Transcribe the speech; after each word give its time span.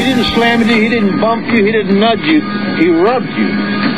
He 0.00 0.06
didn't 0.06 0.32
slam 0.32 0.66
you, 0.66 0.80
he 0.80 0.88
didn't 0.88 1.20
bump 1.20 1.46
you, 1.48 1.62
he 1.62 1.72
didn't 1.72 2.00
nudge 2.00 2.20
you. 2.20 2.40
He 2.78 2.88
rubbed 2.88 3.28
you. 3.28 3.48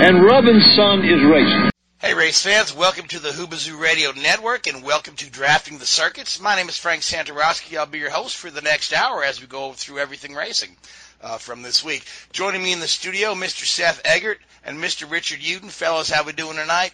And 0.03 0.25
rubbing, 0.25 0.61
son, 0.75 1.05
is 1.05 1.23
racing. 1.23 1.71
Hey, 2.01 2.15
race 2.15 2.43
fans, 2.43 2.75
welcome 2.75 3.07
to 3.07 3.21
the 3.21 3.29
Hoobazoo 3.29 3.79
Radio 3.79 4.11
Network 4.11 4.67
and 4.67 4.83
welcome 4.83 5.15
to 5.15 5.31
Drafting 5.31 5.79
the 5.79 5.87
Circuits. 5.87 6.41
My 6.41 6.57
name 6.57 6.69
is 6.69 6.77
Frank 6.77 7.03
Santorowski. 7.03 7.79
I'll 7.79 7.87
be 7.87 8.01
your 8.01 8.11
host 8.11 8.37
for 8.37 8.51
the 8.51 8.63
next 8.63 8.93
hour 8.93 9.23
as 9.23 9.41
we 9.41 9.47
go 9.47 9.75
through 9.75 10.01
everything 10.01 10.35
racing 10.35 10.77
uh, 11.23 11.39
from 11.39 11.63
this 11.63 11.85
week. 11.85 12.05
Joining 12.33 12.65
me 12.65 12.73
in 12.73 12.81
the 12.81 12.89
studio, 12.89 13.35
Mr. 13.35 13.65
Seth 13.65 14.03
Eggert 14.05 14.41
and 14.65 14.79
Mr. 14.79 15.09
Richard 15.09 15.39
Uden. 15.39 15.71
Fellas, 15.71 16.11
how 16.11 16.25
we 16.25 16.33
doing 16.33 16.57
tonight? 16.57 16.93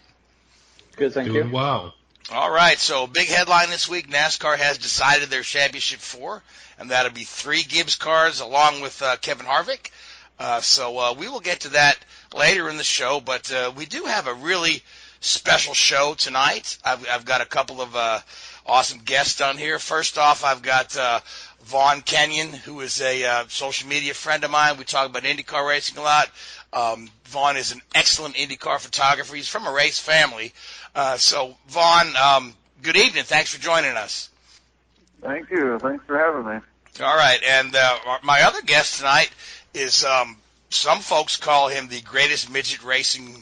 Good, 0.96 1.14
thank 1.14 1.28
Doing 1.32 1.48
you. 1.48 1.54
well. 1.54 1.94
All 2.30 2.50
right, 2.50 2.78
so 2.78 3.06
big 3.06 3.28
headline 3.28 3.70
this 3.70 3.88
week: 3.88 4.10
NASCAR 4.10 4.58
has 4.58 4.76
decided 4.76 5.30
their 5.30 5.42
championship 5.42 6.00
four, 6.00 6.42
and 6.78 6.90
that'll 6.90 7.10
be 7.10 7.24
three 7.24 7.62
Gibbs 7.62 7.96
cars 7.96 8.40
along 8.40 8.82
with 8.82 9.00
uh, 9.00 9.16
Kevin 9.16 9.46
Harvick. 9.46 9.90
Uh, 10.38 10.60
so 10.60 10.98
uh, 10.98 11.14
we 11.14 11.26
will 11.26 11.40
get 11.40 11.60
to 11.60 11.70
that 11.70 11.96
later 12.34 12.68
in 12.68 12.76
the 12.76 12.84
show, 12.84 13.18
but 13.18 13.50
uh, 13.50 13.72
we 13.74 13.86
do 13.86 14.04
have 14.04 14.26
a 14.26 14.34
really 14.34 14.82
special 15.20 15.72
show 15.72 16.12
tonight. 16.12 16.76
I've, 16.84 17.08
I've 17.08 17.24
got 17.24 17.40
a 17.40 17.46
couple 17.46 17.80
of 17.80 17.96
uh, 17.96 18.20
awesome 18.66 18.98
guests 18.98 19.40
on 19.40 19.56
here. 19.56 19.78
First 19.78 20.18
off, 20.18 20.44
I've 20.44 20.60
got 20.60 20.94
uh, 20.98 21.20
Vaughn 21.64 22.02
Kenyon, 22.02 22.52
who 22.52 22.80
is 22.80 23.00
a 23.00 23.24
uh, 23.24 23.44
social 23.48 23.88
media 23.88 24.12
friend 24.12 24.44
of 24.44 24.50
mine. 24.50 24.76
We 24.76 24.84
talk 24.84 25.08
about 25.08 25.22
IndyCar 25.22 25.66
racing 25.66 25.96
a 25.96 26.02
lot. 26.02 26.28
Um, 26.72 27.08
Vaughn 27.24 27.56
is 27.56 27.72
an 27.72 27.80
excellent 27.94 28.36
IndyCar 28.36 28.78
photographer. 28.78 29.34
He's 29.34 29.48
from 29.48 29.66
a 29.66 29.72
race 29.72 29.98
family. 29.98 30.52
Uh, 30.94 31.16
so, 31.16 31.56
Vaughn, 31.68 32.14
um, 32.16 32.54
good 32.82 32.96
evening. 32.96 33.24
Thanks 33.24 33.54
for 33.54 33.60
joining 33.60 33.96
us. 33.96 34.28
Thank 35.22 35.50
you. 35.50 35.78
Thanks 35.78 36.04
for 36.06 36.18
having 36.18 36.46
me. 36.46 36.60
All 37.00 37.16
right, 37.16 37.40
and 37.46 37.74
uh, 37.74 38.18
my 38.22 38.42
other 38.42 38.60
guest 38.62 38.98
tonight 38.98 39.30
is 39.72 40.04
um, 40.04 40.36
some 40.70 40.98
folks 40.98 41.36
call 41.36 41.68
him 41.68 41.88
the 41.88 42.00
greatest 42.00 42.50
midget 42.50 42.82
racing 42.82 43.36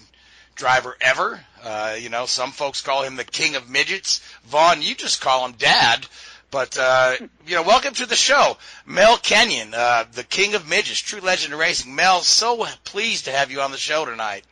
driver 0.54 0.96
ever. 1.00 1.40
Uh, 1.62 1.96
you 1.98 2.08
know, 2.08 2.26
some 2.26 2.52
folks 2.52 2.80
call 2.80 3.02
him 3.02 3.16
the 3.16 3.24
king 3.24 3.56
of 3.56 3.68
midgets. 3.68 4.20
Vaughn, 4.44 4.82
you 4.82 4.94
just 4.94 5.20
call 5.20 5.46
him 5.46 5.52
dad. 5.52 6.06
But 6.56 6.78
uh, 6.78 7.16
you 7.46 7.54
know, 7.54 7.62
welcome 7.64 7.92
to 7.92 8.06
the 8.06 8.16
show, 8.16 8.56
Mel 8.86 9.18
Kenyon, 9.18 9.74
uh, 9.74 10.06
the 10.10 10.24
king 10.24 10.54
of 10.54 10.66
midgets, 10.66 11.00
true 11.00 11.20
legend 11.20 11.52
of 11.52 11.60
racing. 11.60 11.94
Mel, 11.94 12.22
so 12.22 12.64
pleased 12.84 13.26
to 13.26 13.30
have 13.30 13.50
you 13.50 13.60
on 13.60 13.72
the 13.72 13.76
show 13.76 14.06
tonight. 14.06 14.42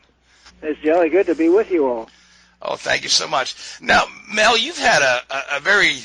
It's 0.61 0.79
jolly 0.81 1.09
good 1.09 1.25
to 1.25 1.33
be 1.33 1.49
with 1.49 1.71
you 1.71 1.87
all. 1.87 2.11
Oh, 2.61 2.75
thank 2.75 3.01
you 3.01 3.09
so 3.09 3.27
much. 3.27 3.55
Now, 3.81 4.03
Mel, 4.31 4.55
you've 4.55 4.77
had 4.77 5.01
a, 5.01 5.21
a, 5.35 5.57
a 5.57 5.59
very 5.61 5.95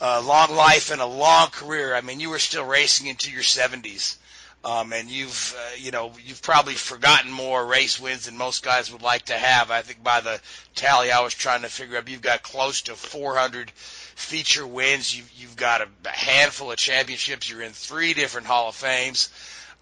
uh, 0.00 0.20
long 0.26 0.56
life 0.56 0.90
and 0.90 1.00
a 1.00 1.06
long 1.06 1.50
career. 1.50 1.94
I 1.94 2.00
mean, 2.00 2.18
you 2.18 2.30
were 2.30 2.40
still 2.40 2.64
racing 2.64 3.06
into 3.06 3.30
your 3.30 3.42
70s. 3.42 4.16
Um, 4.64 4.92
and 4.92 5.08
you've, 5.08 5.56
uh, 5.56 5.76
you 5.78 5.92
know, 5.92 6.10
you've 6.24 6.42
probably 6.42 6.74
forgotten 6.74 7.30
more 7.30 7.64
race 7.64 8.00
wins 8.00 8.26
than 8.26 8.36
most 8.36 8.64
guys 8.64 8.92
would 8.92 9.02
like 9.02 9.26
to 9.26 9.34
have. 9.34 9.70
I 9.70 9.82
think 9.82 10.02
by 10.02 10.20
the 10.20 10.40
tally 10.74 11.12
I 11.12 11.20
was 11.20 11.32
trying 11.32 11.62
to 11.62 11.68
figure 11.68 11.96
up, 11.96 12.08
you've 12.08 12.22
got 12.22 12.42
close 12.42 12.82
to 12.82 12.94
400 12.94 13.70
feature 14.18 14.66
wins. 14.66 15.16
You've, 15.16 15.30
you've 15.36 15.56
got 15.56 15.80
a, 15.80 15.88
a 16.04 16.10
handful 16.10 16.72
of 16.72 16.76
championships. 16.76 17.48
You're 17.48 17.62
in 17.62 17.72
three 17.72 18.14
different 18.14 18.48
Hall 18.48 18.68
of 18.68 18.74
Fames. 18.74 19.28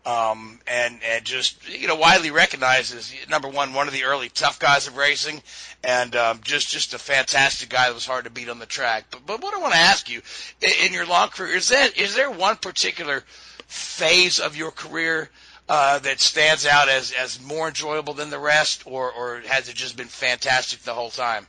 Um, 0.05 0.61
and, 0.69 1.01
and 1.03 1.25
just, 1.25 1.69
you 1.69 1.89
know, 1.89 1.97
widely 1.97 2.31
recognized 2.31 2.95
as 2.95 3.13
number 3.29 3.49
one, 3.49 3.73
one 3.73 3.89
of 3.89 3.93
the 3.93 4.05
early 4.05 4.29
tough 4.29 4.61
guys 4.61 4.87
of 4.87 4.97
racing 4.97 5.43
and, 5.83 6.15
um, 6.15 6.41
just, 6.45 6.69
just 6.69 6.95
a 6.95 6.99
fantastic 6.99 7.71
guy 7.71 7.89
that 7.89 7.95
was 7.95 8.07
hard 8.07 8.23
to 8.25 8.31
beat 8.31 8.49
on 8.49 8.61
the 8.61 8.67
track. 8.67 9.07
But, 9.11 9.27
but 9.27 9.43
what 9.43 9.53
I 9.53 9.59
want 9.59 9.73
to 9.73 9.81
ask 9.81 10.09
you 10.09 10.23
in, 10.61 10.71
in 10.87 10.93
your 10.93 11.07
long 11.07 11.31
career, 11.31 11.57
is 11.57 11.71
that, 11.71 11.99
is 11.99 12.15
there 12.15 12.31
one 12.31 12.55
particular 12.55 13.25
phase 13.67 14.39
of 14.39 14.55
your 14.55 14.71
career, 14.71 15.29
uh, 15.69 15.99
that 16.01 16.21
stands 16.21 16.67
out 16.67 16.89
as, 16.89 17.11
as 17.11 17.43
more 17.43 17.67
enjoyable 17.67 18.15
than 18.15 18.31
the 18.31 18.39
rest 18.39 18.83
or, 18.87 19.11
or 19.11 19.41
has 19.47 19.69
it 19.69 19.75
just 19.75 19.97
been 19.97 20.07
fantastic 20.07 20.81
the 20.83 20.95
whole 20.95 21.11
time? 21.11 21.49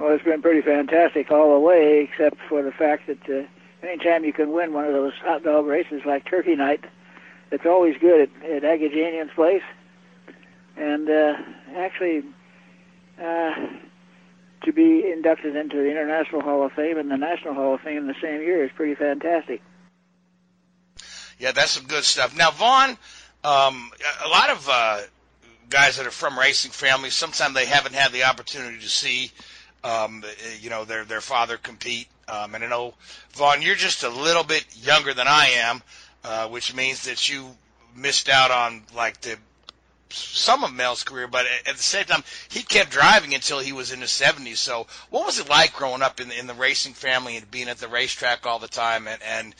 Well, 0.00 0.14
it's 0.14 0.24
been 0.24 0.40
pretty 0.40 0.62
fantastic 0.62 1.30
all 1.30 1.52
the 1.52 1.60
way, 1.60 2.08
except 2.10 2.38
for 2.48 2.62
the 2.62 2.72
fact 2.72 3.06
that 3.06 3.28
uh, 3.28 3.86
anytime 3.86 4.24
you 4.24 4.32
can 4.32 4.50
win 4.50 4.72
one 4.72 4.86
of 4.86 4.94
those 4.94 5.12
hot 5.22 5.42
dog 5.42 5.66
races 5.66 6.00
like 6.06 6.24
Turkey 6.24 6.56
Night, 6.56 6.82
it's 7.50 7.66
always 7.66 7.98
good 8.00 8.22
at, 8.22 8.50
at 8.50 8.62
Agajanian's 8.62 9.32
place. 9.34 9.62
And 10.78 11.10
uh, 11.10 11.34
actually, 11.76 12.24
uh, 13.22 13.54
to 14.62 14.72
be 14.72 15.04
inducted 15.10 15.54
into 15.54 15.76
the 15.76 15.90
International 15.90 16.40
Hall 16.40 16.64
of 16.64 16.72
Fame 16.72 16.96
and 16.96 17.10
the 17.10 17.18
National 17.18 17.52
Hall 17.52 17.74
of 17.74 17.82
Fame 17.82 17.98
in 17.98 18.06
the 18.06 18.14
same 18.22 18.40
year 18.40 18.64
is 18.64 18.70
pretty 18.74 18.94
fantastic. 18.94 19.60
Yeah, 21.38 21.52
that's 21.52 21.72
some 21.72 21.84
good 21.84 22.04
stuff. 22.04 22.34
Now, 22.34 22.52
Vaughn, 22.52 22.96
um, 23.44 23.90
a 24.24 24.28
lot 24.28 24.48
of 24.48 24.66
uh, 24.66 25.00
guys 25.68 25.98
that 25.98 26.06
are 26.06 26.10
from 26.10 26.38
racing 26.38 26.70
families, 26.70 27.14
sometimes 27.14 27.54
they 27.54 27.66
haven't 27.66 27.94
had 27.94 28.12
the 28.12 28.24
opportunity 28.24 28.78
to 28.78 28.88
see, 28.88 29.30
um, 29.84 30.24
you 30.60 30.70
know, 30.70 30.84
their 30.84 31.04
their 31.04 31.20
father 31.20 31.56
compete. 31.56 32.08
Um, 32.28 32.54
and 32.54 32.62
I 32.62 32.68
know, 32.68 32.94
Vaughn, 33.32 33.62
you're 33.62 33.74
just 33.74 34.04
a 34.04 34.08
little 34.08 34.44
bit 34.44 34.64
younger 34.76 35.14
than 35.14 35.26
I 35.26 35.46
am, 35.56 35.82
uh, 36.22 36.48
which 36.48 36.74
means 36.74 37.04
that 37.04 37.28
you 37.28 37.56
missed 37.96 38.28
out 38.28 38.50
on 38.50 38.82
like 38.94 39.20
the 39.20 39.36
some 40.12 40.64
of 40.64 40.72
Mel's 40.72 41.04
career, 41.04 41.28
but 41.28 41.46
at 41.66 41.76
the 41.76 41.82
same 41.82 42.04
time, 42.04 42.24
he 42.48 42.62
kept 42.62 42.90
driving 42.90 43.34
until 43.34 43.60
he 43.60 43.72
was 43.72 43.92
in 43.92 44.00
his 44.00 44.10
70s. 44.10 44.56
So, 44.56 44.86
what 45.10 45.24
was 45.24 45.38
it 45.38 45.48
like 45.48 45.72
growing 45.72 46.02
up 46.02 46.20
in 46.20 46.32
in 46.32 46.46
the 46.46 46.54
racing 46.54 46.94
family 46.94 47.36
and 47.36 47.50
being 47.50 47.68
at 47.68 47.78
the 47.78 47.88
racetrack 47.88 48.46
all 48.46 48.58
the 48.58 48.68
time? 48.68 49.06
And, 49.06 49.22
and 49.22 49.54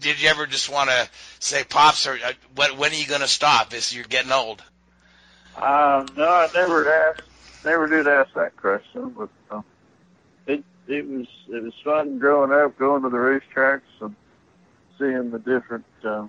did 0.00 0.20
you 0.20 0.28
ever 0.28 0.46
just 0.46 0.68
want 0.68 0.90
to 0.90 1.08
say, 1.38 1.64
"Pops, 1.64 2.06
or, 2.06 2.14
uh, 2.14 2.32
when, 2.54 2.76
when 2.76 2.92
are 2.92 2.96
you 2.96 3.06
going 3.06 3.20
to 3.22 3.28
stop? 3.28 3.72
Is 3.72 3.94
you're 3.94 4.04
getting 4.04 4.32
old?" 4.32 4.62
Uh, 5.56 6.06
no, 6.16 6.28
I 6.28 6.48
never 6.54 6.92
asked, 6.92 7.22
never 7.64 7.88
did 7.88 8.06
ask 8.06 8.32
that 8.34 8.56
question, 8.56 9.14
but 9.16 9.28
uh, 9.50 9.62
it 10.46 10.64
it 10.86 11.06
was 11.08 11.26
it 11.48 11.62
was 11.62 11.74
fun 11.82 12.18
growing 12.18 12.52
up, 12.52 12.76
going 12.78 13.02
to 13.02 13.08
the 13.08 13.16
racetracks 13.16 13.80
and 14.00 14.14
seeing 14.98 15.30
the 15.30 15.38
different 15.38 15.84
uh, 16.04 16.26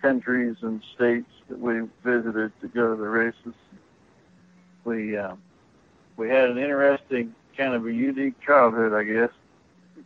countries 0.00 0.56
and 0.62 0.82
states 0.94 1.30
that 1.48 1.58
we 1.58 1.80
visited 2.04 2.52
to 2.60 2.68
go 2.68 2.94
to 2.94 3.00
the 3.00 3.08
races. 3.08 3.54
We 4.84 5.16
uh, 5.16 5.34
we 6.16 6.28
had 6.28 6.50
an 6.50 6.58
interesting 6.58 7.34
kind 7.56 7.74
of 7.74 7.86
a 7.86 7.92
unique 7.92 8.40
childhood, 8.40 8.92
I 8.92 9.04
guess. 9.04 9.30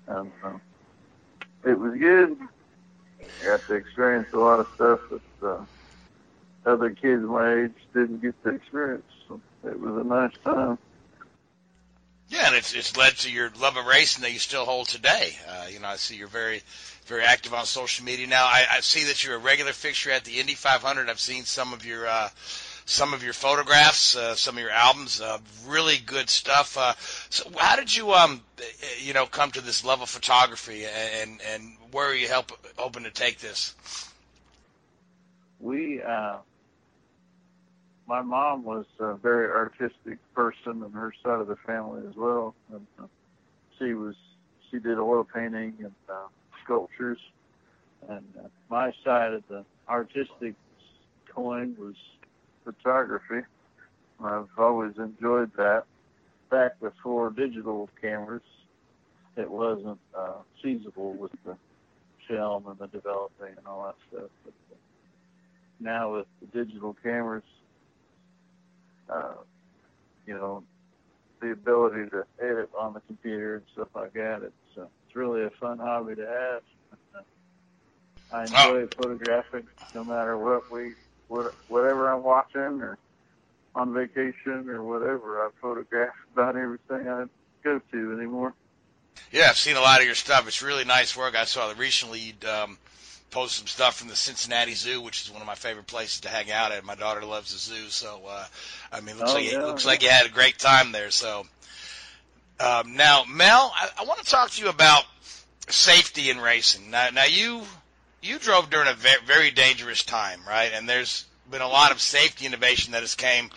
Um, 0.09 0.33
uh, 0.43 0.53
it 1.65 1.79
was 1.79 1.99
good. 1.99 2.37
I 3.41 3.45
got 3.45 3.67
to 3.69 3.75
experience 3.75 4.29
a 4.33 4.39
lot 4.39 4.61
of 4.61 4.67
stuff 4.75 5.01
that 5.11 5.47
uh, 5.47 5.65
other 6.67 6.91
kids 6.91 7.23
my 7.23 7.65
age 7.65 7.75
didn't 7.95 8.23
get 8.23 8.41
the 8.43 8.51
experience. 8.51 9.05
It 9.65 9.79
was 9.79 9.97
a 9.97 10.05
nice 10.05 10.33
time. 10.45 10.79
Yeah, 12.29 12.47
and 12.47 12.57
it's 12.57 12.73
it's 12.73 12.97
led 12.97 13.17
to 13.19 13.31
your 13.31 13.53
love 13.61 13.77
of 13.77 13.85
racing 13.85 14.23
that 14.23 14.33
you 14.33 14.39
still 14.39 14.65
hold 14.65 14.89
today. 14.89 15.37
Uh, 15.47 15.67
you 15.71 15.81
know, 15.81 15.89
I 15.89 15.97
see 15.97 16.17
you're 16.17 16.29
very 16.29 16.63
very 17.05 17.25
active 17.25 17.53
on 17.53 17.67
social 17.67 18.05
media 18.07 18.27
now. 18.27 18.45
I, 18.45 18.65
I 18.73 18.81
see 18.81 19.05
that 19.05 19.23
you're 19.23 19.35
a 19.37 19.39
regular 19.39 19.73
fixture 19.73 20.11
at 20.11 20.25
the 20.25 20.41
Indy 20.41 20.55
500. 20.55 21.11
I've 21.11 21.21
seen 21.21 21.45
some 21.45 21.75
of 21.75 21.85
your 21.85 22.07
uh, 22.07 22.31
some 22.87 23.13
of 23.13 23.23
your 23.23 23.35
photographs, 23.35 24.17
uh, 24.17 24.35
some 24.35 24.57
of 24.57 24.63
your 24.63 24.71
albums. 24.71 25.21
Uh, 25.21 25.39
really 25.67 25.99
good 25.99 26.31
stuff. 26.31 26.79
Uh, 26.79 26.95
so, 27.29 27.51
how 27.59 27.77
did 27.77 27.95
you 27.95 28.13
um 28.13 28.43
you 28.99 29.13
know 29.13 29.27
come 29.27 29.51
to 29.51 29.61
this 29.61 29.85
love 29.85 30.01
of 30.01 30.09
photography, 30.09 30.87
and 30.87 31.41
and 31.53 31.77
where 31.91 32.07
are 32.07 32.15
you 32.15 32.29
help, 32.29 32.53
hoping 32.79 33.05
to 33.05 33.11
take 33.11 33.41
this? 33.41 33.75
We 35.61 36.03
uh, 36.03 36.39
my 38.07 38.23
mom 38.23 38.65
was 38.65 38.85
a 38.99 39.15
very 39.15 39.51
artistic 39.51 40.19
person, 40.35 40.83
and 40.83 40.95
her 40.95 41.13
side 41.23 41.41
of 41.41 41.47
the 41.47 41.57
family 41.67 42.03
as 42.09 42.17
well. 42.17 42.55
And 42.73 42.87
uh, 42.99 43.07
she 43.79 43.95
was 43.95 44.15
she 44.71 44.79
did 44.79 44.99
oil 44.99 45.25
painting 45.25 45.75
and 45.79 45.95
uh, 46.09 46.29
sculptures, 46.65 47.19
and 48.09 48.25
uh, 48.39 48.49
my 48.71 48.93
side 49.05 49.35
of 49.35 49.43
the 49.49 49.65
artistic 49.89 50.55
coin 51.35 51.77
was 51.79 51.95
photography. 52.65 53.47
I've 54.23 54.49
always 54.57 54.93
enjoyed 54.99 55.51
that. 55.57 55.85
Back 56.51 56.79
before 56.81 57.31
digital 57.31 57.89
cameras, 58.01 58.43
it 59.37 59.51
wasn't 59.51 59.99
uh, 60.17 60.43
feasible 60.63 61.15
with 61.15 61.33
the 61.45 61.57
film 62.29 62.67
and 62.67 62.79
the 62.79 62.87
developing 62.89 63.55
and 63.57 63.67
all 63.67 63.85
that 63.85 63.95
stuff. 64.11 64.31
But 64.45 64.55
now 65.81 66.17
with 66.17 66.27
the 66.41 66.65
digital 66.65 66.95
cameras, 67.03 67.43
uh, 69.09 69.35
you 70.27 70.35
know, 70.35 70.63
the 71.41 71.51
ability 71.51 72.09
to 72.11 72.25
edit 72.41 72.71
on 72.79 72.95
the 72.95 73.01
computer 73.01 73.57
and 73.57 73.65
stuff 73.73 73.89
like 73.95 74.13
that. 74.15 74.43
It's 74.43 74.79
uh, 74.79 74.87
it's 75.07 75.17
really 75.17 75.45
a 75.45 75.51
fun 75.51 75.79
hobby 75.79 76.15
to 76.15 76.27
have. 76.27 77.25
I 78.33 78.43
enjoy 78.43 78.83
oh. 78.83 78.89
photographing, 78.97 79.67
no 79.95 80.05
matter 80.05 80.39
what 80.39 80.71
we, 80.71 80.93
what, 81.29 81.55
whatever 81.69 82.11
I'm 82.11 82.23
watching 82.23 82.81
or 82.81 82.97
on 83.75 83.93
vacation 83.93 84.69
or 84.69 84.83
whatever. 84.83 85.45
I 85.45 85.51
photograph 85.61 86.15
about 86.33 86.57
everything 86.57 87.09
I 87.09 87.25
go 87.63 87.81
to 87.93 88.13
anymore. 88.13 88.55
Yeah, 89.31 89.49
I've 89.49 89.59
seen 89.59 89.77
a 89.77 89.81
lot 89.81 90.01
of 90.01 90.07
your 90.07 90.15
stuff. 90.15 90.47
It's 90.47 90.63
really 90.63 90.85
nice 90.85 91.17
work. 91.17 91.37
I 91.37 91.45
saw 91.45 91.69
that 91.69 91.79
recently 91.79 92.21
you'd 92.21 92.45
um, 92.45 92.79
post 93.33 93.57
some 93.57 93.67
stuff 93.67 93.97
from 93.97 94.09
the 94.09 94.17
Cincinnati 94.17 94.75
Zoo, 94.75 95.01
which 95.01 95.23
is 95.23 95.31
one 95.33 95.41
of 95.41 95.47
my 95.47 95.55
favorite 95.57 95.89
places 95.89 96.21
to 96.21 96.29
hang 96.29 96.53
out 96.53 96.71
at. 96.71 96.85
My 96.85 96.95
daughter 96.95 97.25
loves 97.25 97.53
the 97.53 97.59
zoo, 97.59 97.89
so 97.89 98.21
uh, 98.29 98.45
I 98.93 99.01
mean, 99.01 99.19
looks 99.19 99.33
oh, 99.33 99.35
like 99.35 99.51
yeah, 99.51 99.59
it 99.59 99.67
looks 99.67 99.85
yeah. 99.85 99.91
like 99.91 100.03
you 100.03 100.11
had 100.11 100.27
a 100.27 100.31
great 100.31 100.59
time 100.59 100.93
there. 100.93 101.11
So 101.11 101.47
um, 102.61 102.95
now, 102.95 103.25
Mel, 103.29 103.73
I, 103.75 103.89
I 104.01 104.05
want 104.05 104.21
to 104.21 104.31
talk 104.31 104.51
to 104.51 104.63
you 104.63 104.69
about 104.69 105.05
safety 105.69 106.31
in 106.31 106.39
racing. 106.39 106.91
Now, 106.91 107.09
now 107.11 107.25
you 107.25 107.63
you 108.21 108.39
drove 108.39 108.71
during 108.71 108.89
a 108.89 108.95
very, 108.95 109.23
very 109.27 109.51
dangerous 109.51 110.05
time, 110.05 110.41
right? 110.47 110.71
And 110.73 110.89
there's 110.89 111.25
been 111.51 111.63
a 111.63 111.69
lot 111.69 111.93
of 111.93 112.01
safety 112.01 112.47
innovation 112.47 112.93
that 112.93 113.03
has 113.03 113.15
came, 113.15 113.51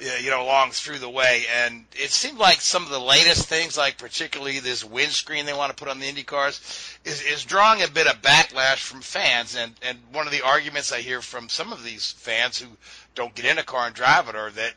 uh, 0.00 0.16
you 0.20 0.30
know, 0.30 0.42
along 0.42 0.70
through 0.70 0.98
the 0.98 1.08
way. 1.08 1.44
And 1.62 1.84
it 1.92 2.10
seemed 2.10 2.38
like 2.38 2.60
some 2.60 2.82
of 2.82 2.90
the 2.90 2.98
latest 2.98 3.48
things, 3.48 3.76
like 3.76 3.98
particularly 3.98 4.60
this 4.60 4.84
windscreen 4.84 5.46
they 5.46 5.52
want 5.52 5.70
to 5.70 5.76
put 5.76 5.90
on 5.90 6.00
the 6.00 6.06
Indy 6.06 6.22
cars, 6.22 6.60
is, 7.04 7.22
is 7.22 7.44
drawing 7.44 7.82
a 7.82 7.88
bit 7.88 8.06
of 8.06 8.22
backlash 8.22 8.78
from 8.78 9.00
fans. 9.00 9.56
And, 9.56 9.72
and 9.82 9.98
one 10.12 10.26
of 10.26 10.32
the 10.32 10.44
arguments 10.44 10.92
I 10.92 11.00
hear 11.00 11.20
from 11.20 11.48
some 11.48 11.72
of 11.72 11.84
these 11.84 12.12
fans 12.12 12.58
who 12.58 12.68
don't 13.14 13.34
get 13.34 13.44
in 13.44 13.58
a 13.58 13.62
car 13.62 13.86
and 13.86 13.94
drive 13.94 14.28
it 14.28 14.34
are 14.34 14.50
that, 14.50 14.74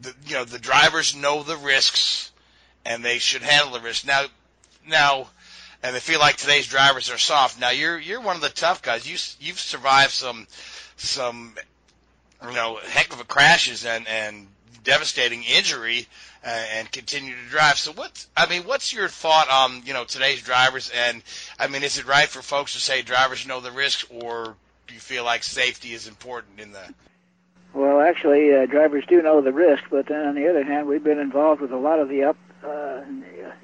the, 0.00 0.14
you 0.26 0.34
know, 0.34 0.44
the 0.44 0.58
drivers 0.58 1.14
know 1.14 1.42
the 1.42 1.56
risks 1.56 2.30
and 2.84 3.04
they 3.04 3.18
should 3.18 3.42
handle 3.42 3.72
the 3.72 3.80
risks. 3.80 4.06
Now, 4.06 4.24
now, 4.86 5.28
and 5.82 5.94
they 5.94 6.00
feel 6.00 6.18
like 6.18 6.36
today's 6.36 6.66
drivers 6.66 7.10
are 7.10 7.18
soft. 7.18 7.60
Now 7.60 7.70
you're 7.70 7.98
you're 7.98 8.20
one 8.20 8.36
of 8.36 8.42
the 8.42 8.48
tough 8.48 8.82
guys. 8.82 9.08
You 9.08 9.16
you've 9.46 9.60
survived 9.60 10.10
some 10.12 10.46
some 10.96 11.54
you 12.42 12.54
know 12.54 12.78
heck 12.88 13.12
of 13.12 13.20
a 13.20 13.24
crashes 13.24 13.84
and 13.84 14.06
and 14.08 14.46
devastating 14.84 15.42
injury 15.42 16.06
uh, 16.44 16.48
and 16.48 16.90
continue 16.90 17.34
to 17.34 17.50
drive. 17.50 17.78
So 17.78 17.92
what 17.92 18.26
I 18.36 18.48
mean, 18.48 18.62
what's 18.62 18.92
your 18.92 19.08
thought 19.08 19.48
on 19.50 19.82
you 19.84 19.92
know 19.92 20.04
today's 20.04 20.42
drivers? 20.42 20.90
And 20.94 21.22
I 21.58 21.68
mean, 21.68 21.82
is 21.82 21.98
it 21.98 22.06
right 22.06 22.28
for 22.28 22.42
folks 22.42 22.74
to 22.74 22.80
say 22.80 23.02
drivers 23.02 23.46
know 23.46 23.60
the 23.60 23.72
risks, 23.72 24.06
or 24.10 24.56
do 24.86 24.94
you 24.94 25.00
feel 25.00 25.24
like 25.24 25.42
safety 25.42 25.92
is 25.92 26.08
important 26.08 26.60
in 26.60 26.72
the 26.72 26.94
Well, 27.74 28.00
actually, 28.00 28.54
uh, 28.54 28.66
drivers 28.66 29.04
do 29.06 29.20
know 29.20 29.40
the 29.40 29.52
risk, 29.52 29.84
but 29.90 30.06
then 30.06 30.26
on 30.26 30.34
the 30.34 30.48
other 30.48 30.64
hand, 30.64 30.86
we've 30.86 31.04
been 31.04 31.18
involved 31.18 31.60
with 31.60 31.72
a 31.72 31.76
lot 31.76 31.98
of 31.98 32.08
the 32.08 32.24
up, 32.24 32.36
uh, 32.64 33.02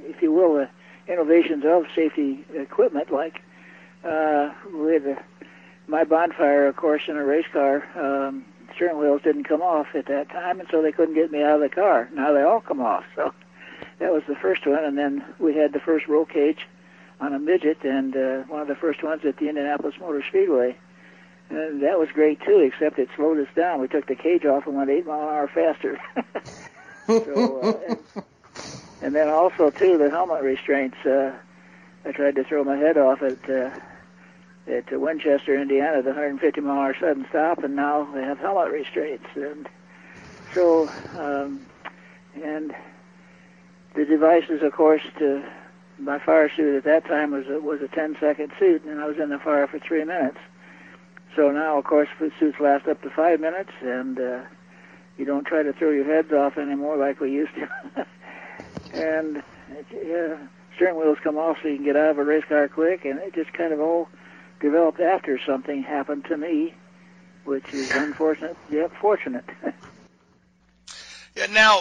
if 0.01 0.21
you 0.21 0.33
will, 0.33 0.55
the 0.55 0.69
innovations 1.09 1.65
of 1.65 1.87
safety 1.95 2.45
equipment, 2.55 3.11
like 3.11 3.41
uh, 4.05 4.53
with 4.73 5.07
uh, 5.07 5.15
my 5.87 6.05
bonfire, 6.05 6.67
of 6.67 6.77
course, 6.77 7.03
in 7.09 7.17
a 7.17 7.25
race 7.25 7.47
car. 7.53 7.87
Um, 7.97 8.45
steering 8.75 8.99
wheels 8.99 9.23
didn't 9.23 9.45
come 9.45 9.63
off 9.63 9.89
at 9.95 10.07
that 10.07 10.29
time, 10.29 10.61
and 10.61 10.69
so 10.71 10.83
they 10.83 10.93
couldn't 10.93 11.15
get 11.15 11.31
me 11.31 11.43
out 11.43 11.57
of 11.57 11.61
the 11.61 11.69
car. 11.69 12.09
Now 12.13 12.33
they 12.33 12.43
all 12.43 12.61
come 12.61 12.81
off. 12.81 13.05
So 13.15 13.33
that 13.99 14.13
was 14.13 14.23
the 14.29 14.37
first 14.37 14.67
one, 14.67 14.85
and 14.85 14.97
then 14.97 15.25
we 15.39 15.55
had 15.55 15.73
the 15.73 15.81
first 15.81 16.07
roll 16.09 16.25
cage 16.25 16.67
on 17.21 17.33
a 17.33 17.39
midget, 17.39 17.85
and 17.85 18.17
uh, 18.17 18.43
one 18.43 18.61
of 18.61 18.69
the 18.69 18.75
first 18.75 19.03
ones 19.03 19.25
at 19.25 19.37
the 19.39 19.49
Indianapolis 19.49 19.95
Motor 20.01 20.23
Speedway. 20.29 20.77
And 21.51 21.83
that 21.83 21.99
was 21.99 22.09
great 22.11 22.41
too, 22.41 22.59
except 22.61 22.99
it 22.99 23.09
slowed 23.17 23.39
us 23.39 23.53
down. 23.55 23.81
We 23.81 23.89
took 23.89 24.07
the 24.07 24.15
cage 24.15 24.45
off 24.47 24.67
and 24.67 24.77
went 24.77 24.91
eight 24.91 25.07
mile 25.07 25.29
an 25.29 25.35
hour 25.35 25.49
faster. 25.49 26.01
so, 27.07 27.61
uh, 27.61 27.95
and, 27.95 28.25
and 29.03 29.15
then 29.15 29.29
also 29.29 29.71
too 29.71 29.99
the 29.99 30.11
helmet 30.11 30.43
restraints. 30.43 30.97
Uh, 31.05 31.33
I 32.05 32.13
tried 32.13 32.35
to 32.37 32.45
throw 32.45 32.65
my 32.65 32.77
head 32.77 32.97
off 32.97 33.23
at 33.23 33.49
uh, 33.49 33.71
at 34.67 34.93
uh, 34.93 34.99
Winchester, 34.99 35.61
Indiana, 35.61 36.03
the 36.03 36.11
150 36.11 36.61
mile 36.61 36.79
hour 36.79 36.97
sudden 36.99 37.27
stop, 37.29 37.63
and 37.63 37.77
now 37.77 38.09
they 38.15 38.23
have 38.23 38.39
helmet 38.39 38.73
restraints. 38.73 39.27
And 39.35 39.69
so, 40.55 40.89
um, 41.19 41.67
and 42.43 42.75
the 43.95 44.05
devices, 44.05 44.63
of 44.63 44.73
course, 44.73 45.03
to 45.19 45.45
my 45.99 46.19
fire 46.19 46.51
suit 46.55 46.77
at 46.77 46.85
that 46.85 47.07
time 47.07 47.31
was 47.31 47.47
a, 47.49 47.61
was 47.61 47.81
a 47.81 47.89
10 47.89 48.17
second 48.19 48.53
suit, 48.59 48.85
and 48.85 49.01
I 49.01 49.07
was 49.07 49.19
in 49.19 49.29
the 49.29 49.39
fire 49.39 49.67
for 49.67 49.79
three 49.79 50.05
minutes. 50.05 50.39
So 51.37 51.51
now, 51.51 51.79
of 51.79 51.85
course, 51.85 52.09
suits 52.39 52.61
last 52.61 52.87
up 52.87 53.03
to 53.03 53.11
five 53.11 53.41
minutes, 53.41 53.73
and 53.81 54.19
uh, 54.19 54.41
you 55.19 55.25
don't 55.25 55.47
try 55.47 55.63
to 55.63 55.73
throw 55.73 55.91
your 55.91 56.05
heads 56.05 56.33
off 56.33 56.57
anymore 56.57 56.97
like 56.97 57.21
we 57.21 57.33
used 57.33 57.53
to. 57.55 58.07
and 58.93 59.43
yeah, 60.05 60.37
steering 60.77 60.97
wheels 60.97 61.19
come 61.23 61.37
off 61.37 61.59
so 61.63 61.69
you 61.69 61.77
can 61.77 61.85
get 61.85 61.97
out 61.97 62.11
of 62.11 62.19
a 62.19 62.25
race 62.25 62.45
car 62.49 62.69
quick, 62.69 63.05
and 63.05 63.19
it 63.19 63.35
just 63.35 63.53
kind 63.53 63.73
of 63.73 63.81
all 63.81 64.09
developed 64.65 64.99
after 64.99 65.39
something 65.47 65.83
happened 65.83 66.25
to 66.25 66.37
me, 66.37 66.73
which 67.45 67.73
is 67.75 67.91
unfortunate 67.95 68.57
yet 68.71 68.91
fortunate. 69.01 69.45
Yeah. 71.37 71.47
Now, 71.47 71.81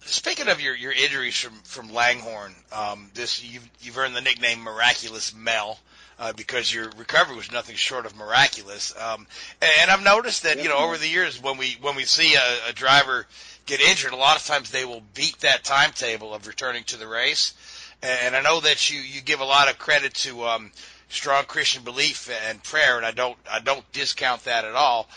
speaking 0.00 0.48
of 0.48 0.60
your, 0.60 0.76
your 0.76 0.92
injuries 0.92 1.34
from 1.34 1.54
from 1.62 1.90
Langhorne, 1.90 2.54
um, 2.70 3.10
this 3.14 3.42
you've 3.42 3.66
you've 3.80 3.96
earned 3.96 4.14
the 4.14 4.20
nickname 4.20 4.60
Miraculous 4.60 5.34
Mel. 5.34 5.78
Uh, 6.18 6.34
because 6.34 6.70
your 6.70 6.90
recovery 6.98 7.34
was 7.34 7.50
nothing 7.50 7.76
short 7.76 8.04
of 8.04 8.14
miraculous, 8.14 8.94
um, 9.00 9.26
and 9.62 9.90
I've 9.90 10.04
noticed 10.04 10.42
that 10.42 10.62
you 10.62 10.68
know 10.68 10.76
over 10.76 10.98
the 10.98 11.08
years 11.08 11.40
when 11.40 11.56
we 11.56 11.78
when 11.80 11.96
we 11.96 12.04
see 12.04 12.34
a, 12.34 12.68
a 12.68 12.72
driver 12.74 13.26
get 13.64 13.80
injured, 13.80 14.12
a 14.12 14.16
lot 14.16 14.36
of 14.36 14.44
times 14.44 14.70
they 14.70 14.84
will 14.84 15.02
beat 15.14 15.38
that 15.38 15.64
timetable 15.64 16.34
of 16.34 16.46
returning 16.46 16.84
to 16.84 16.98
the 16.98 17.06
race. 17.06 17.54
And 18.02 18.36
I 18.36 18.42
know 18.42 18.60
that 18.60 18.90
you 18.90 19.00
you 19.00 19.22
give 19.22 19.40
a 19.40 19.46
lot 19.46 19.70
of 19.70 19.78
credit 19.78 20.12
to 20.26 20.44
um, 20.44 20.72
strong 21.10 21.44
Christian 21.44 21.84
belief 21.84 22.30
and 22.48 22.62
prayer, 22.62 22.96
and 22.96 23.04
I 23.04 23.10
don't 23.10 23.36
I 23.50 23.60
don't 23.60 23.90
discount 23.92 24.44
that 24.44 24.64
at 24.64 24.74
all 24.74 25.08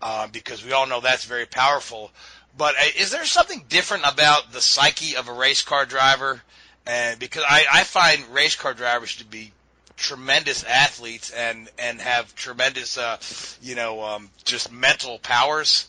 uh, 0.00 0.26
because 0.28 0.64
we 0.64 0.72
all 0.72 0.86
know 0.86 1.00
that's 1.00 1.24
very 1.24 1.46
powerful. 1.46 2.10
But 2.56 2.74
uh, 2.76 2.84
is 2.98 3.10
there 3.10 3.24
something 3.24 3.64
different 3.68 4.04
about 4.10 4.52
the 4.52 4.60
psyche 4.60 5.16
of 5.16 5.28
a 5.28 5.32
race 5.32 5.62
car 5.62 5.84
driver? 5.84 6.40
And 6.86 7.18
because 7.20 7.44
I, 7.46 7.64
I 7.70 7.84
find 7.84 8.26
race 8.28 8.56
car 8.56 8.74
drivers 8.74 9.16
to 9.16 9.24
be 9.24 9.52
tremendous 9.96 10.64
athletes 10.64 11.30
and 11.30 11.68
and 11.78 12.00
have 12.00 12.34
tremendous 12.34 12.96
uh, 12.96 13.18
you 13.60 13.74
know 13.74 14.02
um, 14.02 14.30
just 14.44 14.72
mental 14.72 15.18
powers. 15.18 15.86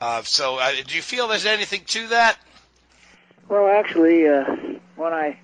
Uh, 0.00 0.22
so 0.22 0.58
uh, 0.58 0.70
do 0.86 0.94
you 0.94 1.02
feel 1.02 1.28
there's 1.28 1.46
anything 1.46 1.82
to 1.86 2.08
that? 2.08 2.36
Well, 3.48 3.68
actually, 3.68 4.26
uh, 4.26 4.44
when 4.96 5.12
I 5.12 5.38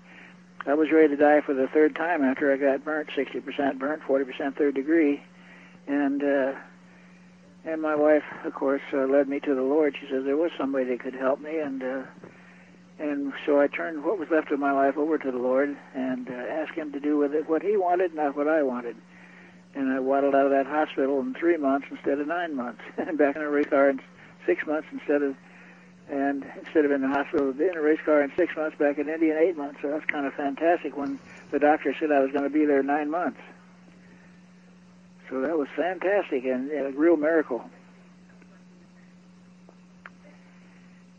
I 0.66 0.74
was 0.74 0.90
ready 0.92 1.08
to 1.08 1.16
die 1.16 1.40
for 1.40 1.54
the 1.54 1.68
third 1.68 1.96
time 1.96 2.22
after 2.22 2.52
I 2.52 2.56
got 2.56 2.84
burnt, 2.84 3.08
60% 3.16 3.78
burnt, 3.78 4.02
40% 4.02 4.56
third 4.56 4.74
degree, 4.74 5.22
and 5.86 6.22
uh, 6.22 6.52
and 7.64 7.82
my 7.82 7.94
wife, 7.94 8.22
of 8.44 8.54
course, 8.54 8.80
uh, 8.92 9.04
led 9.04 9.28
me 9.28 9.38
to 9.40 9.54
the 9.54 9.62
Lord. 9.62 9.94
She 10.00 10.06
says 10.10 10.24
there 10.24 10.36
was 10.36 10.50
somebody 10.56 10.86
that 10.86 11.00
could 11.00 11.14
help 11.14 11.40
me, 11.40 11.58
and 11.58 11.82
uh, 11.82 12.02
and 12.98 13.32
so 13.46 13.60
I 13.60 13.66
turned 13.66 14.04
what 14.04 14.18
was 14.18 14.28
left 14.30 14.50
of 14.50 14.60
my 14.60 14.72
life 14.72 14.96
over 14.96 15.16
to 15.16 15.30
the 15.30 15.38
Lord 15.38 15.76
and 15.94 16.28
uh, 16.28 16.32
asked 16.32 16.74
Him 16.74 16.92
to 16.92 17.00
do 17.00 17.16
with 17.16 17.34
it 17.34 17.48
what 17.48 17.62
He 17.62 17.76
wanted, 17.76 18.14
not 18.14 18.36
what 18.36 18.48
I 18.48 18.62
wanted. 18.62 18.96
And 19.74 19.92
I 19.92 20.00
waddled 20.00 20.34
out 20.34 20.46
of 20.46 20.50
that 20.50 20.66
hospital 20.66 21.20
in 21.20 21.34
three 21.34 21.56
months 21.56 21.86
instead 21.90 22.18
of 22.18 22.26
nine 22.26 22.54
months, 22.54 22.82
and 22.98 23.16
back 23.16 23.36
in 23.36 23.42
a 23.42 23.48
race 23.48 23.68
car 23.68 23.88
in 23.88 24.00
six 24.46 24.66
months 24.66 24.88
instead 24.92 25.22
of 25.22 25.36
and 26.08 26.44
instead 26.64 26.84
of 26.84 26.90
in 26.90 27.02
the 27.02 27.08
hospital 27.08 27.50
in 27.50 27.76
a 27.76 27.80
race 27.80 28.00
car 28.04 28.22
in 28.22 28.32
six 28.36 28.56
months 28.56 28.76
back 28.78 28.98
in 28.98 29.08
Indy 29.08 29.30
in 29.30 29.36
eight 29.36 29.56
months. 29.56 29.78
So 29.82 29.90
that's 29.90 30.04
kind 30.06 30.26
of 30.26 30.34
fantastic 30.34 30.96
when 30.96 31.18
the 31.50 31.58
doctor 31.58 31.94
said 31.98 32.10
I 32.10 32.20
was 32.20 32.32
going 32.32 32.44
to 32.44 32.50
be 32.50 32.64
there 32.64 32.82
nine 32.82 33.10
months. 33.10 33.40
So 35.28 35.40
that 35.42 35.56
was 35.56 35.68
fantastic 35.76 36.44
and, 36.44 36.70
and 36.70 36.94
a 36.94 36.98
real 36.98 37.16
miracle. 37.16 37.64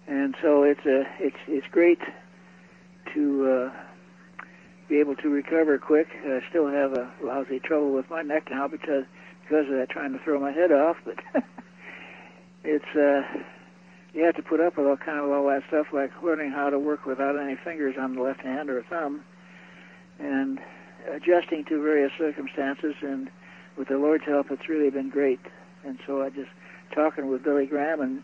And 0.08 0.36
so 0.42 0.64
it's 0.64 0.86
a 0.86 1.06
it's 1.20 1.38
it's 1.48 1.68
great 1.72 2.02
to 3.14 3.50
uh, 3.50 4.44
be 4.90 5.00
able 5.00 5.16
to 5.16 5.30
recover 5.30 5.78
quick. 5.78 6.10
I 6.26 6.42
still 6.50 6.68
have 6.68 6.94
a 6.94 7.10
lousy 7.24 7.60
trouble 7.60 7.94
with 7.94 8.10
my 8.10 8.22
neck 8.22 8.50
now 8.52 8.68
because 8.68 9.06
because 9.44 9.68
of 9.68 9.74
that 9.74 9.90
trying 9.90 10.12
to 10.12 10.20
throw 10.20 10.38
my 10.40 10.52
head 10.52 10.74
off, 10.74 10.98
but 11.06 11.18
it's 12.66 12.96
uh 12.96 13.22
you 14.13 14.24
have 14.24 14.36
to 14.36 14.44
put 14.44 14.60
up 14.60 14.77
with 14.77 14.88
all 14.88 14.98
kind 14.98 15.20
of 15.20 15.30
all 15.30 15.48
that 15.48 15.63
stuff 15.68 15.88
like 15.94 16.12
learning 16.22 16.51
how 16.51 16.70
to 16.70 16.77
work 16.77 17.06
without 17.06 17.38
any 17.39 17.56
fingers 17.56 17.96
on 18.00 18.15
the 18.15 18.22
left 18.22 18.41
hand 18.41 18.70
or 18.70 18.84
thumb 18.84 19.24
and 20.20 20.60
adjusting 21.10 21.65
to 21.65 21.82
various 21.82 22.12
circumstances 22.18 22.96
and 23.01 23.30
with 23.77 23.88
the 23.88 23.98
Lord's 23.98 24.25
help 24.25 24.51
it's 24.51 24.68
really 24.68 24.89
been 24.89 25.10
great. 25.10 25.39
And 25.84 25.98
so 26.06 26.22
I 26.22 26.30
just 26.30 26.50
talking 26.94 27.30
with 27.30 27.44
Billy 27.44 27.65
Graham 27.65 28.01
and 28.01 28.24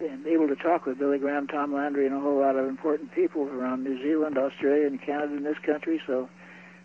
and 0.00 0.26
able 0.26 0.48
to 0.48 0.56
talk 0.56 0.84
with 0.84 0.98
Billy 0.98 1.18
Graham, 1.18 1.46
Tom 1.46 1.72
Landry, 1.72 2.06
and 2.06 2.14
a 2.14 2.20
whole 2.20 2.38
lot 2.38 2.56
of 2.56 2.66
important 2.66 3.12
people 3.12 3.44
around 3.48 3.84
New 3.84 4.02
Zealand, 4.02 4.36
Australia, 4.36 4.86
and 4.86 5.00
Canada 5.00 5.34
in 5.34 5.44
this 5.44 5.56
country. 5.64 6.00
So 6.06 6.28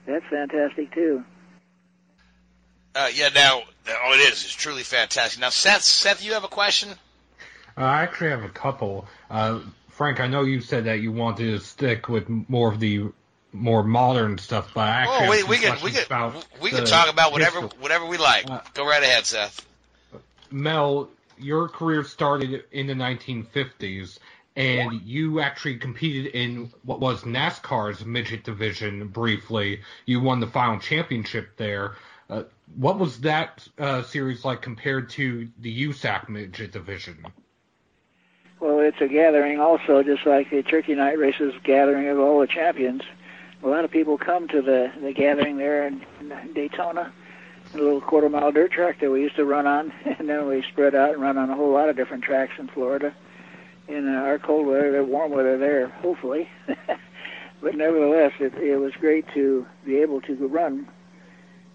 that's 0.06 0.24
fantastic 0.30 0.94
too. 0.94 1.24
Uh, 2.96 3.10
yeah, 3.14 3.30
now, 3.30 3.62
oh, 3.90 4.14
it 4.14 4.32
is. 4.32 4.44
It's 4.44 4.56
truly 4.56 4.84
fantastic. 4.84 5.40
Now, 5.42 5.50
Seth, 5.50 5.84
Seth, 5.84 6.24
you 6.24 6.34
have 6.34 6.46
a 6.46 6.48
question? 6.48 6.90
Uh, 7.78 7.82
I 7.82 8.04
actually 8.04 8.32
have 8.32 8.44
a 8.44 8.50
couple. 8.50 9.08
Uh, 9.30 9.60
Frank, 9.90 10.20
I 10.20 10.28
know 10.28 10.44
you 10.44 10.62
said 10.62 10.86
that 10.86 11.00
you 11.00 11.12
wanted 11.12 11.46
to 11.46 11.60
stick 11.60 12.10
with 12.10 12.28
more 12.30 12.72
of 12.72 12.80
the 12.80 13.10
more 13.54 13.84
modern 13.84 14.38
stuff, 14.38 14.72
but 14.74 14.82
I 14.82 14.90
actually 14.90 15.28
oh, 15.28 15.30
we, 15.30 15.38
have 15.38 15.50
we 15.50 15.58
can 15.58 15.84
we 15.84 15.92
can 15.92 16.34
we 16.62 16.70
can 16.72 16.86
talk 16.86 17.12
about 17.12 17.32
whatever 17.32 17.62
history. 17.62 17.80
whatever 17.80 18.06
we 18.06 18.18
like. 18.18 18.50
Uh, 18.50 18.62
Go 18.74 18.88
right 18.88 19.02
ahead, 19.02 19.26
Seth. 19.26 19.66
Mel, 20.52 21.10
your 21.38 21.68
career 21.68 22.04
started 22.04 22.64
in 22.72 22.88
the 22.88 22.94
1950s, 22.94 24.18
and 24.56 25.02
you 25.04 25.40
actually 25.40 25.78
competed 25.78 26.34
in 26.34 26.72
what 26.84 27.00
was 27.00 27.22
NASCAR's 27.24 28.04
midget 28.06 28.44
division 28.44 29.08
briefly. 29.08 29.82
You 30.06 30.20
won 30.20 30.40
the 30.40 30.48
final 30.48 30.80
championship 30.80 31.58
there. 31.58 31.96
Uh, 32.30 32.44
what 32.76 33.00
was 33.00 33.22
that 33.22 33.66
uh, 33.78 34.04
series 34.04 34.44
like 34.44 34.62
compared 34.62 35.10
to 35.12 35.48
the 35.60 35.88
USAC 35.88 36.28
midget 36.28 36.72
division? 36.72 37.26
Well, 38.60 38.80
it's 38.80 39.00
a 39.02 39.08
gathering 39.08 39.60
also, 39.60 40.02
just 40.02 40.26
like 40.26 40.50
the 40.50 40.64
Turkey 40.64 40.96
Night 40.96 41.20
races 41.20 41.54
gathering 41.64 42.08
of 42.08 42.20
all 42.20 42.40
the 42.40 42.48
champions. 42.48 43.04
A 43.64 43.68
lot 43.68 43.86
of 43.86 43.92
people 43.92 44.18
come 44.18 44.48
to 44.48 44.62
the, 44.62 44.92
the 45.00 45.14
gathering 45.14 45.58
there 45.58 45.88
in 45.88 46.04
Daytona, 46.56 47.12
a 47.74 47.78
little 47.78 48.02
quarter 48.02 48.30
mile 48.30 48.52
dirt 48.52 48.72
track 48.72 49.00
that 49.00 49.12
we 49.12 49.22
used 49.22 49.36
to 49.36 49.46
run 49.46 49.68
on, 49.68 49.94
and 50.06 50.28
then 50.28 50.48
we 50.48 50.64
spread 50.64 50.96
out 50.96 51.14
and 51.14 51.22
run 51.22 51.38
on 51.38 51.52
a 51.52 51.56
whole 51.56 51.72
lot 51.72 51.90
of 51.90 51.96
different 51.96 52.24
tracks 52.24 52.54
in 52.58 52.68
Florida. 52.68 53.14
In 53.88 54.08
uh, 54.08 54.20
our 54.20 54.40
cold 54.40 54.66
weather, 54.66 55.04
warm 55.04 55.32
weather 55.32 55.58
there, 55.58 55.88
hopefully. 55.88 56.50
but 57.62 57.76
nevertheless, 57.76 58.34
it, 58.40 58.56
it 58.56 58.78
was 58.78 58.92
great 58.94 59.26
to 59.34 59.66
be 59.86 59.98
able 59.98 60.20
to 60.22 60.36
run 60.48 60.88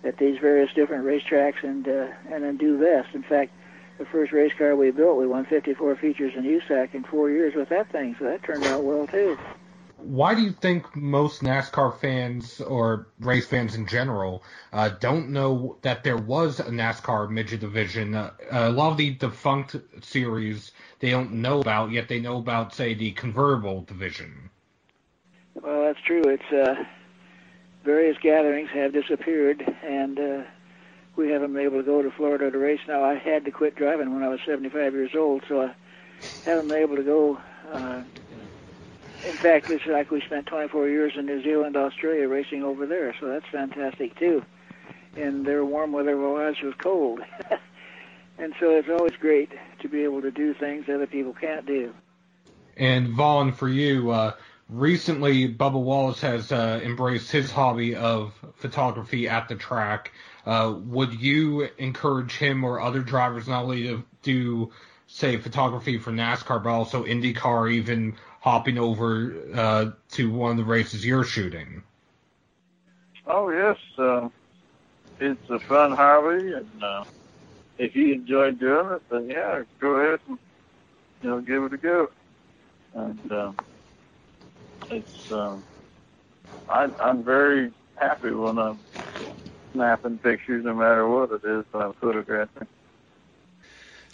at 0.04 0.18
these 0.18 0.38
various 0.38 0.70
different 0.74 1.04
racetracks 1.04 1.62
and 1.62 1.86
uh, 1.88 2.08
and 2.28 2.42
then 2.42 2.56
do 2.56 2.76
this. 2.76 3.06
In 3.14 3.22
fact, 3.22 3.52
the 3.98 4.04
first 4.06 4.32
race 4.32 4.52
car 4.56 4.74
we 4.76 4.90
built, 4.90 5.18
we 5.18 5.26
won 5.26 5.44
54 5.44 5.96
features 5.96 6.32
in 6.36 6.44
USAC 6.44 6.94
in 6.94 7.04
four 7.04 7.30
years 7.30 7.54
with 7.54 7.68
that 7.68 7.90
thing, 7.92 8.16
so 8.18 8.24
that 8.24 8.42
turned 8.42 8.64
out 8.64 8.82
well 8.82 9.06
too. 9.06 9.38
Why 9.96 10.34
do 10.34 10.42
you 10.42 10.50
think 10.50 10.96
most 10.96 11.42
NASCAR 11.42 12.00
fans 12.00 12.60
or 12.60 13.06
race 13.20 13.46
fans 13.46 13.76
in 13.76 13.86
general 13.86 14.42
uh, 14.72 14.88
don't 14.88 15.30
know 15.30 15.76
that 15.82 16.02
there 16.02 16.16
was 16.16 16.58
a 16.58 16.64
NASCAR 16.64 17.30
midget 17.30 17.60
division? 17.60 18.14
Uh, 18.16 18.32
a 18.50 18.70
lot 18.70 18.90
of 18.90 18.96
the 18.96 19.10
defunct 19.10 19.76
series 20.00 20.72
they 20.98 21.10
don't 21.10 21.34
know 21.34 21.60
about, 21.60 21.92
yet 21.92 22.08
they 22.08 22.18
know 22.18 22.38
about, 22.38 22.74
say, 22.74 22.94
the 22.94 23.12
convertible 23.12 23.82
division. 23.82 24.50
Well, 25.54 25.84
that's 25.84 26.00
true. 26.04 26.22
It's 26.24 26.52
uh, 26.52 26.82
various 27.84 28.16
gatherings 28.18 28.70
have 28.70 28.92
disappeared, 28.92 29.62
and 29.84 30.18
uh, 30.18 30.42
we 31.16 31.30
haven't 31.30 31.52
been 31.52 31.62
able 31.62 31.78
to 31.78 31.82
go 31.82 32.02
to 32.02 32.10
Florida 32.10 32.50
to 32.50 32.58
race. 32.58 32.80
Now, 32.88 33.04
I 33.04 33.14
had 33.14 33.44
to 33.44 33.50
quit 33.50 33.76
driving 33.76 34.14
when 34.14 34.22
I 34.22 34.28
was 34.28 34.40
75 34.46 34.94
years 34.94 35.14
old, 35.14 35.42
so 35.48 35.62
I 35.62 35.74
haven't 36.44 36.68
been 36.68 36.78
able 36.78 36.96
to 36.96 37.02
go. 37.02 37.38
Uh, 37.70 38.02
in 39.24 39.34
fact, 39.34 39.70
it's 39.70 39.86
like 39.86 40.10
we 40.10 40.20
spent 40.22 40.46
24 40.46 40.88
years 40.88 41.12
in 41.16 41.26
New 41.26 41.42
Zealand, 41.42 41.76
Australia, 41.76 42.26
racing 42.28 42.64
over 42.64 42.86
there, 42.86 43.14
so 43.20 43.26
that's 43.28 43.46
fantastic 43.52 44.18
too. 44.18 44.44
And 45.16 45.44
their 45.46 45.64
warm 45.64 45.92
weather 45.92 46.20
ours 46.20 46.56
was 46.62 46.74
cold. 46.78 47.20
and 48.38 48.54
so 48.58 48.70
it's 48.70 48.88
always 48.88 49.14
great 49.20 49.50
to 49.80 49.88
be 49.88 50.02
able 50.02 50.22
to 50.22 50.30
do 50.30 50.54
things 50.54 50.86
other 50.88 51.06
people 51.06 51.34
can't 51.34 51.66
do. 51.66 51.94
And 52.76 53.10
Vaughn, 53.10 53.52
for 53.52 53.68
you, 53.68 54.10
uh, 54.10 54.32
recently 54.68 55.52
Bubba 55.52 55.80
Wallace 55.80 56.20
has 56.22 56.50
uh, 56.50 56.80
embraced 56.82 57.30
his 57.30 57.50
hobby 57.50 57.94
of 57.94 58.32
photography 58.54 59.28
at 59.28 59.48
the 59.48 59.54
track. 59.54 60.12
Uh, 60.44 60.74
would 60.84 61.14
you 61.14 61.68
encourage 61.78 62.36
him 62.36 62.64
or 62.64 62.80
other 62.80 63.00
drivers 63.00 63.46
not 63.46 63.64
only 63.64 63.84
to 63.84 64.04
do, 64.22 64.72
say, 65.06 65.36
photography 65.36 65.98
for 65.98 66.10
NASCAR, 66.10 66.62
but 66.62 66.70
also 66.70 67.04
IndyCar, 67.04 67.70
even 67.72 68.16
hopping 68.40 68.76
over 68.76 69.36
uh, 69.54 69.90
to 70.10 70.30
one 70.32 70.52
of 70.52 70.56
the 70.56 70.64
races 70.64 71.06
you're 71.06 71.24
shooting? 71.24 71.82
Oh 73.26 73.50
yes, 73.50 73.76
uh, 73.98 74.28
it's 75.20 75.48
a 75.48 75.60
fun 75.60 75.92
hobby, 75.92 76.52
and 76.52 76.82
uh, 76.82 77.04
if 77.78 77.94
you 77.94 78.14
enjoy 78.14 78.50
doing 78.50 78.90
it, 78.94 79.02
then 79.10 79.30
yeah, 79.30 79.62
go 79.78 79.90
ahead 79.92 80.18
and 80.28 80.38
you 81.22 81.30
know 81.30 81.40
give 81.40 81.62
it 81.62 81.72
a 81.72 81.76
go. 81.76 82.10
And 82.94 83.32
uh, 83.32 83.52
it's 84.90 85.30
um, 85.30 85.62
I, 86.68 86.88
I'm 86.98 87.22
very 87.22 87.72
happy 87.94 88.32
when 88.32 88.58
I'm 88.58 88.80
snapping 89.72 90.18
pictures, 90.18 90.64
no 90.64 90.74
matter 90.74 91.06
what 91.08 91.30
it 91.32 91.44
is 91.44 91.64
that 91.72 91.78
I'm 91.78 91.92
photographing. 91.94 92.66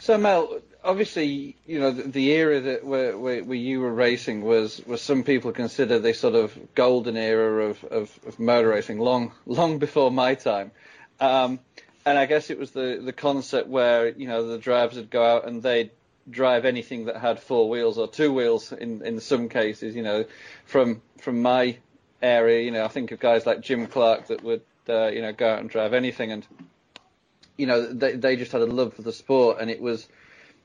So 0.00 0.16
Mel, 0.16 0.60
obviously, 0.84 1.56
you 1.66 1.80
know 1.80 1.90
the, 1.90 2.02
the 2.02 2.30
era 2.30 2.60
that 2.60 2.84
where, 2.84 3.18
where, 3.18 3.42
where 3.44 3.56
you 3.56 3.80
were 3.80 3.92
racing 3.92 4.42
was 4.42 4.80
was 4.86 5.02
some 5.02 5.22
people 5.22 5.52
consider 5.52 5.98
the 5.98 6.14
sort 6.14 6.34
of 6.34 6.56
golden 6.74 7.16
era 7.16 7.66
of, 7.70 7.84
of, 7.84 8.18
of 8.26 8.38
motor 8.38 8.68
racing, 8.68 8.98
long 8.98 9.32
long 9.46 9.78
before 9.78 10.10
my 10.10 10.34
time. 10.34 10.70
Um, 11.20 11.58
and 12.06 12.16
I 12.16 12.26
guess 12.26 12.50
it 12.50 12.58
was 12.58 12.70
the 12.70 13.00
the 13.04 13.12
concept 13.12 13.68
where 13.68 14.08
you 14.08 14.28
know 14.28 14.46
the 14.46 14.58
drivers 14.58 14.96
would 14.96 15.10
go 15.10 15.24
out 15.24 15.46
and 15.46 15.62
they'd 15.62 15.90
drive 16.30 16.64
anything 16.64 17.06
that 17.06 17.16
had 17.16 17.40
four 17.40 17.68
wheels 17.68 17.98
or 17.98 18.08
two 18.08 18.32
wheels 18.32 18.72
in 18.72 19.02
in 19.04 19.20
some 19.20 19.48
cases. 19.48 19.96
You 19.96 20.02
know, 20.02 20.24
from 20.64 21.02
from 21.20 21.42
my 21.42 21.78
area, 22.22 22.62
you 22.62 22.70
know, 22.70 22.84
I 22.84 22.88
think 22.88 23.10
of 23.12 23.20
guys 23.20 23.46
like 23.46 23.60
Jim 23.60 23.86
Clark 23.86 24.28
that 24.28 24.42
would 24.42 24.62
uh, 24.88 25.08
you 25.08 25.22
know 25.22 25.32
go 25.32 25.48
out 25.48 25.60
and 25.60 25.70
drive 25.70 25.92
anything 25.94 26.32
and 26.32 26.46
you 27.58 27.66
know, 27.66 27.92
they 27.92 28.12
they 28.12 28.36
just 28.36 28.52
had 28.52 28.62
a 28.62 28.66
love 28.66 28.94
for 28.94 29.02
the 29.02 29.12
sport, 29.12 29.58
and 29.60 29.68
it 29.68 29.82
was 29.82 30.08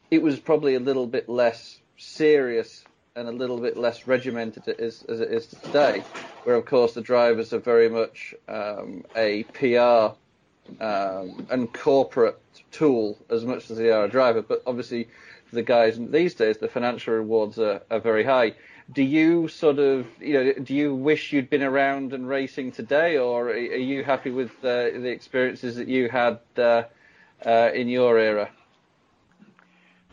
it 0.10 0.22
was 0.22 0.39
probably 0.39 0.75
a 0.75 0.80
little 0.80 1.08
bit 1.08 1.27
less 1.27 1.80
serious 1.98 2.86
and 3.15 3.27
a 3.27 3.32
little 3.32 3.60
bit 3.60 3.77
less 3.77 4.08
regimented 4.08 4.68
as, 4.68 5.03
as 5.03 5.20
it 5.20 5.32
is 5.32 5.48
today, 5.48 6.03
where 6.44 6.56
of 6.56 6.65
course 6.65 6.94
the 6.94 7.01
drivers 7.01 7.51
are 7.51 7.60
very 7.60 7.89
much 7.89 8.34
um, 8.48 9.03
a 9.15 9.44
PR 9.53 10.15
um, 10.84 11.48
and 11.50 11.74
corporate 11.74 12.39
tool 12.72 13.18
as 13.30 13.44
much 13.44 13.70
as 13.70 13.77
they 13.77 13.89
are 13.89 14.06
a 14.06 14.10
driver. 14.10 14.42
But 14.42 14.62
obviously, 14.65 15.10
for 15.46 15.56
the 15.56 15.63
guys 15.63 15.98
these 16.00 16.36
days, 16.36 16.60
the 16.60 16.68
financial 16.68 17.15
rewards 17.15 17.58
are, 17.58 17.82
are 17.89 18.00
very 18.00 18.24
high. 18.24 18.53
Do 18.91 19.01
you 19.01 19.47
sort 19.47 19.79
of, 19.79 20.05
you 20.19 20.33
know, 20.33 20.53
do 20.53 20.73
you 20.73 20.93
wish 20.93 21.31
you'd 21.31 21.49
been 21.49 21.63
around 21.63 22.13
and 22.13 22.27
racing 22.27 22.73
today, 22.73 23.17
or 23.17 23.49
are 23.49 23.57
you 23.57 24.03
happy 24.03 24.29
with 24.29 24.51
uh, 24.59 24.91
the 24.91 25.09
experiences 25.09 25.77
that 25.77 25.87
you 25.87 26.09
had 26.09 26.39
uh, 26.57 26.83
uh, 27.45 27.71
in 27.73 27.87
your 27.87 28.19
era? 28.19 28.49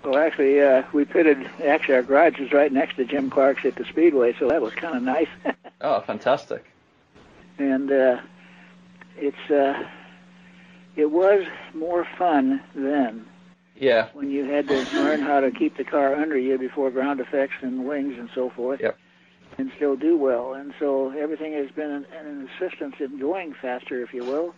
Well, 0.05 0.19
actually, 0.19 0.61
uh, 0.61 0.85
we 0.93 1.05
pitted. 1.05 1.51
Actually, 1.63 1.97
our 1.97 2.03
garage 2.03 2.39
was 2.39 2.53
right 2.53 2.73
next 2.73 2.97
to 2.97 3.05
Jim 3.05 3.29
Clark's 3.29 3.65
at 3.65 3.77
the 3.77 3.85
Speedway, 3.85 4.35
so 4.39 4.49
that 4.49 4.63
was 4.63 4.73
kind 4.75 4.97
of 4.97 5.03
nice. 5.03 5.29
oh, 5.81 6.01
fantastic! 6.01 6.65
And 7.59 7.93
uh, 7.93 8.21
it's 9.17 9.51
uh, 9.51 9.85
it 10.97 11.11
was 11.11 11.45
more 11.75 12.07
fun 12.17 12.63
then. 12.75 13.27
Yeah. 13.81 14.09
When 14.13 14.31
you 14.31 14.45
had 14.45 14.69
to 14.69 14.87
learn 14.95 15.23
how 15.23 15.41
to 15.41 15.51
keep 15.51 15.79
the 15.79 15.85
car 15.85 16.15
under 16.15 16.39
you 16.39 16.59
before 16.59 16.91
ground 16.91 17.19
effects 17.19 17.55
and 17.63 17.87
wings 17.87 18.15
and 18.19 18.29
so 18.35 18.51
forth. 18.51 18.81
Yep. 18.81 18.97
And 19.59 19.73
still 19.75 19.97
do 19.97 20.17
well. 20.17 20.55
And 20.55 20.73
so 20.79 21.11
everything 21.11 21.55
has 21.55 21.71
been 21.71 21.91
an, 21.91 22.07
an 22.19 22.49
assistance 22.49 22.97
in 23.01 23.19
going 23.19 23.55
faster, 23.61 24.03
if 24.03 24.13
you 24.15 24.23
will. 24.23 24.55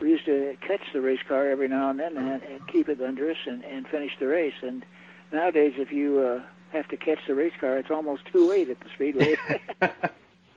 We 0.00 0.10
used 0.10 0.24
to 0.24 0.56
catch 0.66 0.80
the 0.92 1.00
race 1.00 1.20
car 1.28 1.48
every 1.48 1.68
now 1.68 1.90
and 1.90 2.00
then 2.00 2.16
and, 2.16 2.42
and 2.42 2.66
keep 2.66 2.88
it 2.88 3.00
under 3.00 3.30
us 3.30 3.36
and, 3.46 3.62
and 3.64 3.86
finish 3.86 4.12
the 4.18 4.26
race. 4.26 4.54
And 4.62 4.84
nowadays, 5.32 5.74
if 5.76 5.92
you 5.92 6.20
uh, 6.20 6.42
have 6.72 6.88
to 6.88 6.96
catch 6.96 7.20
the 7.26 7.34
race 7.34 7.52
car, 7.60 7.76
it's 7.76 7.90
almost 7.90 8.24
too 8.32 8.48
late 8.48 8.68
at 8.68 8.80
the 8.80 8.88
speedway. 8.94 9.36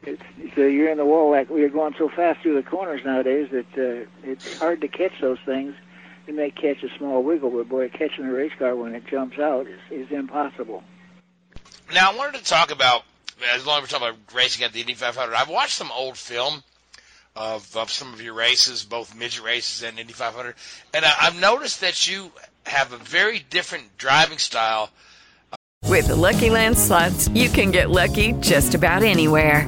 it's, 0.04 0.22
so 0.56 0.62
you're 0.62 0.90
in 0.90 0.98
the 0.98 1.06
wall 1.06 1.30
like 1.30 1.50
we're 1.50 1.70
going 1.70 1.94
so 1.98 2.10
fast 2.10 2.42
through 2.42 2.56
the 2.56 2.68
corners 2.68 3.02
nowadays 3.06 3.50
that 3.52 3.68
uh, 3.78 4.10
it's 4.24 4.58
hard 4.58 4.82
to 4.82 4.88
catch 4.88 5.20
those 5.22 5.40
things. 5.46 5.76
You 6.28 6.34
may 6.34 6.50
catch 6.50 6.82
a 6.84 6.98
small 6.98 7.22
wiggle, 7.24 7.52
but 7.52 7.70
boy, 7.70 7.90
catching 7.90 8.26
a 8.26 8.32
race 8.32 8.52
car 8.58 8.76
when 8.76 8.96
it 8.96 9.06
jumps 9.06 9.38
out 9.38 9.68
is, 9.68 9.80
is 9.92 10.12
impossible. 10.12 10.84
Now, 11.94 12.12
I 12.12 12.16
wanted 12.16 12.40
to 12.40 12.44
talk 12.44 12.72
about, 12.72 13.04
as 13.54 13.66
long 13.66 13.78
as 13.78 13.84
we're 13.84 14.00
talking 14.00 14.16
about 14.16 14.36
racing 14.36 14.64
at 14.66 14.74
the 14.74 14.82
Indy 14.82 14.96
500, 14.96 15.36
I've 15.36 15.50
watched 15.50 15.74
some 15.74 15.92
old 15.92 16.18
film 16.18 16.64
of, 17.36 17.76
of 17.78 17.92
some 17.92 18.14
of 18.14 18.22
your 18.22 18.34
races, 18.34 18.84
both 18.84 19.16
midget 19.16 19.44
races 19.44 19.84
and 19.84 20.00
Indy 20.00 20.14
500, 20.14 20.56
and 20.94 21.06
I, 21.06 21.14
I've 21.22 21.40
noticed 21.40 21.82
that 21.82 22.10
you 22.10 22.32
have 22.66 22.92
a 22.92 22.98
very 22.98 23.40
different 23.40 23.98
driving 23.98 24.40
style. 24.40 24.90
With 25.84 26.08
the 26.08 26.16
Lucky 26.16 26.50
Land 26.50 26.78
slots, 26.78 27.28
you 27.30 27.50
can 27.50 27.70
get 27.70 27.92
lucky 27.92 28.34
just 28.34 28.74
about 28.74 29.04
anywhere. 29.04 29.68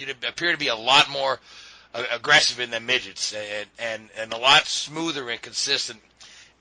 you 0.00 0.06
appear 0.28 0.52
to 0.52 0.58
be 0.58 0.68
a 0.68 0.74
lot 0.74 1.10
more 1.10 1.38
uh, 1.94 2.04
aggressive 2.12 2.60
in 2.60 2.70
the 2.70 2.80
midgets 2.80 3.34
and, 3.34 3.66
and, 3.78 4.08
and 4.18 4.32
a 4.32 4.38
lot 4.38 4.66
smoother 4.66 5.28
and 5.28 5.40
consistent 5.40 6.00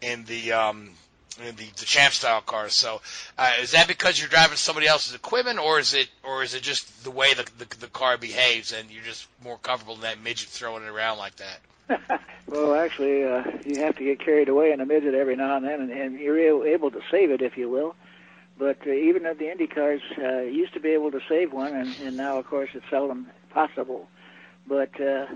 in 0.01 0.25
the 0.25 0.51
um, 0.53 0.91
in 1.39 1.55
the, 1.55 1.65
the 1.77 1.86
champ 1.86 2.13
style 2.13 2.41
cars. 2.41 2.74
So, 2.74 3.01
uh, 3.38 3.51
is 3.62 3.72
that 3.72 3.88
because 3.88 4.19
you're 4.19 4.29
driving 4.29 4.58
somebody 4.58 4.88
else's 4.88 5.15
equipment, 5.15 5.60
or 5.60 5.79
is 5.79 5.93
it 5.93 6.10
or 6.24 6.43
is 6.43 6.53
it 6.53 6.62
just 6.63 7.03
the 7.03 7.12
way 7.12 7.34
the, 7.34 7.46
the 7.58 7.77
the 7.77 7.88
car 7.88 8.17
behaves 8.17 8.74
and 8.74 8.89
you're 8.89 9.03
just 9.03 9.27
more 9.43 9.58
comfortable 9.58 9.96
in 9.96 10.01
that 10.01 10.22
midget 10.22 10.50
throwing 10.50 10.84
it 10.84 10.89
around 10.89 11.17
like 11.17 11.36
that? 11.38 12.22
well, 12.48 12.75
actually, 12.75 13.24
uh, 13.24 13.43
you 13.65 13.81
have 13.81 13.96
to 13.98 14.03
get 14.03 14.19
carried 14.19 14.50
away 14.50 14.72
in 14.72 14.79
a 14.79 14.86
midget 14.86 15.15
every 15.15 15.36
now 15.36 15.58
and 15.58 15.65
then, 15.65 15.81
and, 15.81 15.91
and 15.91 16.19
you're 16.19 16.67
able 16.67 16.91
to 16.91 17.01
save 17.10 17.31
it, 17.31 17.41
if 17.41 17.58
you 17.58 17.69
will. 17.69 17.96
But 18.60 18.80
uh, 18.86 18.92
even 18.92 19.25
at 19.25 19.39
the 19.39 19.50
Indy 19.50 19.68
cars, 19.68 20.01
uh, 20.22 20.42
used 20.42 20.74
to 20.74 20.82
be 20.82 20.89
able 20.89 21.12
to 21.12 21.22
save 21.30 21.54
one, 21.54 21.74
and, 21.74 21.96
and 22.04 22.18
now, 22.18 22.38
of 22.38 22.46
course, 22.46 22.70
it's 22.74 22.86
seldom 22.89 23.28
possible. 23.51 24.10
But 24.68 25.00
uh, 25.00 25.28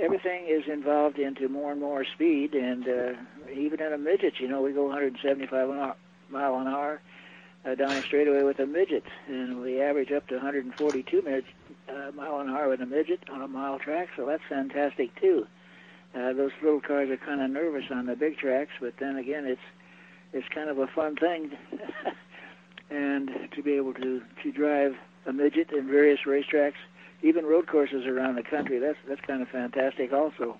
everything 0.00 0.46
is 0.48 0.64
involved 0.66 1.20
into 1.20 1.48
more 1.48 1.70
and 1.70 1.80
more 1.80 2.04
speed, 2.04 2.54
and 2.54 2.86
uh, 2.88 3.12
even 3.54 3.80
in 3.80 3.92
a 3.92 3.98
midget, 3.98 4.40
you 4.40 4.48
know, 4.48 4.60
we 4.60 4.72
go 4.72 4.86
175 4.86 5.70
an 5.70 5.78
hour, 5.78 5.96
mile 6.28 6.56
an 6.56 6.66
hour 6.66 7.00
uh, 7.64 7.76
down 7.76 7.92
a 7.92 8.02
straightaway 8.02 8.42
with 8.42 8.58
a 8.58 8.66
midget, 8.66 9.04
and 9.28 9.60
we 9.60 9.80
average 9.80 10.10
up 10.10 10.26
to 10.28 10.34
142 10.34 11.22
minutes, 11.22 11.46
uh, 11.88 12.10
mile 12.16 12.40
an 12.40 12.50
hour 12.50 12.68
with 12.68 12.80
a 12.80 12.86
midget 12.86 13.20
on 13.30 13.40
a 13.40 13.48
mile 13.48 13.78
track, 13.78 14.08
so 14.16 14.26
that's 14.26 14.42
fantastic 14.48 15.14
too. 15.20 15.46
Uh, 16.12 16.32
those 16.32 16.50
little 16.60 16.80
cars 16.80 17.08
are 17.08 17.16
kind 17.18 17.40
of 17.40 17.50
nervous 17.50 17.84
on 17.90 18.06
the 18.06 18.16
big 18.16 18.36
tracks, 18.36 18.72
but 18.80 18.94
then 18.98 19.16
again, 19.16 19.46
it's 19.46 19.60
it's 20.32 20.48
kind 20.48 20.70
of 20.70 20.78
a 20.78 20.86
fun 20.86 21.16
thing, 21.16 21.52
and 22.90 23.30
to 23.52 23.62
be 23.62 23.74
able 23.74 23.94
to 23.94 24.22
to 24.42 24.52
drive 24.52 24.96
a 25.26 25.32
midget 25.32 25.72
in 25.72 25.86
various 25.86 26.20
racetracks, 26.26 26.74
even 27.22 27.44
road 27.44 27.66
courses 27.66 28.06
around 28.06 28.36
the 28.36 28.42
country, 28.42 28.78
that's 28.78 28.98
that's 29.08 29.20
kind 29.22 29.42
of 29.42 29.48
fantastic 29.48 30.12
also. 30.12 30.56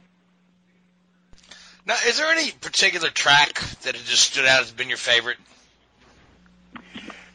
Now, 1.86 1.96
is 2.06 2.18
there 2.18 2.30
any 2.30 2.50
particular 2.50 3.08
track 3.08 3.54
that 3.82 3.96
has 3.96 4.04
just 4.04 4.32
stood 4.32 4.44
out 4.44 4.60
as 4.60 4.70
been 4.70 4.88
your 4.88 4.98
favorite? 4.98 5.38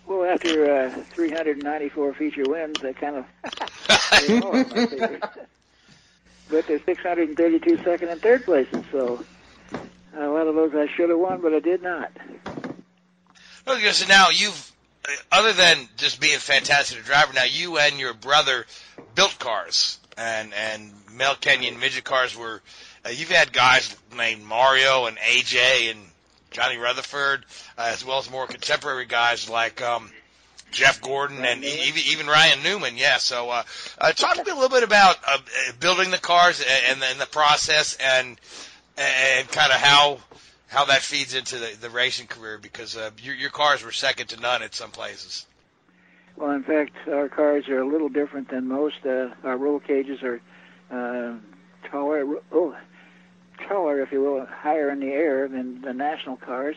Well, 0.05 0.23
after 0.23 0.71
uh, 0.71 0.91
394 0.91 2.13
feature 2.13 2.43
wins, 2.45 2.77
I 2.83 2.93
kind 2.93 3.15
of. 3.15 3.25
but 6.49 6.67
there's 6.67 6.83
632 6.83 7.83
second 7.83 8.09
and 8.09 8.21
third 8.21 8.45
places, 8.45 8.85
so 8.91 9.25
a 10.17 10.27
lot 10.27 10.47
of 10.47 10.55
those 10.55 10.73
I 10.73 10.87
should 10.95 11.09
have 11.09 11.19
won, 11.19 11.41
but 11.41 11.53
I 11.53 11.59
did 11.59 11.81
not. 11.81 12.11
Okay, 13.67 13.91
so 13.91 14.07
now 14.07 14.29
you've, 14.29 14.71
other 15.31 15.53
than 15.53 15.89
just 15.97 16.19
being 16.19 16.35
a 16.35 16.39
fantastic 16.39 17.03
driver, 17.03 17.33
now 17.33 17.43
you 17.43 17.77
and 17.77 17.99
your 17.99 18.13
brother 18.13 18.65
built 19.15 19.37
cars, 19.39 19.99
and 20.17 20.53
and 20.53 20.91
Mel 21.13 21.35
Kenyon 21.35 21.79
midget 21.79 22.03
cars 22.03 22.35
were. 22.37 22.61
Uh, 23.05 23.09
you've 23.09 23.29
had 23.29 23.53
guys 23.53 23.95
named 24.15 24.43
Mario 24.43 25.05
and 25.05 25.17
AJ 25.17 25.91
and 25.91 25.99
Johnny 26.51 26.77
Rutherford, 26.77 27.45
uh, 27.77 27.89
as 27.93 28.03
well 28.05 28.19
as 28.19 28.31
more 28.31 28.47
contemporary 28.47 29.05
guys 29.05 29.49
like 29.49 29.81
um, 29.81 30.09
Jeff 30.71 31.01
Gordon 31.01 31.43
and 31.43 31.63
even, 31.63 32.01
even 32.07 32.27
Ryan 32.27 32.63
Newman. 32.63 32.97
Yeah. 32.97 33.17
So, 33.17 33.49
uh, 33.49 33.63
uh, 33.97 34.11
talk 34.11 34.35
to 34.35 34.43
me 34.43 34.51
a 34.51 34.53
little 34.53 34.69
bit 34.69 34.83
about 34.83 35.17
uh, 35.27 35.37
building 35.79 36.11
the 36.11 36.17
cars 36.17 36.63
and, 36.89 37.01
and 37.03 37.19
the 37.19 37.25
process, 37.25 37.97
and 37.99 38.39
and 38.97 39.47
kind 39.49 39.71
of 39.71 39.79
how 39.79 40.19
how 40.67 40.85
that 40.85 41.01
feeds 41.01 41.33
into 41.35 41.57
the, 41.57 41.77
the 41.79 41.89
racing 41.89 42.27
career 42.27 42.57
because 42.57 42.97
uh, 42.97 43.11
your, 43.21 43.35
your 43.35 43.49
cars 43.49 43.83
were 43.83 43.91
second 43.91 44.27
to 44.27 44.39
none 44.39 44.63
at 44.63 44.73
some 44.73 44.91
places. 44.91 45.45
Well, 46.35 46.51
in 46.51 46.63
fact, 46.63 46.91
our 47.07 47.29
cars 47.29 47.69
are 47.69 47.79
a 47.79 47.87
little 47.87 48.09
different 48.09 48.49
than 48.49 48.67
most. 48.67 49.05
Uh, 49.05 49.29
our 49.43 49.57
roll 49.57 49.79
cages 49.79 50.21
are 50.21 50.41
uh, 50.91 51.37
taller, 51.89 52.25
oh, 52.51 52.75
taller, 53.67 54.01
if 54.01 54.11
you 54.11 54.21
will, 54.21 54.45
higher 54.45 54.89
in 54.89 54.99
the 54.99 55.11
air 55.11 55.47
than 55.47 55.81
the 55.81 55.93
national 55.93 56.37
cars. 56.37 56.75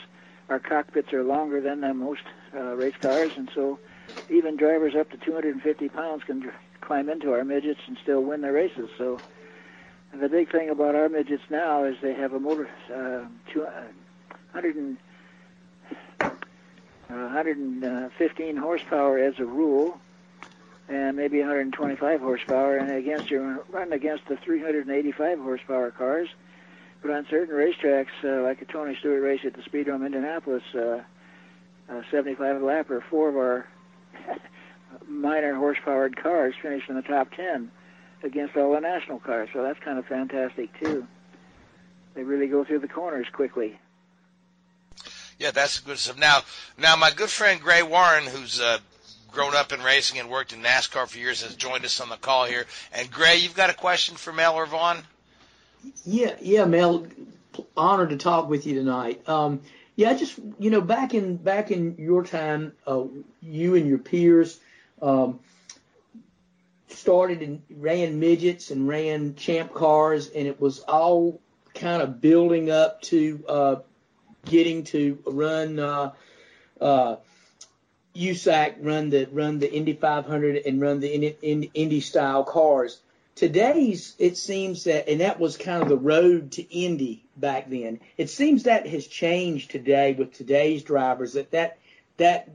Our 0.48 0.60
cockpits 0.60 1.12
are 1.12 1.24
longer 1.24 1.60
than 1.60 1.80
the 1.80 1.92
most 1.92 2.22
uh, 2.54 2.76
race 2.76 2.94
cars, 3.00 3.32
and 3.36 3.50
so 3.54 3.78
even 4.30 4.56
drivers 4.56 4.94
up 4.94 5.10
to 5.10 5.16
250 5.16 5.88
pounds 5.88 6.22
can 6.24 6.40
dr- 6.40 6.54
climb 6.80 7.08
into 7.08 7.32
our 7.32 7.44
midgets 7.44 7.80
and 7.86 7.98
still 8.02 8.22
win 8.22 8.40
the 8.42 8.52
races. 8.52 8.88
So 8.96 9.18
and 10.12 10.22
the 10.22 10.28
big 10.28 10.50
thing 10.50 10.70
about 10.70 10.94
our 10.94 11.08
midgets 11.08 11.42
now 11.50 11.84
is 11.84 11.96
they 12.00 12.14
have 12.14 12.32
a 12.32 12.40
motor, 12.40 12.68
uh, 12.92 13.24
two, 13.52 13.64
uh, 13.64 13.84
100 14.52 14.76
and, 14.76 14.96
uh, 16.20 16.30
115 17.08 18.56
horsepower 18.56 19.18
as 19.18 19.38
a 19.38 19.44
rule, 19.44 20.00
and 20.88 21.16
maybe 21.16 21.40
125 21.40 22.20
horsepower, 22.20 22.76
and 22.76 22.90
against 22.90 23.30
you 23.30 23.64
run 23.70 23.92
against 23.92 24.26
the 24.28 24.36
385 24.36 25.38
horsepower 25.38 25.90
cars. 25.90 26.28
But 27.02 27.12
on 27.12 27.26
certain 27.30 27.54
racetracks, 27.54 28.08
uh, 28.24 28.42
like 28.42 28.60
a 28.62 28.64
Tony 28.64 28.96
Stewart 28.96 29.22
race 29.22 29.40
at 29.44 29.54
the 29.54 29.62
Speedrome 29.62 30.04
Indianapolis, 30.04 30.64
uh, 30.74 31.02
uh, 31.88 32.02
75 32.10 32.60
lapper, 32.62 33.02
four 33.08 33.28
of 33.28 33.36
our 33.36 33.66
minor 35.06 35.54
horsepowered 35.54 36.16
cars 36.16 36.54
finished 36.60 36.88
in 36.88 36.96
the 36.96 37.02
top 37.02 37.30
10 37.32 37.70
against 38.22 38.56
all 38.56 38.72
the 38.72 38.80
national 38.80 39.20
cars. 39.20 39.48
So 39.52 39.62
that's 39.62 39.78
kind 39.80 39.98
of 39.98 40.06
fantastic 40.06 40.70
too. 40.80 41.06
They 42.14 42.22
really 42.22 42.48
go 42.48 42.64
through 42.64 42.80
the 42.80 42.88
corners 42.88 43.26
quickly. 43.32 43.78
Yeah, 45.38 45.52
that's 45.52 45.78
good 45.78 45.98
stuff. 45.98 46.18
Now, 46.18 46.40
now 46.76 46.96
my 46.96 47.10
good 47.10 47.30
friend 47.30 47.60
Gray 47.60 47.82
Warren, 47.82 48.24
who's 48.24 48.60
uh, 48.60 48.78
grown 49.30 49.54
up 49.54 49.72
in 49.72 49.82
racing 49.82 50.18
and 50.18 50.28
worked 50.28 50.52
in 50.52 50.62
NASCAR 50.62 51.06
for 51.06 51.18
years, 51.18 51.42
has 51.42 51.54
joined 51.54 51.84
us 51.84 52.00
on 52.00 52.08
the 52.08 52.16
call 52.16 52.44
here. 52.44 52.66
And 52.92 53.10
Gray, 53.10 53.36
you've 53.36 53.54
got 53.54 53.70
a 53.70 53.74
question 53.74 54.16
for 54.16 54.32
Mel 54.32 54.56
or 54.56 54.66
Vaughn? 54.66 54.98
Yeah, 56.04 56.34
yeah, 56.40 56.64
Mel. 56.64 57.06
Honored 57.76 58.10
to 58.10 58.16
talk 58.16 58.48
with 58.48 58.66
you 58.66 58.74
tonight. 58.74 59.28
Um, 59.28 59.62
yeah, 59.96 60.14
just 60.14 60.38
you 60.60 60.70
know, 60.70 60.80
back 60.80 61.14
in 61.14 61.36
back 61.36 61.70
in 61.72 61.96
your 61.98 62.24
time, 62.24 62.72
uh, 62.86 63.04
you 63.42 63.74
and 63.74 63.88
your 63.88 63.98
peers 63.98 64.58
um, 65.02 65.40
started 66.88 67.42
and 67.42 67.62
ran 67.70 68.18
midgets 68.18 68.70
and 68.70 68.88
ran 68.88 69.34
champ 69.34 69.74
cars, 69.74 70.28
and 70.28 70.46
it 70.46 70.60
was 70.60 70.80
all 70.80 71.40
kind 71.74 72.02
of 72.02 72.20
building 72.20 72.70
up 72.70 73.02
to 73.02 73.44
uh, 73.48 73.76
getting 74.44 74.84
to 74.84 75.18
run 75.26 75.78
uh, 75.78 76.12
uh, 76.80 77.16
USAC, 78.14 78.76
run 78.80 79.10
the 79.10 79.28
run 79.30 79.58
the 79.58 79.72
Indy 79.72 79.92
500, 79.92 80.62
and 80.66 80.80
run 80.80 81.00
the 81.00 81.12
Indy, 81.12 81.70
Indy 81.74 82.00
style 82.00 82.44
cars. 82.44 83.00
Today's 83.34 84.16
it 84.18 84.36
seems 84.36 84.84
that, 84.84 85.08
and 85.08 85.20
that 85.20 85.38
was 85.38 85.56
kind 85.56 85.82
of 85.82 85.88
the 85.88 85.96
road 85.96 86.52
to 86.52 86.62
Indy 86.62 87.24
back 87.36 87.70
then. 87.70 88.00
It 88.16 88.30
seems 88.30 88.64
that 88.64 88.88
has 88.88 89.06
changed 89.06 89.70
today 89.70 90.12
with 90.12 90.32
today's 90.32 90.82
drivers. 90.82 91.34
That 91.34 91.52
that 91.52 91.78
that 92.16 92.48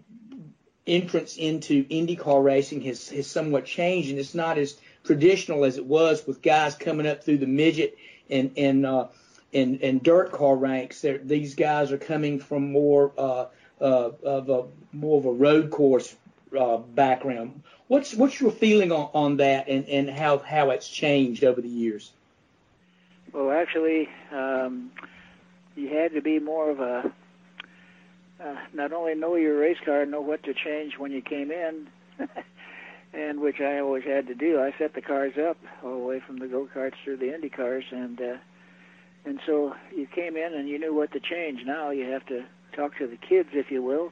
entrance 0.86 1.38
into 1.38 1.86
IndyCar 1.86 2.44
racing 2.44 2.82
has, 2.82 3.10
has 3.10 3.28
somewhat 3.28 3.66
changed, 3.66 4.10
and 4.10 4.20
it's 4.20 4.36
not 4.36 4.58
as 4.58 4.78
traditional 5.04 5.66
as 5.66 5.78
it 5.78 5.86
was 5.86 6.26
with 6.26 6.42
guys 6.42 6.76
coming 6.76 7.08
up 7.08 7.24
through 7.24 7.38
the 7.38 7.48
midget 7.48 7.98
and 8.30 8.52
and 8.58 8.86
uh, 8.86 9.08
and, 9.54 9.82
and 9.82 10.04
dirt 10.04 10.32
car 10.32 10.56
ranks. 10.56 11.02
They're, 11.02 11.20
these 11.20 11.56
guys 11.56 11.92
are 11.92 11.98
coming 11.98 12.40
from 12.40 12.72
more 12.72 13.12
uh, 13.18 13.46
uh, 13.80 14.12
of 14.24 14.50
a 14.50 14.66
more 14.92 15.20
of 15.20 15.26
a 15.26 15.32
road 15.32 15.72
course 15.72 16.16
uh, 16.58 16.78
background. 16.78 17.64
What's 17.88 18.14
what's 18.14 18.40
your 18.40 18.52
feeling 18.52 18.92
on, 18.92 19.10
on 19.14 19.38
that 19.38 19.68
and, 19.68 19.88
and 19.88 20.10
how 20.10 20.40
how 20.40 20.72
it's 20.72 20.88
changed 20.88 21.44
over 21.44 21.62
the 21.62 21.70
years? 21.70 22.12
Well, 23.32 23.52
actually, 23.52 24.10
um, 24.32 24.92
you 25.76 25.90
had 25.90 26.14
to 26.14 26.22
be 26.22 26.40
more 26.40 26.70
of 26.70 26.80
a 26.80 27.12
uh, 28.44 28.56
not 28.74 28.92
only 28.94 29.16
know 29.16 29.36
your 29.36 29.58
race 29.58 29.78
car, 29.84 30.06
know 30.06 30.22
what 30.22 30.44
to 30.44 30.54
change 30.54 30.98
when 30.98 31.12
you 31.12 31.22
came 31.22 31.52
in, 31.52 31.88
and 33.14 33.40
which 33.40 33.60
I 33.62 33.80
always 33.80 34.04
had 34.04 34.28
to 34.28 34.36
do. 34.36 34.60
I 34.60 34.74
set 34.78 34.94
the 34.94 35.02
cars 35.02 35.34
up 35.38 35.58
all 35.84 35.98
the 36.00 36.04
way 36.06 36.20
from 36.20 36.38
the 36.38 36.48
go 36.48 36.68
karts 36.74 36.96
through 37.04 37.18
the 37.18 37.34
Indy 37.34 37.50
cars, 37.50 37.86
and 37.92 38.20
uh, 38.20 38.38
and 39.26 39.40
so 39.46 39.76
you 39.96 40.08
came 40.08 40.36
in 40.36 40.54
and 40.54 40.68
you 40.68 40.78
knew 40.80 40.94
what 40.94 41.12
to 41.14 41.20
change. 41.20 41.62
Now 41.66 41.92
you 41.92 42.10
have 42.12 42.26
to 42.28 42.44
talk 42.76 42.98
to 42.98 43.08
the 43.08 43.18
kids, 43.18 43.50
if 43.54 43.72
you 43.72 43.82
will, 43.82 44.12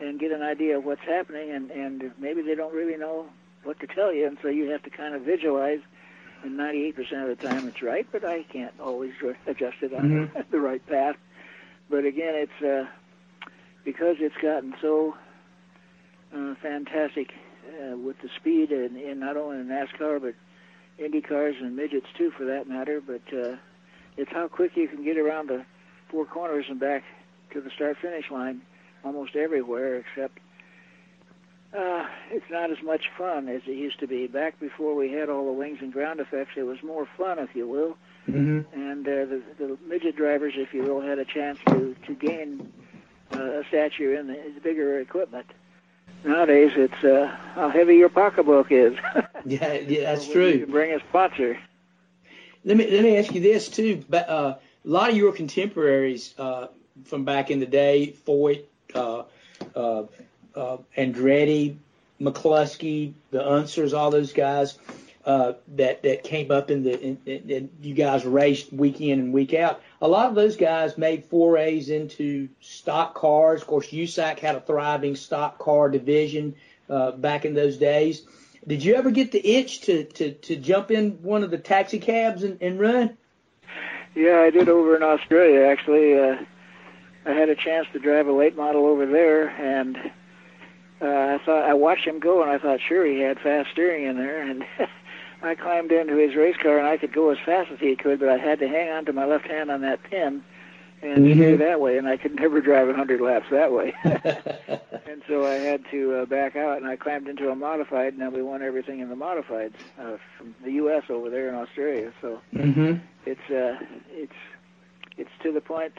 and 0.00 0.18
get 0.18 0.32
an 0.32 0.42
idea 0.42 0.78
of 0.78 0.84
what's 0.84 1.02
happening, 1.02 1.50
and 1.50 1.70
and 1.70 2.12
maybe 2.18 2.42
they 2.42 2.54
don't 2.54 2.74
really 2.74 2.96
know 2.96 3.26
what 3.64 3.78
to 3.80 3.86
tell 3.86 4.12
you, 4.12 4.26
and 4.26 4.38
so 4.42 4.48
you 4.48 4.70
have 4.70 4.82
to 4.84 4.90
kind 4.90 5.14
of 5.14 5.22
visualize. 5.22 5.80
And 6.44 6.56
98% 6.56 6.96
of 7.28 7.36
the 7.36 7.42
time 7.44 7.66
it's 7.66 7.82
right, 7.82 8.06
but 8.12 8.24
I 8.24 8.44
can't 8.44 8.72
always 8.78 9.10
adjust 9.48 9.78
it 9.82 9.92
on 9.92 10.30
Mhm. 10.32 10.44
the 10.52 10.60
right 10.60 10.86
path. 10.86 11.16
But 11.90 12.04
again, 12.04 12.34
it's 12.36 12.62
uh, 12.62 12.86
because 13.88 14.16
it's 14.20 14.36
gotten 14.42 14.74
so 14.82 15.16
uh, 16.36 16.54
fantastic 16.60 17.32
uh, 17.66 17.96
with 17.96 18.20
the 18.20 18.28
speed 18.36 18.70
and, 18.70 18.98
and 18.98 19.18
not 19.18 19.34
only 19.38 19.56
in 19.56 19.66
NASCAR 19.66 20.20
but 20.20 20.34
Indy 21.02 21.22
cars 21.22 21.54
and 21.58 21.74
midgets 21.74 22.04
too, 22.18 22.30
for 22.36 22.44
that 22.44 22.68
matter. 22.68 23.00
But 23.00 23.22
uh, 23.32 23.56
it's 24.18 24.30
how 24.30 24.46
quick 24.46 24.76
you 24.76 24.88
can 24.88 25.04
get 25.04 25.16
around 25.16 25.48
the 25.48 25.64
four 26.10 26.26
corners 26.26 26.66
and 26.68 26.78
back 26.78 27.02
to 27.54 27.62
the 27.62 27.70
start-finish 27.70 28.30
line 28.30 28.60
almost 29.02 29.34
everywhere, 29.36 29.96
except 29.96 30.38
uh, 31.74 32.04
it's 32.30 32.50
not 32.50 32.70
as 32.70 32.82
much 32.82 33.06
fun 33.16 33.48
as 33.48 33.62
it 33.66 33.70
used 33.70 34.00
to 34.00 34.06
be. 34.06 34.26
Back 34.26 34.60
before 34.60 34.94
we 34.94 35.10
had 35.10 35.30
all 35.30 35.46
the 35.46 35.52
wings 35.52 35.78
and 35.80 35.94
ground 35.94 36.20
effects, 36.20 36.50
it 36.58 36.64
was 36.64 36.82
more 36.82 37.08
fun, 37.16 37.38
if 37.38 37.54
you 37.54 37.66
will. 37.66 37.96
Mm-hmm. 38.28 38.78
And 38.78 39.08
uh, 39.08 39.24
the, 39.24 39.42
the 39.58 39.78
midget 39.88 40.14
drivers, 40.14 40.52
if 40.56 40.74
you 40.74 40.82
will, 40.82 41.00
had 41.00 41.18
a 41.18 41.24
chance 41.24 41.58
to 41.68 41.96
to 42.06 42.14
gain 42.14 42.70
a 43.42 43.64
stature 43.68 44.14
in 44.14 44.26
the, 44.26 44.34
the 44.54 44.60
bigger 44.60 45.00
equipment. 45.00 45.46
Nowadays, 46.24 46.72
it's 46.74 47.04
uh, 47.04 47.26
how 47.54 47.68
heavy 47.68 47.96
your 47.96 48.08
pocketbook 48.08 48.70
is. 48.70 48.96
Yeah, 49.44 49.74
yeah, 49.74 50.12
that's 50.12 50.26
whether 50.26 50.32
true. 50.32 50.48
You 50.48 50.58
can 50.64 50.72
bring 50.72 50.92
a 50.92 50.98
sponsor. 51.08 51.58
Let 52.64 52.76
me 52.76 52.90
let 52.90 53.02
me 53.04 53.16
ask 53.16 53.32
you 53.32 53.40
this 53.40 53.68
too. 53.68 54.04
But 54.06 54.28
uh, 54.28 54.56
a 54.84 54.88
lot 54.88 55.10
of 55.10 55.16
your 55.16 55.32
contemporaries 55.32 56.34
uh, 56.38 56.66
from 57.04 57.24
back 57.24 57.50
in 57.50 57.60
the 57.60 57.66
day, 57.66 58.14
Foyt, 58.26 58.64
uh, 58.94 59.22
uh, 59.74 60.02
uh, 60.54 60.76
Andretti, 60.98 61.76
McCluskey, 62.20 63.12
the 63.30 63.38
Unsers, 63.38 63.96
all 63.96 64.10
those 64.10 64.32
guys 64.32 64.76
uh, 65.28 65.52
that 65.76 66.02
that 66.04 66.22
came 66.22 66.50
up 66.50 66.70
in 66.70 66.82
the 66.82 66.98
in, 67.02 67.68
you 67.82 67.92
guys 67.92 68.24
raced 68.24 68.72
week 68.72 69.02
in 69.02 69.20
and 69.20 69.30
week 69.30 69.52
out. 69.52 69.82
A 70.00 70.08
lot 70.08 70.30
of 70.30 70.34
those 70.34 70.56
guys 70.56 70.96
made 70.96 71.26
forays 71.26 71.90
into 71.90 72.48
stock 72.60 73.14
cars. 73.14 73.60
Of 73.60 73.66
course, 73.66 73.88
USAC 73.88 74.38
had 74.38 74.54
a 74.54 74.60
thriving 74.62 75.14
stock 75.16 75.58
car 75.58 75.90
division 75.90 76.54
uh, 76.88 77.10
back 77.10 77.44
in 77.44 77.52
those 77.52 77.76
days. 77.76 78.22
Did 78.66 78.82
you 78.82 78.94
ever 78.94 79.10
get 79.10 79.30
the 79.30 79.46
itch 79.46 79.82
to, 79.82 80.04
to, 80.04 80.32
to 80.32 80.56
jump 80.56 80.90
in 80.90 81.22
one 81.22 81.44
of 81.44 81.50
the 81.50 81.58
taxi 81.58 81.98
cabs 81.98 82.42
and, 82.42 82.56
and 82.62 82.80
run? 82.80 83.18
Yeah, 84.14 84.40
I 84.40 84.48
did 84.48 84.70
over 84.70 84.96
in 84.96 85.02
Australia 85.02 85.66
actually. 85.66 86.18
Uh, 86.18 86.36
I 87.26 87.32
had 87.32 87.50
a 87.50 87.54
chance 87.54 87.86
to 87.92 87.98
drive 87.98 88.28
a 88.28 88.32
late 88.32 88.56
model 88.56 88.86
over 88.86 89.04
there, 89.04 89.48
and 89.48 89.94
uh, 91.02 91.34
I 91.36 91.38
thought 91.44 91.64
I 91.68 91.74
watched 91.74 92.06
him 92.06 92.18
go, 92.18 92.40
and 92.40 92.50
I 92.50 92.56
thought 92.56 92.80
sure 92.88 93.04
he 93.04 93.20
had 93.20 93.38
fast 93.40 93.68
steering 93.72 94.06
in 94.06 94.16
there, 94.16 94.40
and 94.40 94.64
I 95.42 95.54
climbed 95.54 95.92
into 95.92 96.16
his 96.16 96.34
race 96.34 96.56
car, 96.60 96.78
and 96.78 96.86
I 96.86 96.96
could 96.96 97.12
go 97.12 97.30
as 97.30 97.38
fast 97.44 97.70
as 97.72 97.78
he 97.78 97.94
could, 97.96 98.18
but 98.20 98.28
I 98.28 98.38
had 98.38 98.58
to 98.60 98.68
hang 98.68 98.90
on 98.90 99.04
to 99.06 99.12
my 99.12 99.24
left 99.24 99.46
hand 99.46 99.70
on 99.70 99.80
that 99.82 100.02
pin 100.02 100.42
and 101.02 101.24
Mhm. 101.24 101.34
steer 101.34 101.56
that 101.58 101.80
way, 101.80 101.96
and 101.96 102.08
I 102.08 102.16
could 102.16 102.34
never 102.34 102.60
drive 102.60 102.88
a 102.88 102.94
hundred 102.94 103.20
laps 103.20 103.46
that 103.50 103.72
way. 103.72 103.94
and 104.04 105.22
so 105.28 105.46
I 105.46 105.54
had 105.54 105.84
to 105.92 106.14
uh, 106.22 106.24
back 106.26 106.56
out, 106.56 106.76
and 106.78 106.86
I 106.86 106.96
climbed 106.96 107.28
into 107.28 107.50
a 107.50 107.54
modified. 107.54 108.18
Now 108.18 108.30
we 108.30 108.42
won 108.42 108.62
everything 108.62 108.98
in 109.00 109.08
the 109.08 109.14
modifieds 109.14 109.74
uh, 110.00 110.16
from 110.36 110.54
the 110.64 110.72
U.S. 110.72 111.04
over 111.08 111.30
there 111.30 111.48
in 111.48 111.54
Australia. 111.54 112.12
So 112.20 112.40
Mm-hmm. 112.54 112.94
it's 113.26 113.50
uh, 113.50 113.78
it's 114.10 114.32
it's 115.16 115.30
to 115.42 115.52
the 115.52 115.60
point. 115.60 115.92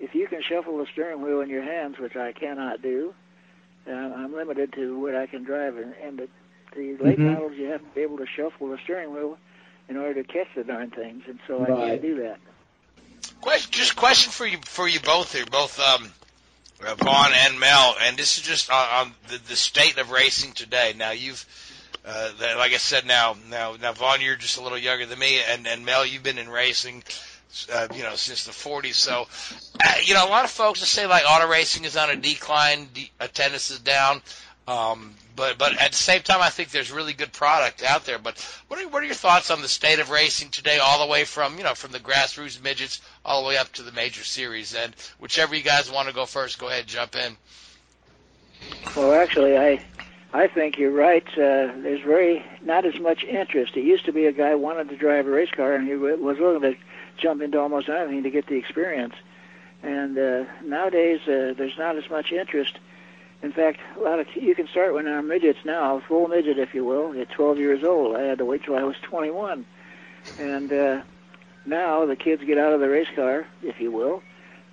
If 0.00 0.14
you 0.14 0.28
can 0.28 0.42
shuffle 0.42 0.78
the 0.78 0.86
steering 0.92 1.22
wheel 1.22 1.40
in 1.40 1.48
your 1.50 1.62
hands, 1.64 1.98
which 1.98 2.14
I 2.14 2.30
cannot 2.32 2.82
do, 2.82 3.12
uh, 3.88 3.92
I'm 3.92 4.32
limited 4.32 4.72
to 4.74 4.96
what 5.00 5.16
I 5.16 5.26
can 5.26 5.42
drive. 5.42 5.76
And, 5.76 5.92
and 6.04 6.18
the, 6.20 6.28
the 6.74 6.96
late 6.98 7.18
Mhm. 7.18 7.32
models, 7.32 7.52
you 7.56 7.66
have 7.70 7.80
to 7.80 7.86
be 7.94 8.02
able 8.02 8.18
to 8.18 8.26
shuffle 8.26 8.68
the 8.68 8.78
steering 8.84 9.12
wheel 9.12 9.38
in 9.88 9.96
order 9.96 10.22
to 10.22 10.24
catch 10.24 10.48
the 10.54 10.64
darn 10.64 10.90
things, 10.90 11.24
and 11.26 11.38
so 11.46 11.62
I 11.64 11.68
Right. 11.70 11.88
can't 11.90 12.02
do 12.02 12.16
that. 12.22 12.38
Question, 13.40 13.70
just 13.72 13.96
question 13.96 14.30
for 14.32 14.46
you 14.46 14.58
for 14.64 14.86
you 14.88 15.00
both 15.00 15.32
here, 15.32 15.46
both 15.46 15.78
um, 15.80 16.12
uh, 16.84 16.94
Vaughn 16.96 17.32
and 17.32 17.58
Mel, 17.58 17.96
and 18.00 18.16
this 18.16 18.36
is 18.38 18.44
just 18.44 18.70
on, 18.70 18.88
on 18.88 19.14
the, 19.28 19.38
the 19.48 19.56
state 19.56 19.96
of 19.98 20.10
racing 20.10 20.52
today. 20.52 20.92
Now 20.96 21.12
you've, 21.12 21.44
uh, 22.04 22.30
the, 22.38 22.54
like 22.56 22.72
I 22.72 22.76
said, 22.78 23.06
now 23.06 23.36
now 23.48 23.76
now 23.80 23.92
Vaughn, 23.92 24.20
you're 24.20 24.36
just 24.36 24.56
a 24.58 24.60
little 24.62 24.78
younger 24.78 25.06
than 25.06 25.18
me, 25.18 25.40
and 25.40 25.66
and 25.66 25.84
Mel, 25.84 26.04
you've 26.04 26.22
been 26.24 26.38
in 26.38 26.48
racing, 26.48 27.02
uh, 27.72 27.88
you 27.94 28.02
know, 28.02 28.14
since 28.16 28.44
the 28.44 28.52
40s. 28.52 28.94
So, 28.94 29.26
uh, 29.84 29.94
you 30.04 30.14
know, 30.14 30.26
a 30.26 30.30
lot 30.30 30.44
of 30.44 30.50
folks 30.50 30.80
just 30.80 30.92
say 30.92 31.06
like 31.06 31.22
auto 31.26 31.48
racing 31.48 31.84
is 31.84 31.96
on 31.96 32.10
a 32.10 32.16
decline, 32.16 32.88
de- 32.92 33.10
attendance 33.20 33.70
is 33.70 33.78
down. 33.78 34.20
Um, 34.66 35.14
but 35.38 35.56
but 35.56 35.80
at 35.80 35.92
the 35.92 35.96
same 35.96 36.20
time, 36.20 36.42
I 36.42 36.50
think 36.50 36.70
there's 36.70 36.90
really 36.90 37.14
good 37.14 37.32
product 37.32 37.82
out 37.82 38.04
there. 38.04 38.18
But 38.18 38.38
what 38.66 38.78
are 38.78 38.88
what 38.88 39.02
are 39.02 39.06
your 39.06 39.14
thoughts 39.14 39.50
on 39.50 39.62
the 39.62 39.68
state 39.68 40.00
of 40.00 40.10
racing 40.10 40.50
today, 40.50 40.78
all 40.78 40.98
the 40.98 41.10
way 41.10 41.24
from 41.24 41.56
you 41.56 41.64
know 41.64 41.74
from 41.74 41.92
the 41.92 42.00
grassroots 42.00 42.62
midgets 42.62 43.00
all 43.24 43.42
the 43.42 43.48
way 43.48 43.56
up 43.56 43.72
to 43.74 43.82
the 43.82 43.92
major 43.92 44.24
series? 44.24 44.74
And 44.74 44.94
whichever 45.18 45.54
you 45.54 45.62
guys 45.62 45.90
want 45.90 46.08
to 46.08 46.14
go 46.14 46.26
first, 46.26 46.58
go 46.58 46.68
ahead, 46.68 46.86
jump 46.88 47.14
in. 47.14 47.36
Well, 48.96 49.14
actually, 49.14 49.56
I 49.56 49.80
I 50.34 50.48
think 50.48 50.76
you're 50.76 50.90
right. 50.90 51.26
Uh, 51.28 51.72
there's 51.80 52.02
very 52.02 52.44
not 52.62 52.84
as 52.84 52.98
much 52.98 53.22
interest. 53.24 53.76
It 53.76 53.84
used 53.84 54.04
to 54.06 54.12
be 54.12 54.26
a 54.26 54.32
guy 54.32 54.56
wanted 54.56 54.88
to 54.90 54.96
drive 54.96 55.26
a 55.26 55.30
race 55.30 55.50
car 55.52 55.72
and 55.72 55.86
he 55.86 55.94
wa- 55.94 56.16
was 56.16 56.38
willing 56.38 56.62
to 56.62 56.74
jump 57.16 57.42
into 57.42 57.60
almost 57.60 57.88
anything 57.88 58.24
to 58.24 58.30
get 58.30 58.46
the 58.46 58.56
experience. 58.56 59.14
And 59.82 60.18
uh, 60.18 60.44
nowadays, 60.64 61.20
uh, 61.22 61.54
there's 61.56 61.78
not 61.78 61.96
as 61.96 62.10
much 62.10 62.32
interest. 62.32 62.78
In 63.42 63.52
fact, 63.52 63.78
a 63.96 64.00
lot 64.00 64.18
of 64.18 64.26
you 64.34 64.54
can 64.54 64.66
start 64.66 64.94
when 64.94 65.06
I'm 65.06 65.28
midgets 65.28 65.60
now, 65.64 66.00
full 66.08 66.26
midget, 66.26 66.58
if 66.58 66.74
you 66.74 66.84
will, 66.84 67.18
at 67.20 67.30
12 67.30 67.58
years 67.58 67.84
old. 67.84 68.16
I 68.16 68.22
had 68.22 68.38
to 68.38 68.44
wait 68.44 68.64
till 68.64 68.76
I 68.76 68.82
was 68.82 68.96
21, 69.02 69.64
and 70.40 70.72
uh, 70.72 71.02
now 71.64 72.04
the 72.06 72.16
kids 72.16 72.42
get 72.44 72.58
out 72.58 72.72
of 72.72 72.80
the 72.80 72.88
race 72.88 73.08
car, 73.14 73.46
if 73.62 73.80
you 73.80 73.92
will, 73.92 74.22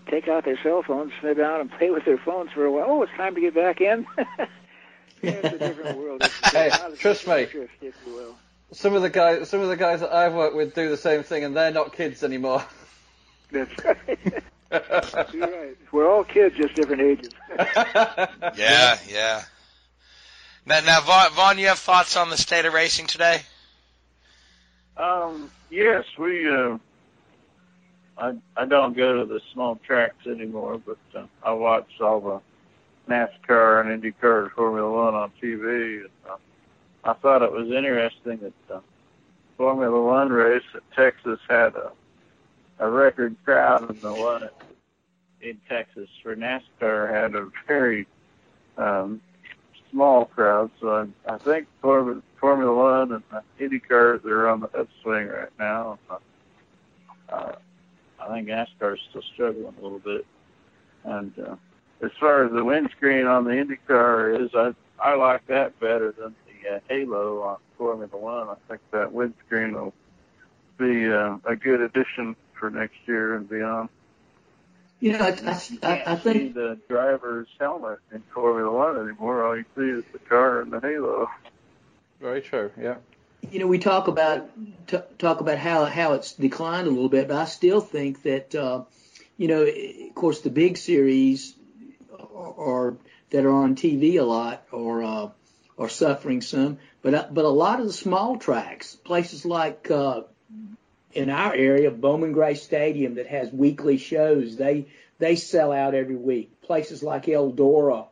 take 0.09 0.27
out 0.27 0.45
their 0.45 0.59
cell 0.63 0.81
phones, 0.81 1.11
sit 1.21 1.37
down, 1.37 1.61
and 1.61 1.71
play 1.71 1.91
with 1.91 2.05
their 2.05 2.17
phones 2.17 2.51
for 2.51 2.65
a 2.65 2.71
while. 2.71 2.85
Oh, 2.87 3.01
it's 3.03 3.11
time 3.15 3.35
to 3.35 3.41
get 3.41 3.53
back 3.53 3.81
in. 3.81 4.07
it's 5.21 5.53
a 5.53 5.59
different 5.59 5.97
world. 5.99 6.23
Hey, 6.51 6.71
trust 6.97 7.27
me. 7.27 7.43
if 7.43 7.53
you 7.53 7.91
will. 8.07 8.35
Some 8.71 8.95
of 8.95 9.03
the 9.03 9.11
guys, 9.11 9.47
some 9.47 9.61
of 9.61 9.69
the 9.69 9.77
guys 9.77 9.99
that 9.99 10.11
I've 10.11 10.33
worked 10.33 10.55
with 10.55 10.73
do 10.73 10.89
the 10.89 10.97
same 10.97 11.21
thing, 11.21 11.43
and 11.43 11.55
they're 11.55 11.71
not 11.71 11.95
kids 11.95 12.23
anymore. 12.23 12.65
That's 13.51 13.71
right. 13.85 14.43
You're 15.33 15.47
right. 15.47 15.77
We're 15.91 16.09
all 16.09 16.23
kids, 16.23 16.55
just 16.55 16.75
different 16.75 17.01
ages. 17.01 17.33
Yeah, 18.57 18.97
yeah. 19.07 19.43
Now, 20.65 20.79
now, 20.81 21.01
Vaughn, 21.01 21.31
Vaughn, 21.31 21.59
you 21.59 21.67
have 21.67 21.79
thoughts 21.79 22.17
on 22.17 22.29
the 22.29 22.37
state 22.37 22.65
of 22.65 22.73
racing 22.73 23.07
today? 23.07 23.41
Um, 24.97 25.51
yes, 25.69 26.05
we. 26.17 26.49
Uh, 26.49 26.77
I 28.17 28.33
I 28.55 28.65
don't 28.65 28.95
go 28.95 29.19
to 29.19 29.25
the 29.25 29.41
small 29.53 29.75
tracks 29.85 30.25
anymore, 30.25 30.81
but 30.83 30.97
uh, 31.13 31.25
I 31.43 31.51
watch 31.53 31.89
all 31.99 32.21
the 33.07 33.11
NASCAR 33.11 33.85
and 33.85 34.01
IndyCar, 34.01 34.51
Formula 34.51 34.91
One 34.91 35.13
on 35.13 35.31
TV. 35.41 35.97
And, 36.01 36.09
uh, 36.29 36.37
I 37.03 37.13
thought 37.13 37.43
it 37.43 37.51
was 37.51 37.69
interesting 37.69 38.39
that 38.39 38.75
uh, 38.75 38.79
Formula 39.57 40.01
One 40.01 40.29
race 40.29 40.63
at 40.73 40.81
Texas 40.95 41.39
had 41.47 41.75
a 41.75 41.91
a 42.79 42.89
record 42.89 43.35
crowd, 43.45 43.89
and 43.89 44.01
the 44.01 44.13
one 44.13 44.43
at, 44.43 44.53
in 45.41 45.59
Texas 45.69 46.09
for 46.23 46.35
NASCAR 46.35 47.11
had 47.11 47.35
a 47.35 47.49
very 47.67 48.07
um, 48.77 49.21
small 49.91 50.25
crowd. 50.25 50.71
So 50.79 51.09
I, 51.27 51.33
I 51.33 51.37
think 51.37 51.67
Formula, 51.81 52.21
One 52.41 53.11
and 53.13 53.23
uh, 53.31 53.41
IndyCars 53.59 54.25
are 54.25 54.47
on 54.47 54.61
the 54.61 54.67
upswing 54.77 55.27
right 55.27 55.49
now. 55.57 55.99
Uh, 57.29 57.53
I 58.19 58.27
think 58.33 58.47
NASCAR's 58.47 59.01
still 59.09 59.23
struggling 59.33 59.73
a 59.79 59.81
little 59.81 59.99
bit. 59.99 60.25
And 61.03 61.33
uh, 61.39 61.55
as 62.01 62.11
far 62.19 62.45
as 62.45 62.51
the 62.51 62.63
windscreen 62.63 63.25
on 63.25 63.43
the 63.45 63.51
IndyCar 63.51 64.43
is, 64.43 64.51
I 64.53 64.73
I 64.99 65.15
like 65.15 65.45
that 65.47 65.79
better 65.79 66.13
than 66.17 66.35
the 66.47 66.75
uh, 66.75 66.79
Halo 66.89 67.41
on 67.41 67.57
Formula 67.77 68.17
One. 68.17 68.49
I 68.49 68.55
think 68.67 68.81
that 68.91 69.11
windscreen 69.11 69.73
will 69.73 69.93
be 70.77 71.11
uh, 71.11 71.37
a 71.45 71.55
good 71.55 71.81
addition 71.81 72.35
for 72.57 72.69
next 72.69 72.95
year 73.05 73.35
and 73.35 73.47
beyond. 73.47 73.89
You 74.99 75.13
know, 75.13 75.19
I, 75.19 75.29
I, 75.29 75.59
I, 75.83 76.03
I 76.13 76.15
think 76.15 76.53
the 76.53 76.79
driver's 76.87 77.47
helmet 77.59 77.99
in 78.11 78.23
Formula 78.33 78.71
One 78.71 78.97
anymore. 78.97 79.43
All 79.45 79.57
you 79.57 79.65
see 79.75 79.81
is 79.81 80.03
the 80.11 80.19
car 80.19 80.61
and 80.61 80.71
the 80.71 80.79
halo. 80.79 81.29
Very 82.21 82.41
true. 82.41 82.71
Yeah. 82.79 82.95
you 83.51 83.59
know 83.59 83.67
we 83.67 83.77
talk 83.77 84.07
about 84.07 84.49
t- 84.87 84.97
talk 85.19 85.41
about 85.41 85.57
how 85.57 85.85
how 85.85 86.13
it's 86.13 86.33
declined 86.33 86.87
a 86.87 86.89
little 86.89 87.09
bit, 87.09 87.27
but 87.27 87.37
I 87.37 87.45
still 87.45 87.81
think 87.81 88.23
that 88.23 88.55
uh, 88.55 88.83
you 89.37 89.47
know, 89.47 89.63
of 89.63 90.15
course, 90.15 90.41
the 90.41 90.49
big 90.49 90.77
series 90.77 91.53
are 92.35 92.95
that 93.31 93.45
are 93.45 93.53
on 93.53 93.75
TV 93.75 94.19
a 94.19 94.23
lot 94.23 94.63
or 94.71 95.03
uh, 95.03 95.29
are 95.77 95.89
suffering 95.89 96.41
some, 96.41 96.77
but 97.01 97.13
uh, 97.13 97.27
but 97.31 97.45
a 97.45 97.49
lot 97.49 97.79
of 97.79 97.87
the 97.87 97.93
small 97.93 98.37
tracks, 98.37 98.95
places 98.95 99.45
like 99.45 99.91
uh, 99.91 100.21
in 101.15 101.29
our 101.29 101.53
area, 101.53 101.89
Bowman 101.89 102.33
Gray 102.33 102.55
Stadium 102.55 103.15
that 103.15 103.27
has 103.27 103.51
weekly 103.51 103.97
shows, 103.97 104.57
they 104.57 104.87
they 105.17 105.35
sell 105.35 105.71
out 105.71 105.95
every 105.95 106.15
week. 106.15 106.61
Places 106.61 107.01
like 107.01 107.25
Eldora 107.25 108.07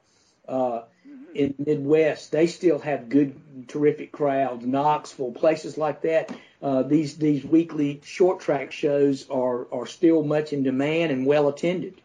uh, 0.47 0.81
in 1.35 1.53
Midwest, 1.57 2.31
they 2.31 2.47
still 2.47 2.79
have 2.79 3.09
good, 3.09 3.67
terrific 3.67 4.11
crowds. 4.11 4.65
Knoxville, 4.65 5.33
places 5.33 5.77
like 5.77 6.01
that. 6.03 6.33
Uh, 6.61 6.83
these 6.83 7.17
these 7.17 7.43
weekly 7.43 8.01
short 8.05 8.39
track 8.39 8.71
shows 8.71 9.29
are 9.29 9.67
are 9.71 9.85
still 9.85 10.23
much 10.23 10.53
in 10.53 10.63
demand 10.63 11.11
and 11.11 11.25
well 11.25 11.49
attended. 11.49 11.95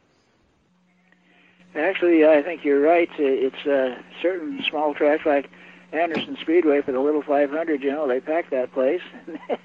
Actually, 1.77 2.27
I 2.27 2.43
think 2.43 2.65
you're 2.65 2.81
right. 2.81 3.09
It's 3.19 3.67
uh, 3.67 4.03
certain 4.21 4.65
small 4.69 4.95
tracks 4.95 5.25
like 5.25 5.49
Anderson 5.93 6.37
Speedway 6.41 6.83
for 6.83 6.93
the 6.93 7.01
Little 7.01 7.23
500. 7.23 7.83
You 7.83 7.93
know, 7.93 8.09
they 8.09 8.21
pack 8.21 8.51
that 8.51 8.73
place, 8.73 9.03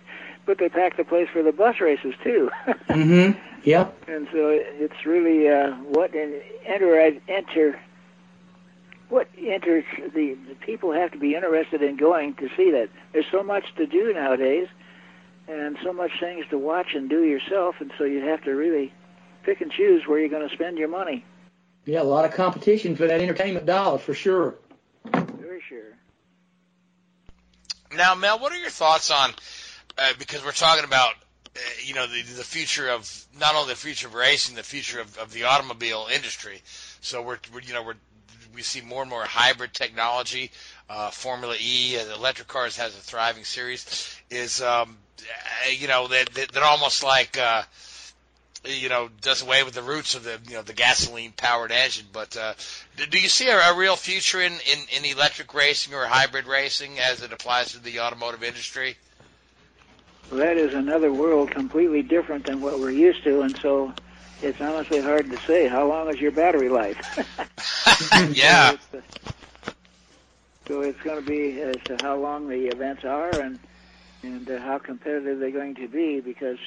but 0.45 0.57
they 0.57 0.69
pack 0.69 0.97
the 0.97 1.03
place 1.03 1.27
for 1.31 1.43
the 1.43 1.51
bus 1.51 1.79
races 1.79 2.13
too. 2.23 2.49
mm-hmm. 2.89 3.39
Yep. 3.63 4.03
And 4.07 4.27
so 4.31 4.49
it's 4.49 5.05
really 5.05 5.47
uh, 5.47 5.71
what 5.71 6.13
in, 6.13 6.41
enter 6.65 6.99
enter 7.27 7.79
what 9.09 9.27
enters 9.37 9.85
the, 10.13 10.35
the 10.47 10.55
people 10.65 10.91
have 10.91 11.11
to 11.11 11.19
be 11.19 11.35
interested 11.35 11.81
in 11.81 11.95
going 11.97 12.33
to 12.35 12.49
see 12.57 12.71
that. 12.71 12.89
There's 13.11 13.27
so 13.31 13.43
much 13.43 13.63
to 13.77 13.85
do 13.85 14.11
nowadays, 14.11 14.67
and 15.47 15.77
so 15.83 15.93
much 15.93 16.11
things 16.19 16.45
to 16.49 16.57
watch 16.57 16.95
and 16.95 17.09
do 17.09 17.23
yourself, 17.23 17.75
and 17.79 17.91
so 17.97 18.05
you 18.05 18.21
have 18.21 18.43
to 18.43 18.51
really 18.51 18.91
pick 19.43 19.61
and 19.61 19.71
choose 19.71 20.03
where 20.07 20.19
you're 20.19 20.29
going 20.29 20.47
to 20.47 20.53
spend 20.55 20.77
your 20.77 20.87
money. 20.87 21.23
Yeah, 21.85 22.01
a 22.01 22.03
lot 22.03 22.25
of 22.25 22.33
competition 22.33 22.95
for 22.95 23.07
that 23.07 23.21
entertainment 23.21 23.65
dollar 23.65 23.99
for 23.99 24.13
sure. 24.13 24.55
Very 25.13 25.61
sure. 25.67 25.97
Now, 27.95 28.15
Mel, 28.15 28.39
what 28.39 28.51
are 28.51 28.57
your 28.57 28.69
thoughts 28.69 29.11
on? 29.11 29.31
Uh, 29.97 30.13
because 30.17 30.43
we're 30.43 30.51
talking 30.51 30.83
about, 30.85 31.13
uh, 31.55 31.59
you 31.83 31.93
know, 31.93 32.07
the 32.07 32.21
the 32.23 32.43
future 32.43 32.89
of 32.89 33.25
not 33.39 33.55
only 33.55 33.69
the 33.69 33.75
future 33.75 34.07
of 34.07 34.13
racing, 34.15 34.55
the 34.55 34.63
future 34.63 34.99
of, 34.99 35.17
of 35.19 35.31
the 35.31 35.43
automobile 35.43 36.07
industry. 36.13 36.61
So 37.01 37.21
we're, 37.21 37.37
we're 37.53 37.61
you 37.61 37.73
know 37.73 37.83
we're 37.83 37.95
we 38.53 38.61
see 38.61 38.81
more 38.81 39.01
and 39.01 39.09
more 39.09 39.23
hybrid 39.23 39.73
technology. 39.73 40.51
Uh, 40.89 41.09
Formula 41.11 41.55
E, 41.59 41.97
uh, 41.97 42.15
electric 42.15 42.47
cars 42.47 42.77
has 42.77 42.95
a 42.95 42.99
thriving 42.99 43.43
series. 43.43 44.19
Is 44.29 44.61
um, 44.61 44.97
uh, 45.21 45.69
you 45.69 45.87
know 45.87 46.07
that 46.07 46.33
that, 46.33 46.51
that 46.51 46.63
almost 46.63 47.03
like 47.03 47.37
uh, 47.37 47.63
you 48.65 48.89
know 48.89 49.09
does 49.21 49.41
away 49.41 49.63
with 49.63 49.73
the 49.73 49.81
roots 49.81 50.15
of 50.15 50.23
the 50.23 50.39
you 50.47 50.55
know 50.55 50.61
the 50.61 50.73
gasoline 50.73 51.33
powered 51.35 51.71
engine. 51.71 52.05
But 52.11 52.35
uh, 52.37 52.53
do, 52.97 53.05
do 53.05 53.19
you 53.19 53.29
see 53.29 53.49
a, 53.49 53.57
a 53.57 53.75
real 53.75 53.95
future 53.95 54.41
in, 54.41 54.53
in 54.53 54.79
in 54.97 55.05
electric 55.05 55.53
racing 55.53 55.93
or 55.93 56.05
hybrid 56.05 56.45
racing 56.47 56.99
as 56.99 57.21
it 57.21 57.31
applies 57.33 57.71
to 57.73 57.79
the 57.79 57.99
automotive 58.01 58.43
industry? 58.43 58.87
Well, 58.89 59.12
that 60.31 60.57
is 60.57 60.73
another 60.73 61.11
world 61.11 61.51
completely 61.51 62.01
different 62.01 62.45
than 62.45 62.61
what 62.61 62.79
we're 62.79 62.91
used 62.91 63.23
to, 63.23 63.41
and 63.41 63.55
so 63.61 63.93
it's 64.41 64.59
honestly 64.59 65.01
hard 65.01 65.29
to 65.29 65.37
say. 65.47 65.67
How 65.67 65.87
long 65.87 66.09
is 66.09 66.19
your 66.19 66.31
battery 66.31 66.69
life? 66.69 66.97
yeah. 68.35 68.71
so 68.71 68.77
it's, 68.97 69.07
so 70.67 70.81
it's 70.81 71.01
going 71.01 71.21
to 71.21 71.27
be 71.27 71.61
as 71.61 71.77
to 71.87 71.97
how 71.97 72.17
long 72.17 72.47
the 72.47 72.67
events 72.67 73.03
are 73.05 73.39
and 73.39 73.59
and 74.23 74.49
uh, 74.49 74.59
how 74.59 74.79
competitive 74.79 75.39
they're 75.39 75.51
going 75.51 75.75
to 75.75 75.87
be 75.87 76.21
because 76.21 76.57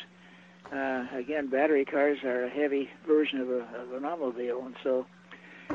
uh, 0.73 1.07
again, 1.15 1.47
battery 1.47 1.85
cars 1.85 2.19
are 2.25 2.45
a 2.45 2.51
heavy 2.51 2.91
version 3.07 3.41
of, 3.41 3.49
a, 3.51 3.61
of 3.81 3.93
an 3.93 4.05
automobile, 4.05 4.65
and 4.67 4.75
so 4.83 5.07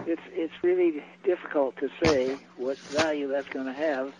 it's 0.05 0.21
it's 0.33 0.53
really 0.63 1.03
difficult 1.23 1.77
to 1.77 1.89
say 1.99 2.37
what 2.57 2.77
value 2.91 3.27
that's 3.27 3.49
going 3.49 3.65
to 3.67 3.73
have 3.73 4.13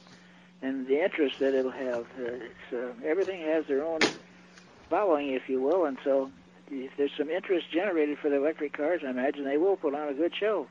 and 0.62 0.88
the 0.88 1.04
interest 1.04 1.39
that 1.39 1.54
it'll 1.54 1.71
have. 1.71 2.06
Uh, 2.19 2.24
it's, 2.24 2.74
uh, 2.74 2.93
everything 3.06 3.41
has 3.41 3.65
their 3.67 3.84
own 3.84 4.00
following, 4.89 5.30
if 5.30 5.47
you 5.47 5.62
will, 5.62 5.86
and 5.86 5.97
so 6.04 6.32
if 6.69 6.91
there's 6.97 7.12
some 7.17 7.30
interest 7.30 7.71
generated 7.71 8.17
for 8.19 8.30
the 8.30 8.38
electric 8.38 8.74
cars, 8.74 9.02
I 9.06 9.10
imagine 9.10 9.43
they 9.43 9.58
will 9.58 9.76
put 9.76 9.95
on 9.95 10.10
a 10.10 10.13
good 10.13 10.34
show. 10.36 10.67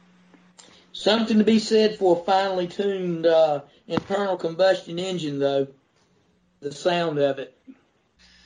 Something 0.93 1.39
to 1.39 1.45
be 1.45 1.59
said 1.59 1.99
for 1.99 2.21
a 2.21 2.25
finely 2.25 2.67
tuned 2.67 3.27
uh, 3.27 3.61
internal 3.87 4.37
combustion 4.37 4.99
engine, 4.99 5.39
though. 5.39 5.69
The 6.61 6.73
sound 6.73 7.19
of 7.19 7.39
it. 7.39 7.57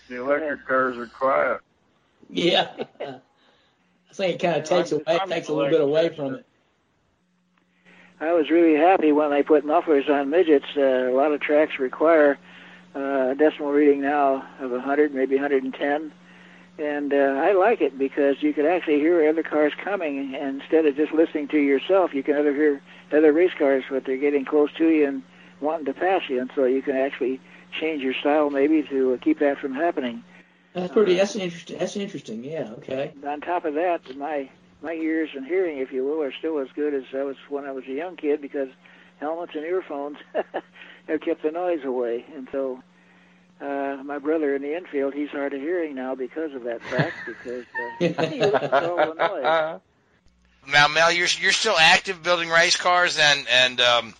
The 0.09 0.21
electric 0.21 0.67
cars 0.67 0.97
are 0.97 1.07
quiet. 1.07 1.61
Yeah. 2.31 2.69
I 3.01 3.21
think 4.13 4.35
it 4.37 4.41
kind 4.41 4.57
of 4.59 4.69
takes 4.69 4.93
away 4.93 5.19
takes 5.27 5.49
a 5.49 5.55
little 5.55 5.71
bit 5.71 5.81
away 5.81 6.11
from 6.11 6.37
it. 6.37 6.47
I 8.21 8.33
was 8.33 8.51
really 8.51 8.77
happy 8.77 9.13
when 9.13 9.31
they 9.31 9.43
put 9.43 9.65
mufflers 9.65 10.09
on 10.09 10.31
midgets. 10.31 10.67
Uh, 10.77 11.11
a 11.11 11.15
lot 11.15 11.33
of 11.33 11.41
tracks 11.41 11.79
require 11.79 12.39
uh, 12.95 12.99
a 13.33 13.35
decibel 13.35 13.75
reading 13.75 14.01
now 14.01 14.47
of 14.61 14.71
100, 14.71 15.15
maybe 15.15 15.35
110 15.35 16.13
and 16.79 17.13
uh, 17.13 17.17
I 17.17 17.53
like 17.53 17.81
it 17.81 17.99
because 17.99 18.37
you 18.43 18.53
can 18.53 18.67
actually 18.67 18.99
hear 18.99 19.29
other 19.29 19.43
cars 19.43 19.73
coming, 19.83 20.35
and 20.35 20.61
instead 20.61 20.87
of 20.87 20.97
just 20.97 21.13
listening 21.13 21.49
to 21.49 21.59
yourself, 21.59 22.13
you 22.13 22.23
can 22.23 22.37
other 22.37 22.55
hear 22.55 22.83
other 23.13 23.33
race 23.33 23.53
cars, 23.57 23.85
but 23.89 24.05
they're 24.05 24.17
getting 24.17 24.45
close 24.45 24.71
to 24.79 24.89
you 24.89 25.07
and 25.07 25.23
wanting 25.61 25.87
to 25.87 25.95
pass 25.95 26.23
you, 26.29 26.41
and 26.41 26.51
so 26.55 26.65
you 26.65 26.83
can 26.83 26.97
actually 26.97 27.41
change 27.79 28.03
your 28.03 28.15
style 28.15 28.51
maybe 28.51 28.83
to 28.83 29.19
keep 29.23 29.39
that 29.39 29.59
from 29.59 29.73
happening. 29.73 30.25
That's 30.73 30.93
pretty. 30.93 31.15
That's 31.15 31.37
interesting. 31.37 31.79
That's 31.79 31.97
interesting. 31.97 32.43
Yeah. 32.43 32.73
Okay. 32.79 33.13
On 33.25 33.41
top 33.41 33.65
of 33.65 33.75
that, 33.75 34.17
my 34.17 34.51
my 34.85 34.93
ears 34.93 35.31
and 35.35 35.47
hearing, 35.47 35.79
if 35.79 35.91
you 35.91 36.05
will, 36.05 36.23
are 36.23 36.33
still 36.39 36.59
as 36.59 36.69
good 36.77 36.95
as 36.95 37.05
I 37.15 37.25
was 37.25 37.37
when 37.49 37.65
I 37.65 37.73
was 37.73 37.85
a 37.89 37.93
young 37.93 38.17
kid 38.17 38.41
because 38.43 38.69
helmets 39.19 39.53
and 39.55 39.65
earphones 39.65 40.19
have 41.09 41.21
kept 41.23 41.43
the 41.43 41.51
noise 41.51 41.85
away, 41.85 42.25
and 42.37 42.47
so 42.53 42.83
uh, 43.61 44.03
my 44.05 44.19
brother 44.19 44.55
in 44.55 44.63
the 44.63 44.77
infield, 44.77 45.15
he's 45.15 45.31
hard 45.31 45.55
of 45.55 45.61
hearing 45.61 45.95
now 45.95 46.15
because 46.15 46.53
of 46.55 46.65
that 46.65 46.83
fact, 46.83 47.15
because 47.27 47.65
uh, 47.65 48.27
he 48.31 48.41
listens 48.41 48.71
to 48.71 48.91
all 48.93 49.15
the 49.15 49.29
noise. 49.29 49.81
Now, 50.67 50.89
Mel, 50.89 51.13
you're 51.13 51.29
you're 51.41 51.53
still 51.53 51.77
active 51.79 52.23
building 52.23 52.51
race 52.51 52.77
cars, 52.77 53.19
and 53.19 53.47
and 53.51 53.81
um, 53.81 54.15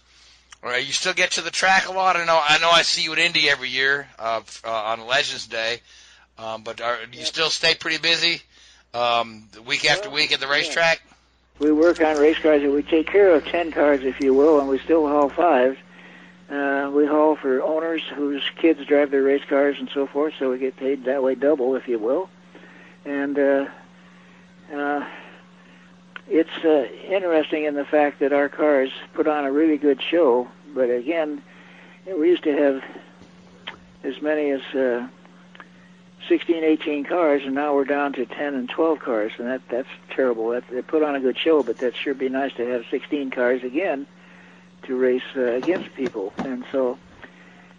you 0.65 0.93
still 0.93 1.15
get 1.15 1.33
to 1.33 1.43
the 1.43 1.51
track 1.51 1.89
a 1.89 1.93
lot. 1.93 2.17
I 2.17 2.25
know 2.25 2.41
I 2.43 2.59
know 2.59 2.71
I 2.71 2.83
see 2.83 3.03
you 3.03 3.13
at 3.13 3.19
Indy 3.19 3.51
every 3.51 3.69
year 3.69 4.09
uh, 4.19 4.41
uh, 4.65 4.71
on 4.71 5.07
Legends 5.07 5.47
Day, 5.47 5.81
um, 6.39 6.63
but 6.63 6.81
are, 6.81 6.99
do 7.11 7.19
you 7.19 7.25
still 7.25 7.51
stay 7.51 7.75
pretty 7.75 7.99
busy 7.99 8.43
um, 8.95 9.49
week 9.67 9.85
after 9.91 10.09
week 10.09 10.33
at 10.33 10.41
the 10.41 10.49
racetrack? 10.49 11.03
We 11.59 11.73
work 11.73 12.01
on 12.01 12.17
race 12.17 12.39
cars, 12.39 12.63
and 12.63 12.73
we 12.73 12.83
take 12.83 13.07
care 13.07 13.35
of 13.35 13.45
ten 13.45 13.71
cars, 13.71 14.03
if 14.03 14.21
you 14.21 14.35
will, 14.35 14.59
and 14.61 14.69
we 14.69 14.79
still 14.79 15.07
haul 15.07 15.29
fives. 15.29 15.79
Uh, 16.51 16.91
we 16.93 17.07
haul 17.07 17.37
for 17.37 17.63
owners 17.63 18.03
whose 18.15 18.43
kids 18.57 18.85
drive 18.87 19.11
their 19.11 19.23
race 19.23 19.45
cars 19.49 19.77
and 19.79 19.89
so 19.93 20.07
forth, 20.07 20.35
so 20.39 20.51
we 20.51 20.59
get 20.59 20.77
paid 20.77 21.05
that 21.05 21.23
way 21.23 21.35
double, 21.35 21.75
if 21.75 21.89
you 21.89 21.99
will. 21.99 22.29
And 23.05 23.39
uh, 23.39 23.67
uh, 24.73 25.07
it's 26.29 26.65
uh, 26.65 26.89
interesting 27.09 27.65
in 27.65 27.75
the 27.75 27.85
fact 27.85 28.21
that 28.21 28.33
our 28.33 28.49
cars 28.49 28.91
put 29.15 29.27
on 29.27 29.45
a 29.45 29.53
really 29.53 29.77
good 29.77 30.03
show, 30.03 30.49
but 30.75 30.91
again, 30.91 31.43
we 32.07 32.29
used 32.29 32.45
to 32.45 32.53
have 32.53 32.85
as 34.03 34.21
many 34.21 34.51
as 34.51 34.63
uh, 34.75 35.09
16, 36.29 36.65
18 36.65 37.05
cars, 37.05 37.43
and 37.45 37.55
now 37.55 37.75
we're 37.75 37.85
down 37.85 38.13
to 38.15 38.27
10 38.27 38.55
and 38.55 38.69
12 38.69 38.99
cars, 38.99 39.33
and 39.39 39.47
that 39.49 39.63
that's 39.69 39.89
terrible. 40.11 40.51
That, 40.51 40.65
they 40.69 40.83
put 40.83 41.03
on 41.03 41.15
a 41.15 41.21
good 41.21 41.39
show, 41.39 41.63
but 41.63 41.79
that 41.79 41.97
sure 41.97 42.15
be 42.15 42.29
nice 42.29 42.53
to 42.55 42.67
have 42.67 42.85
16 42.91 43.31
cars 43.31 43.63
again 43.63 44.07
to 44.85 44.97
race 44.97 45.23
uh, 45.37 45.53
against 45.53 45.95
people. 45.95 46.33
And 46.39 46.65
so, 46.73 46.99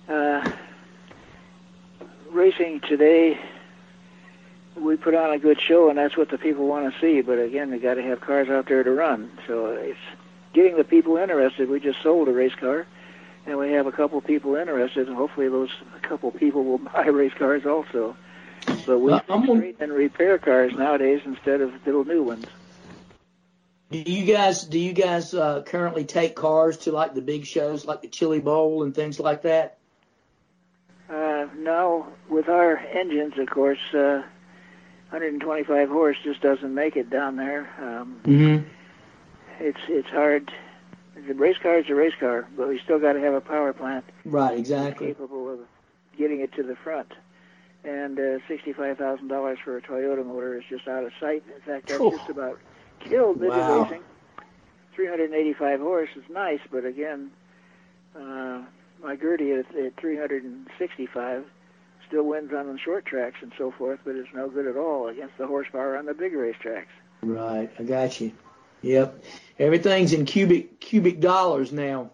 uh, 0.10 0.50
racing 2.32 2.82
today, 2.82 3.40
we 4.76 4.96
put 4.98 5.16
on 5.16 5.32
a 5.32 5.40
good 5.40 5.60
show, 5.62 5.90
and 5.90 5.98
that's 5.98 6.18
what 6.18 6.30
the 6.30 6.38
people 6.38 6.68
want 6.68 6.94
to 6.94 7.00
see. 7.00 7.22
But 7.22 7.40
again, 7.40 7.72
they 7.72 7.80
got 7.80 7.96
to 7.96 8.04
have 8.04 8.22
cars 8.22 8.50
out 8.50 8.68
there 8.68 8.84
to 8.84 8.92
run. 8.92 9.32
So 9.48 9.68
it's 9.68 9.98
getting 10.54 10.78
the 10.78 10.84
people 10.84 11.18
interested. 11.18 11.70
We 11.70 11.80
just 11.80 12.02
sold 12.02 12.28
a 12.28 12.32
race 12.32 12.56
car, 12.56 12.86
and 13.46 13.58
we 13.58 13.72
have 13.72 13.88
a 13.88 13.92
couple 13.92 14.20
people 14.22 14.56
interested, 14.56 15.08
and 15.08 15.16
hopefully 15.16 15.48
those 15.50 15.72
couple 16.02 16.32
people 16.32 16.64
will 16.64 16.78
buy 16.94 17.08
race 17.08 17.34
cars 17.34 17.66
also. 17.66 18.16
But 18.86 19.00
we 19.00 19.14
I'm 19.14 19.46
trade 19.46 19.78
and 19.80 19.92
repair 19.92 20.38
cars 20.38 20.74
nowadays 20.74 21.22
instead 21.26 21.62
of 21.62 21.74
little 21.86 22.06
new 22.06 22.24
ones. 22.24 22.46
Do 23.92 24.00
you 24.00 24.26
guys 24.26 24.64
do 24.64 24.80
you 24.80 24.94
guys 24.94 25.34
uh, 25.34 25.64
currently 25.64 26.06
take 26.06 26.36
cars 26.36 26.78
to 26.80 26.92
like 26.92 27.14
the 27.14 27.22
big 27.22 27.46
shows, 27.46 27.86
like 27.86 28.02
the 28.02 28.08
Chili 28.08 28.40
Bowl 28.40 28.84
and 28.84 28.94
things 28.94 29.20
like 29.20 29.44
that? 29.44 29.78
Uh, 31.10 31.48
now, 31.58 32.08
with 32.30 32.50
our 32.50 32.78
engines, 32.78 33.38
of 33.38 33.48
course, 33.48 33.80
uh, 33.94 34.24
125 35.12 35.90
horse 35.90 36.18
just 36.24 36.42
doesn't 36.42 36.74
make 36.74 36.96
it 36.96 37.10
down 37.10 37.36
there. 37.36 37.70
Um, 37.80 38.20
Mm-hmm. 38.24 38.68
it's 39.60 39.80
it's 39.88 40.10
hard. 40.10 40.52
The 41.28 41.34
race 41.34 41.58
car 41.62 41.78
is 41.78 41.90
a 41.90 41.96
race 41.96 42.14
car, 42.20 42.48
but 42.58 42.68
we 42.68 42.80
still 42.80 43.00
got 43.00 43.14
to 43.14 43.20
have 43.22 43.34
a 43.34 43.42
power 43.42 43.72
plant 43.72 44.04
Right, 44.26 44.58
exactly. 44.58 45.08
capable 45.08 45.50
of 45.54 45.60
getting 46.18 46.42
it 46.42 46.54
to 46.54 46.64
the 46.64 46.76
front. 46.76 47.12
And 47.86 48.20
uh, 48.20 48.40
sixty-five 48.48 48.98
thousand 48.98 49.28
dollars 49.28 49.60
for 49.64 49.78
a 49.78 49.82
Toyota 49.82 50.26
motor 50.26 50.58
is 50.58 50.64
just 50.70 50.88
out 50.88 51.04
of 51.04 51.12
sight. 51.20 51.44
In 51.56 51.62
fact, 51.62 51.88
that's 51.88 52.00
Phew. 52.00 52.18
just 52.18 52.30
about 52.30 52.60
killed 53.00 53.40
midget 53.40 53.58
Wow. 53.58 53.84
racing. 53.84 54.02
385 54.96 55.82
horse 55.82 56.10
is 56.16 56.24
nice, 56.30 56.62
but 56.72 56.86
again, 56.86 57.30
uh, 58.16 58.62
my 59.04 59.16
Gaerte 59.18 59.52
at, 59.60 59.76
at 59.76 60.00
365 60.00 61.46
still 62.08 62.24
wins 62.24 62.54
on 62.54 62.72
the 62.72 62.80
short 62.80 63.06
tracks 63.06 63.36
and 63.42 63.52
so 63.58 63.72
forth, 63.78 64.00
but 64.06 64.16
it's 64.16 64.30
no 64.34 64.48
good 64.50 64.66
at 64.68 64.78
all 64.78 65.10
against 65.10 65.38
the 65.38 65.46
horsepower 65.48 65.98
on 65.98 66.06
the 66.06 66.14
big 66.14 66.34
race 66.34 66.56
tracks. 66.62 66.92
Right, 67.24 67.70
I 67.78 67.84
got 67.84 68.22
you. 68.22 68.32
Yep. 68.84 69.22
Everything's 69.60 70.14
in 70.14 70.26
cubic 70.26 70.80
cubic 70.80 71.20
dollars 71.20 71.72
now. 71.72 72.12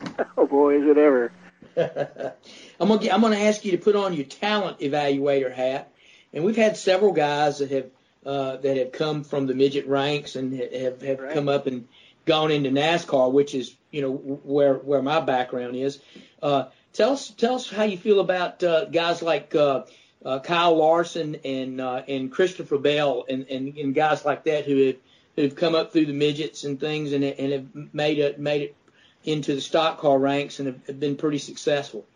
Oh 0.36 0.46
boy, 0.46 0.76
is 0.82 0.84
it 0.86 0.98
ever! 0.98 1.32
I'm 2.80 2.88
gonna 2.88 3.00
get, 3.00 3.14
I'm 3.14 3.20
gonna 3.20 3.36
ask 3.36 3.64
you 3.64 3.72
to 3.72 3.78
put 3.78 3.96
on 3.96 4.14
your 4.14 4.24
talent 4.26 4.80
evaluator 4.80 5.52
hat, 5.52 5.90
and 6.32 6.44
we've 6.44 6.56
had 6.56 6.76
several 6.76 7.12
guys 7.12 7.58
that 7.58 7.70
have 7.70 7.86
uh, 8.24 8.56
that 8.56 8.76
have 8.76 8.92
come 8.92 9.24
from 9.24 9.46
the 9.46 9.54
midget 9.54 9.86
ranks 9.86 10.36
and 10.36 10.52
have 10.58 11.00
have 11.02 11.20
Right. 11.20 11.34
come 11.34 11.48
up 11.48 11.66
and 11.66 11.86
gone 12.24 12.50
into 12.50 12.70
NASCAR, 12.70 13.32
which 13.32 13.54
is 13.54 13.74
you 13.90 14.02
know 14.02 14.12
where 14.12 14.74
where 14.74 15.02
my 15.02 15.20
background 15.20 15.76
is. 15.76 16.00
Uh, 16.42 16.66
tell 16.92 17.12
us 17.12 17.30
tell 17.30 17.54
us 17.54 17.70
how 17.70 17.84
you 17.84 17.96
feel 17.96 18.20
about 18.20 18.62
uh, 18.62 18.84
guys 18.86 19.22
like 19.22 19.54
uh, 19.54 19.84
uh, 20.24 20.40
Kyle 20.40 20.76
Larson 20.76 21.36
and 21.44 21.80
uh, 21.80 22.02
and 22.08 22.30
Christopher 22.30 22.78
Bell 22.78 23.24
and, 23.28 23.46
and, 23.48 23.76
and 23.78 23.94
guys 23.94 24.24
like 24.24 24.44
that 24.44 24.64
who 24.66 24.86
have 24.86 24.96
who've 25.36 25.54
come 25.54 25.74
up 25.74 25.92
through 25.92 26.06
the 26.06 26.12
midgets 26.12 26.64
and 26.64 26.78
things 26.78 27.12
and 27.12 27.24
and 27.24 27.52
have 27.52 27.94
made 27.94 28.18
it 28.18 28.38
made 28.38 28.62
it 28.62 28.76
into 29.24 29.54
the 29.54 29.60
stock 29.60 29.98
car 29.98 30.18
ranks 30.18 30.58
and 30.58 30.66
have, 30.68 30.86
have 30.86 31.00
been 31.00 31.16
pretty 31.16 31.38
successful. 31.38 32.06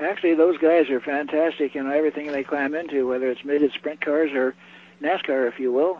Actually, 0.00 0.34
those 0.34 0.56
guys 0.56 0.88
are 0.88 1.00
fantastic 1.00 1.76
in 1.76 1.90
everything 1.90 2.28
they 2.32 2.42
climb 2.42 2.74
into, 2.74 3.06
whether 3.06 3.30
it's 3.30 3.44
midget 3.44 3.72
sprint 3.74 4.00
cars 4.00 4.32
or 4.32 4.54
NASCAR, 5.02 5.46
if 5.46 5.60
you 5.60 5.70
will. 5.72 5.98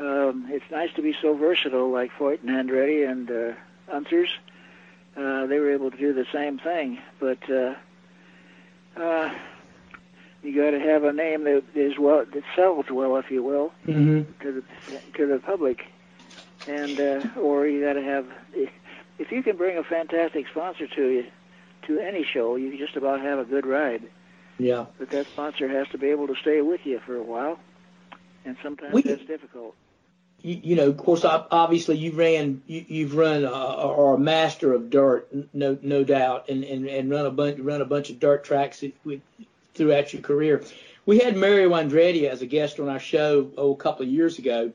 Um, 0.00 0.46
it's 0.50 0.64
nice 0.70 0.92
to 0.94 1.02
be 1.02 1.14
so 1.20 1.34
versatile, 1.34 1.90
like 1.90 2.10
Foyt 2.18 2.40
and 2.42 2.50
Andretti 2.50 3.08
and 3.08 3.30
uh, 3.30 3.94
Unsers. 3.94 4.28
Uh, 5.16 5.46
they 5.46 5.58
were 5.58 5.70
able 5.72 5.90
to 5.90 5.96
do 5.96 6.12
the 6.12 6.26
same 6.32 6.58
thing, 6.58 6.98
but 7.20 7.38
uh, 7.50 7.74
uh, 8.96 9.30
you 10.42 10.56
got 10.56 10.70
to 10.70 10.80
have 10.80 11.04
a 11.04 11.12
name 11.12 11.44
that 11.44 11.62
is 11.74 11.98
well 11.98 12.24
that 12.24 12.42
sells 12.56 12.86
well, 12.90 13.16
if 13.16 13.30
you 13.30 13.42
will, 13.42 13.72
Mm-hmm. 13.86 14.32
to 14.42 14.52
the 14.52 14.98
to 15.18 15.26
the 15.26 15.38
public, 15.38 15.84
and 16.66 16.98
uh, 16.98 17.20
or 17.40 17.66
you 17.66 17.84
got 17.84 17.94
to 17.94 18.02
have 18.02 18.26
if 19.18 19.30
you 19.30 19.42
can 19.42 19.56
bring 19.56 19.76
a 19.76 19.84
fantastic 19.84 20.46
sponsor 20.48 20.86
to 20.86 21.08
you 21.08 21.26
to 21.96 22.06
any 22.06 22.24
show, 22.24 22.56
you 22.56 22.76
just 22.78 22.96
about 22.96 23.20
have 23.20 23.38
a 23.38 23.44
good 23.44 23.66
ride. 23.66 24.02
Yeah. 24.58 24.86
But 24.98 25.10
that 25.10 25.26
sponsor 25.26 25.68
has 25.68 25.88
to 25.88 25.98
be 25.98 26.08
able 26.08 26.26
to 26.28 26.34
stay 26.36 26.60
with 26.60 26.80
you 26.84 27.00
for 27.06 27.16
a 27.16 27.22
while, 27.22 27.58
and 28.44 28.56
sometimes 28.62 28.92
We- 28.92 29.02
that's 29.02 29.24
difficult. 29.24 29.74
You, 30.42 30.58
you 30.62 30.76
know, 30.76 30.86
of 30.86 30.96
course, 30.96 31.22
obviously 31.26 31.98
you 31.98 32.12
ran, 32.12 32.62
you, 32.66 32.82
you've 32.88 33.14
run, 33.14 33.44
or 33.44 34.14
a 34.14 34.18
master 34.18 34.72
of 34.72 34.88
dirt, 34.88 35.28
no, 35.52 35.76
no 35.82 36.02
doubt, 36.02 36.48
and, 36.48 36.64
and, 36.64 36.86
and 36.86 37.10
run 37.10 37.26
a 37.26 37.30
bunch, 37.30 37.58
run 37.58 37.82
a 37.82 37.84
bunch 37.84 38.08
of 38.08 38.18
dirt 38.18 38.42
tracks 38.42 38.82
with, 39.04 39.20
throughout 39.74 40.14
your 40.14 40.22
career. 40.22 40.62
We 41.04 41.18
had 41.18 41.36
Mario 41.36 41.68
Andretti 41.70 42.26
as 42.26 42.40
a 42.40 42.46
guest 42.46 42.80
on 42.80 42.88
our 42.88 42.98
show 42.98 43.50
oh, 43.58 43.72
a 43.72 43.76
couple 43.76 44.06
of 44.06 44.10
years 44.10 44.38
ago, 44.38 44.72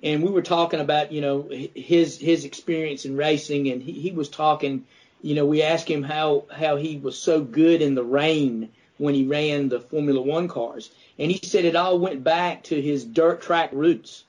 and 0.00 0.22
we 0.22 0.30
were 0.30 0.42
talking 0.42 0.78
about 0.78 1.10
you 1.10 1.20
know 1.20 1.48
his 1.74 2.18
his 2.18 2.44
experience 2.44 3.04
in 3.04 3.16
racing, 3.16 3.68
and 3.68 3.82
he, 3.82 3.92
he 3.92 4.12
was 4.12 4.28
talking. 4.28 4.86
You 5.22 5.34
know, 5.34 5.46
we 5.46 5.62
asked 5.62 5.88
him 5.88 6.02
how 6.02 6.44
how 6.52 6.76
he 6.76 6.96
was 6.96 7.18
so 7.18 7.40
good 7.42 7.82
in 7.82 7.94
the 7.94 8.04
rain 8.04 8.70
when 8.98 9.14
he 9.14 9.26
ran 9.26 9.68
the 9.68 9.80
Formula 9.80 10.20
One 10.20 10.48
cars, 10.48 10.90
and 11.18 11.30
he 11.30 11.40
said 11.46 11.64
it 11.64 11.76
all 11.76 11.98
went 11.98 12.22
back 12.22 12.64
to 12.64 12.80
his 12.80 13.04
dirt 13.04 13.42
track 13.42 13.70
roots 13.72 14.24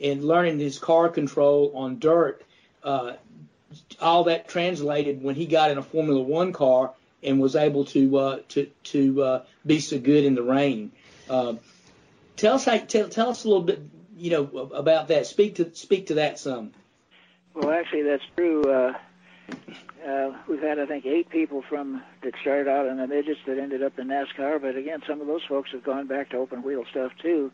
and 0.00 0.24
learning 0.24 0.58
his 0.58 0.78
car 0.78 1.08
control 1.08 1.72
on 1.74 1.98
dirt. 1.98 2.42
Uh, 2.82 3.14
all 4.00 4.24
that 4.24 4.48
translated 4.48 5.22
when 5.22 5.34
he 5.34 5.46
got 5.46 5.70
in 5.70 5.78
a 5.78 5.82
Formula 5.82 6.20
One 6.20 6.52
car 6.52 6.92
and 7.22 7.40
was 7.40 7.56
able 7.56 7.84
to 7.86 8.16
uh, 8.16 8.38
to 8.50 8.66
to 8.84 9.22
uh, 9.22 9.42
be 9.64 9.80
so 9.80 9.98
good 9.98 10.24
in 10.24 10.34
the 10.34 10.42
rain. 10.42 10.92
Uh, 11.28 11.54
tell 12.36 12.56
us 12.56 12.64
how, 12.66 12.78
tell, 12.78 13.08
tell 13.08 13.30
us 13.30 13.44
a 13.44 13.48
little 13.48 13.62
bit, 13.62 13.80
you 14.16 14.30
know, 14.30 14.70
about 14.74 15.08
that. 15.08 15.26
Speak 15.26 15.56
to 15.56 15.74
speak 15.74 16.08
to 16.08 16.14
that 16.14 16.38
some. 16.38 16.72
Well, 17.54 17.70
actually, 17.70 18.02
that's 18.02 18.24
true. 18.36 18.94
Uh, 20.06 20.32
we've 20.48 20.60
had, 20.60 20.78
I 20.78 20.86
think, 20.86 21.06
eight 21.06 21.30
people 21.30 21.62
from 21.62 22.02
that 22.22 22.34
started 22.40 22.68
out 22.68 22.86
in 22.86 22.98
the 22.98 23.06
midgets 23.06 23.40
that 23.46 23.58
ended 23.58 23.82
up 23.82 23.98
in 23.98 24.08
NASCAR. 24.08 24.60
But 24.60 24.76
again, 24.76 25.02
some 25.06 25.20
of 25.20 25.26
those 25.26 25.44
folks 25.48 25.70
have 25.72 25.82
gone 25.82 26.06
back 26.06 26.30
to 26.30 26.36
open 26.36 26.62
wheel 26.62 26.84
stuff 26.90 27.12
too. 27.22 27.50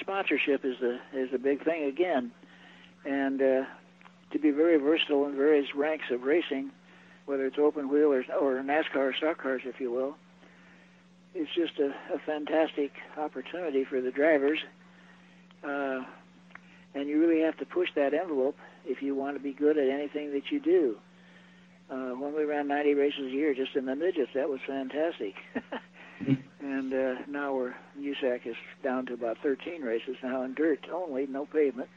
Sponsorship 0.00 0.64
is 0.64 0.76
the 0.80 0.98
is 1.12 1.34
a 1.34 1.38
big 1.38 1.64
thing 1.64 1.84
again, 1.84 2.32
and 3.04 3.42
uh, 3.42 3.64
to 4.30 4.38
be 4.38 4.50
very 4.50 4.78
versatile 4.78 5.26
in 5.26 5.36
various 5.36 5.74
ranks 5.74 6.06
of 6.10 6.22
racing, 6.22 6.70
whether 7.26 7.44
it's 7.44 7.58
open 7.58 7.90
wheel 7.90 8.10
or 8.12 8.24
or 8.40 8.62
NASCAR 8.62 8.96
or 8.96 9.14
stock 9.14 9.38
cars, 9.38 9.62
if 9.66 9.78
you 9.78 9.92
will. 9.92 10.16
It's 11.34 11.50
just 11.54 11.78
a, 11.78 11.94
a 12.14 12.18
fantastic 12.24 12.92
opportunity 13.18 13.84
for 13.84 14.00
the 14.00 14.10
drivers. 14.10 14.60
Uh, 15.62 16.04
and 16.94 17.08
you 17.08 17.20
really 17.20 17.42
have 17.42 17.56
to 17.58 17.66
push 17.66 17.88
that 17.94 18.12
envelope 18.12 18.56
if 18.84 19.02
you 19.02 19.14
want 19.14 19.36
to 19.36 19.42
be 19.42 19.52
good 19.52 19.78
at 19.78 19.88
anything 19.88 20.32
that 20.32 20.50
you 20.50 20.60
do. 20.60 20.96
Uh, 21.92 22.14
when 22.16 22.34
we 22.34 22.44
ran 22.44 22.68
90 22.68 22.94
races 22.94 23.26
a 23.26 23.30
year 23.30 23.54
just 23.54 23.76
in 23.76 23.84
the 23.84 23.94
midgets, 23.94 24.30
that 24.34 24.48
was 24.48 24.60
fantastic. 24.66 25.34
and 26.60 26.94
uh, 26.94 27.14
now 27.28 27.54
we're 27.54 27.74
USAC 28.00 28.46
is 28.46 28.56
down 28.82 29.04
to 29.06 29.12
about 29.12 29.36
13 29.42 29.82
races 29.82 30.16
now 30.22 30.42
in 30.42 30.54
dirt 30.54 30.86
only, 30.90 31.26
no 31.26 31.44
pavement. 31.44 31.90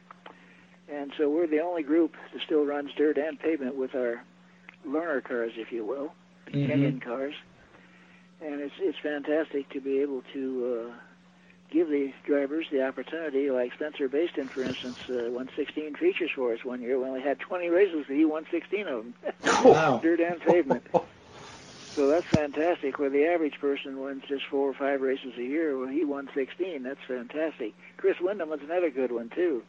And 0.92 1.12
so 1.16 1.30
we're 1.30 1.46
the 1.46 1.60
only 1.60 1.82
group 1.82 2.12
that 2.32 2.42
still 2.44 2.66
runs 2.66 2.90
dirt 2.96 3.16
and 3.16 3.40
pavement 3.40 3.76
with 3.76 3.94
our 3.94 4.22
learner 4.84 5.22
cars, 5.22 5.52
if 5.56 5.72
you 5.72 5.84
will, 5.84 6.12
Mhm. 6.48 6.66
Kenyon 6.68 7.00
cars. 7.00 7.34
And 8.42 8.60
it's 8.60 8.74
it's 8.78 8.98
fantastic 8.98 9.70
to 9.70 9.80
be 9.80 10.00
able 10.00 10.22
to 10.34 10.90
uh, 10.90 10.94
give 11.70 11.88
the 11.88 12.12
drivers 12.24 12.66
the 12.70 12.86
opportunity, 12.86 13.50
like 13.50 13.72
Spencer 13.74 14.08
Bayston, 14.08 14.48
for 14.48 14.62
instance, 14.62 14.98
uh, 15.08 15.30
won 15.30 15.48
16 15.56 15.94
features 15.96 16.30
for 16.34 16.52
us 16.52 16.64
one 16.64 16.80
year. 16.80 16.98
We 16.98 17.04
only 17.06 17.20
had 17.20 17.38
20 17.40 17.68
races, 17.68 18.04
but 18.06 18.16
he 18.16 18.24
won 18.24 18.46
16 18.50 18.86
of 18.86 19.04
them. 19.04 19.14
Wow. 19.64 19.98
Dirt 20.02 20.20
and 20.20 20.40
pavement. 20.40 20.86
so 21.94 22.08
that's 22.08 22.26
fantastic. 22.26 22.98
Where 22.98 23.10
the 23.10 23.26
average 23.26 23.58
person 23.60 24.00
wins 24.00 24.24
just 24.28 24.44
four 24.46 24.68
or 24.68 24.74
five 24.74 25.00
races 25.00 25.32
a 25.36 25.42
year, 25.42 25.78
well, 25.78 25.88
he 25.88 26.04
won 26.04 26.28
16. 26.34 26.82
That's 26.82 27.00
fantastic. 27.06 27.74
Chris 27.96 28.16
Windom 28.20 28.50
was 28.50 28.60
another 28.62 28.90
good 28.90 29.12
one 29.12 29.30
too. 29.30 29.62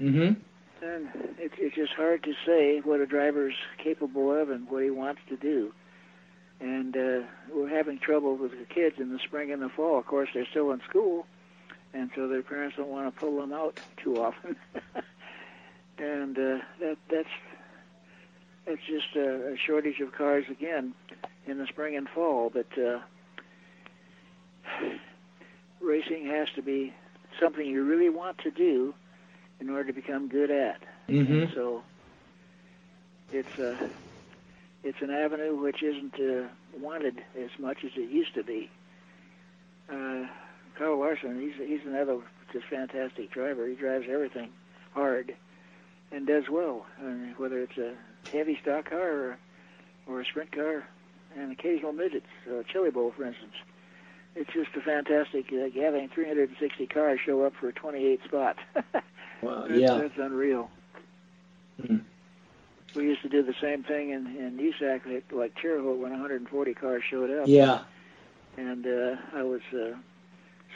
Mm-hmm. 0.00 0.40
And 0.84 1.08
it's 1.38 1.54
it's 1.56 1.74
just 1.74 1.92
hard 1.92 2.22
to 2.24 2.34
say 2.44 2.80
what 2.80 3.00
a 3.00 3.06
driver's 3.06 3.54
capable 3.78 4.34
of 4.34 4.50
and 4.50 4.68
what 4.68 4.82
he 4.82 4.90
wants 4.90 5.20
to 5.28 5.36
do. 5.36 5.72
And 6.60 6.96
uh, 6.96 7.26
we're 7.52 7.68
having 7.68 7.98
trouble 7.98 8.36
with 8.36 8.52
the 8.52 8.64
kids 8.64 8.96
in 8.98 9.10
the 9.10 9.18
spring 9.18 9.52
and 9.52 9.62
the 9.62 9.68
fall. 9.68 9.98
Of 9.98 10.06
course, 10.06 10.28
they're 10.34 10.46
still 10.50 10.72
in 10.72 10.80
school, 10.88 11.26
and 11.94 12.10
so 12.14 12.28
their 12.28 12.42
parents 12.42 12.76
don't 12.76 12.88
want 12.88 13.12
to 13.12 13.20
pull 13.20 13.40
them 13.40 13.52
out 13.52 13.74
too 14.02 14.20
often. 14.20 14.56
and 15.98 16.36
uh, 16.36 16.58
that 16.80 16.96
that's 17.10 17.28
that's 18.66 18.80
just 18.88 19.16
a, 19.16 19.52
a 19.52 19.56
shortage 19.66 20.00
of 20.00 20.12
cars 20.12 20.44
again 20.50 20.94
in 21.46 21.58
the 21.58 21.66
spring 21.66 21.96
and 21.96 22.08
fall. 22.14 22.50
But 22.52 22.66
uh, 22.78 23.00
racing 25.80 26.26
has 26.26 26.48
to 26.56 26.62
be 26.62 26.92
something 27.40 27.64
you 27.66 27.84
really 27.84 28.10
want 28.10 28.38
to 28.38 28.50
do 28.50 28.94
in 29.60 29.70
order 29.70 29.84
to 29.84 29.92
become 29.92 30.28
good 30.28 30.50
at. 30.50 30.80
Mhm. 31.08 31.54
So 31.54 31.82
it's 33.30 33.58
a 33.58 33.90
it's 34.82 34.98
an 35.00 35.10
avenue 35.10 35.56
which 35.56 35.82
isn't 35.82 36.14
uh, 36.14 36.48
wanted 36.78 37.18
as 37.40 37.50
much 37.58 37.78
as 37.84 37.90
it 37.96 38.10
used 38.10 38.34
to 38.34 38.42
be. 38.42 38.68
Uh, 39.90 40.26
Carl 40.76 40.98
Larson, 40.98 41.40
he's 41.40 41.54
he's 41.66 41.86
another 41.86 42.18
just 42.52 42.66
fantastic 42.66 43.30
driver. 43.30 43.66
He 43.66 43.74
drives 43.74 44.06
everything 44.10 44.50
hard 44.92 45.34
and 46.12 46.26
does 46.26 46.44
well, 46.48 46.86
uh, 47.00 47.10
whether 47.36 47.60
it's 47.60 47.76
a 47.78 47.94
heavy 48.32 48.58
stock 48.62 48.90
car 48.90 49.00
or, 49.10 49.38
or 50.06 50.20
a 50.20 50.24
sprint 50.24 50.52
car, 50.52 50.86
and 51.36 51.50
occasional 51.52 51.92
midgets, 51.92 52.26
uh, 52.48 52.62
Chili 52.72 52.90
Bowl, 52.90 53.12
for 53.16 53.24
instance. 53.24 53.54
It's 54.36 54.52
just 54.52 54.70
a 54.76 54.80
fantastic 54.80 55.46
uh, 55.52 55.70
having 55.80 56.08
360 56.08 56.86
cars 56.88 57.20
show 57.24 57.44
up 57.44 57.54
for 57.58 57.68
a 57.68 57.72
28 57.72 58.24
spot. 58.24 58.56
Wow. 59.42 59.66
That's, 59.68 59.78
Yeah. 59.80 59.94
that's 59.98 60.16
unreal. 60.16 60.70
Mhm. 61.82 62.00
We 62.94 63.02
used 63.04 63.20
to 63.22 63.28
do 63.28 63.42
the 63.42 63.54
same 63.60 63.82
thing 63.82 64.10
in, 64.10 64.26
in 64.38 64.56
USAC, 64.56 65.04
like, 65.04 65.24
like 65.32 65.54
Terre 65.60 65.82
Haute, 65.82 65.98
when 65.98 66.12
140 66.12 66.72
cars 66.74 67.02
showed 67.10 67.30
up. 67.30 67.46
Yeah. 67.46 67.80
And 68.56 68.86
uh, 68.86 69.16
I 69.34 69.42
was 69.42 69.60
uh, 69.74 69.96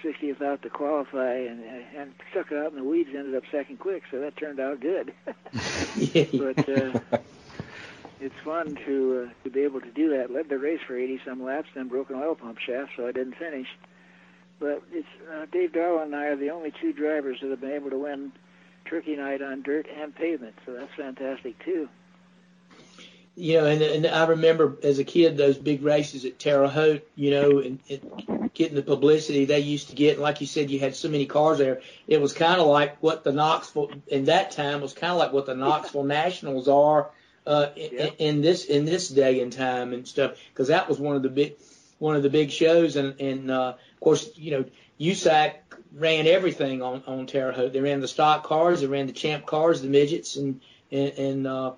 60th 0.02 0.42
out 0.42 0.62
to 0.62 0.70
qualify, 0.70 1.34
and 1.34 1.62
and 1.96 2.12
stuck 2.30 2.50
it 2.52 2.58
out 2.58 2.72
in 2.72 2.76
the 2.76 2.84
weeds. 2.84 3.10
Ended 3.14 3.34
up 3.34 3.44
second 3.50 3.78
quick, 3.78 4.02
so 4.10 4.20
that 4.20 4.36
turned 4.36 4.60
out 4.60 4.80
good. 4.80 5.12
but 5.24 6.68
uh, 6.68 7.18
it's 8.20 8.34
fun 8.44 8.78
to 8.86 9.28
uh, 9.28 9.44
to 9.44 9.50
be 9.50 9.60
able 9.60 9.80
to 9.80 9.90
do 9.90 10.10
that. 10.16 10.30
Led 10.30 10.48
the 10.48 10.58
race 10.58 10.80
for 10.86 10.96
80 10.96 11.20
some 11.24 11.42
laps, 11.44 11.68
then 11.74 11.88
broke 11.88 12.10
an 12.10 12.16
oil 12.16 12.34
pump 12.34 12.58
shaft, 12.58 12.92
so 12.96 13.06
I 13.06 13.12
didn't 13.12 13.36
finish. 13.36 13.68
But 14.58 14.82
it's 14.92 15.06
uh, 15.32 15.46
Dave 15.52 15.72
Darland 15.72 16.06
and 16.06 16.16
I 16.16 16.26
are 16.26 16.36
the 16.36 16.50
only 16.50 16.72
two 16.80 16.92
drivers 16.92 17.38
that 17.40 17.50
have 17.50 17.60
been 17.60 17.72
able 17.72 17.90
to 17.90 17.98
win 17.98 18.32
Turkey 18.84 19.14
Night 19.16 19.40
on 19.40 19.62
dirt 19.62 19.86
and 19.88 20.14
pavement, 20.14 20.56
so 20.66 20.72
that's 20.72 20.94
fantastic 20.96 21.62
too. 21.64 21.88
You 23.38 23.60
know, 23.60 23.66
and, 23.66 23.80
and 23.80 24.06
I 24.06 24.26
remember 24.26 24.76
as 24.82 24.98
a 24.98 25.04
kid 25.04 25.36
those 25.36 25.56
big 25.56 25.84
races 25.84 26.24
at 26.24 26.40
Terre 26.40 26.66
Haute, 26.66 27.08
you 27.14 27.30
know, 27.30 27.58
and, 27.60 27.78
and 27.88 28.50
getting 28.52 28.74
the 28.74 28.82
publicity 28.82 29.44
they 29.44 29.60
used 29.60 29.90
to 29.90 29.94
get. 29.94 30.14
And 30.14 30.22
like 30.22 30.40
you 30.40 30.46
said, 30.48 30.70
you 30.70 30.80
had 30.80 30.96
so 30.96 31.08
many 31.08 31.24
cars 31.24 31.58
there. 31.58 31.80
It 32.08 32.20
was 32.20 32.32
kind 32.32 32.60
of 32.60 32.66
like 32.66 33.00
what 33.00 33.22
the 33.22 33.30
Knoxville 33.30 33.92
in 34.08 34.24
that 34.24 34.50
time 34.50 34.80
was 34.80 34.92
kind 34.92 35.12
of 35.12 35.18
like 35.18 35.32
what 35.32 35.46
the 35.46 35.54
Knoxville 35.54 36.02
Nationals 36.18 36.66
are 36.66 37.10
uh, 37.46 37.68
in, 37.76 38.10
in 38.18 38.40
this 38.42 38.64
in 38.64 38.84
this 38.84 39.08
day 39.08 39.40
and 39.40 39.52
time 39.52 39.92
and 39.92 40.08
stuff. 40.08 40.32
Because 40.52 40.68
that 40.68 40.88
was 40.88 40.98
one 40.98 41.14
of 41.14 41.22
the 41.22 41.28
big 41.28 41.54
one 41.98 42.16
of 42.16 42.24
the 42.24 42.30
big 42.30 42.50
shows, 42.50 42.96
and 42.96 43.20
and 43.20 43.50
uh, 43.52 43.74
of 43.92 44.00
course, 44.00 44.30
you 44.36 44.50
know, 44.50 44.64
USAC 45.00 45.54
ran 45.94 46.26
everything 46.26 46.82
on 46.82 47.04
on 47.06 47.26
Terre 47.26 47.52
Haute. 47.52 47.72
They 47.72 47.80
ran 47.80 48.00
the 48.00 48.08
stock 48.08 48.44
cars, 48.44 48.80
they 48.80 48.88
ran 48.88 49.06
the 49.06 49.12
champ 49.12 49.46
cars, 49.46 49.80
the 49.80 49.88
midgets, 49.88 50.34
and 50.34 50.60
and 50.90 51.12
and, 51.12 51.46
uh, 51.46 51.72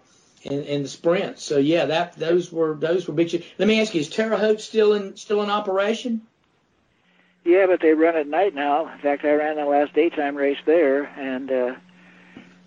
and, 0.45 0.65
and 0.65 0.85
the 0.85 0.89
sprints. 0.89 1.43
So 1.45 1.59
yeah, 1.59 1.87
that 1.87 2.17
those 2.17 2.53
were 2.53 2.75
those 2.75 3.07
were 3.07 3.15
big. 3.15 3.45
Let 3.59 3.69
me 3.69 3.81
ask 3.81 3.95
you: 3.95 4.01
Is 4.01 4.09
Terre 4.09 4.37
Haute 4.37 4.61
still 4.61 4.95
in 4.95 5.17
still 5.17 5.43
in 5.43 5.51
operation? 5.51 6.23
Yeah, 7.45 7.67
but 7.67 7.81
they 7.81 7.93
run 7.93 8.17
at 8.17 8.27
night 8.27 8.55
now. 8.55 8.93
In 8.93 8.99
fact, 8.99 9.25
I 9.25 9.33
ran 9.33 9.57
the 9.57 9.65
last 9.65 9.95
daytime 9.95 10.37
race 10.37 10.59
there, 10.67 11.05
and 11.05 11.51
uh, 11.51 11.75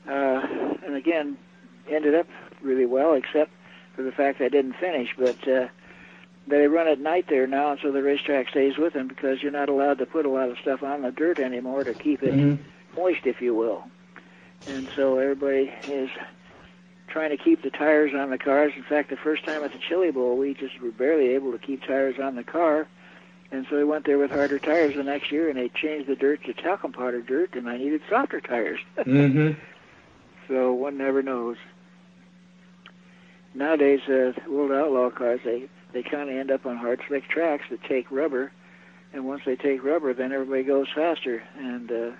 uh, 0.07 0.75
and 0.85 0.95
again 0.95 1.37
ended 1.89 2.15
up 2.15 2.27
really 2.61 2.85
well, 2.85 3.13
except 3.13 3.51
for 3.95 4.03
the 4.03 4.11
fact 4.11 4.41
I 4.41 4.49
didn't 4.49 4.73
finish. 4.73 5.09
But 5.17 5.47
uh, 5.47 5.67
they 6.47 6.67
run 6.67 6.87
at 6.87 6.99
night 6.99 7.25
there 7.29 7.47
now, 7.47 7.71
and 7.71 7.79
so 7.81 7.91
the 7.91 8.01
racetrack 8.01 8.49
stays 8.49 8.77
with 8.77 8.93
them 8.93 9.07
because 9.07 9.41
you're 9.41 9.51
not 9.51 9.69
allowed 9.69 9.99
to 9.99 10.05
put 10.05 10.25
a 10.25 10.29
lot 10.29 10.49
of 10.49 10.57
stuff 10.59 10.81
on 10.83 11.03
the 11.03 11.11
dirt 11.11 11.39
anymore 11.39 11.83
to 11.83 11.93
keep 11.93 12.23
it 12.23 12.33
Mm-hmm. 12.33 12.61
moist, 12.95 13.25
if 13.25 13.41
you 13.41 13.53
will. 13.53 13.83
And 14.65 14.87
so 14.95 15.17
everybody 15.17 15.73
is 15.87 16.09
trying 17.13 17.29
to 17.29 17.37
keep 17.37 17.61
the 17.61 17.69
tires 17.69 18.11
on 18.15 18.31
the 18.31 18.39
cars. 18.39 18.73
In 18.75 18.81
fact, 18.81 19.11
the 19.11 19.15
first 19.15 19.45
time 19.45 19.63
at 19.63 19.71
the 19.71 19.77
Chili 19.77 20.09
Bowl, 20.09 20.35
we 20.35 20.55
just 20.55 20.81
were 20.81 20.89
barely 20.89 21.29
able 21.29 21.51
to 21.51 21.59
keep 21.59 21.85
tires 21.85 22.15
on 22.19 22.35
the 22.35 22.43
car. 22.43 22.87
And 23.51 23.67
so 23.69 23.77
we 23.77 23.83
went 23.83 24.05
there 24.05 24.17
with 24.17 24.31
harder 24.31 24.57
tires 24.57 24.95
the 24.95 25.03
next 25.03 25.31
year, 25.31 25.47
and 25.47 25.55
they 25.55 25.69
changed 25.69 26.09
the 26.09 26.15
dirt 26.15 26.43
to 26.45 26.53
talcum 26.53 26.91
powder 26.91 27.21
dirt, 27.21 27.53
and 27.53 27.69
I 27.69 27.77
needed 27.77 28.01
softer 28.09 28.41
tires. 28.41 28.79
Mm-hmm. 28.97 29.59
so 30.47 30.73
one 30.73 30.97
never 30.97 31.21
knows. 31.21 31.57
Nowadays, 33.53 34.01
uh, 34.09 34.31
World 34.49 34.71
Outlaw 34.71 35.11
cars, 35.11 35.41
they 35.45 35.69
they 35.91 36.01
kind 36.01 36.31
of 36.31 36.35
end 36.35 36.49
up 36.49 36.65
on 36.65 36.77
hard 36.77 36.99
slick 37.07 37.29
tracks 37.29 37.65
that 37.69 37.83
take 37.83 38.09
rubber, 38.09 38.51
and 39.13 39.27
once 39.27 39.43
they 39.45 39.55
take 39.55 39.83
rubber, 39.83 40.15
then 40.15 40.31
everybody 40.31 40.63
goes 40.63 40.87
faster. 40.95 41.43
And 41.59 41.91
uh, 41.91 42.11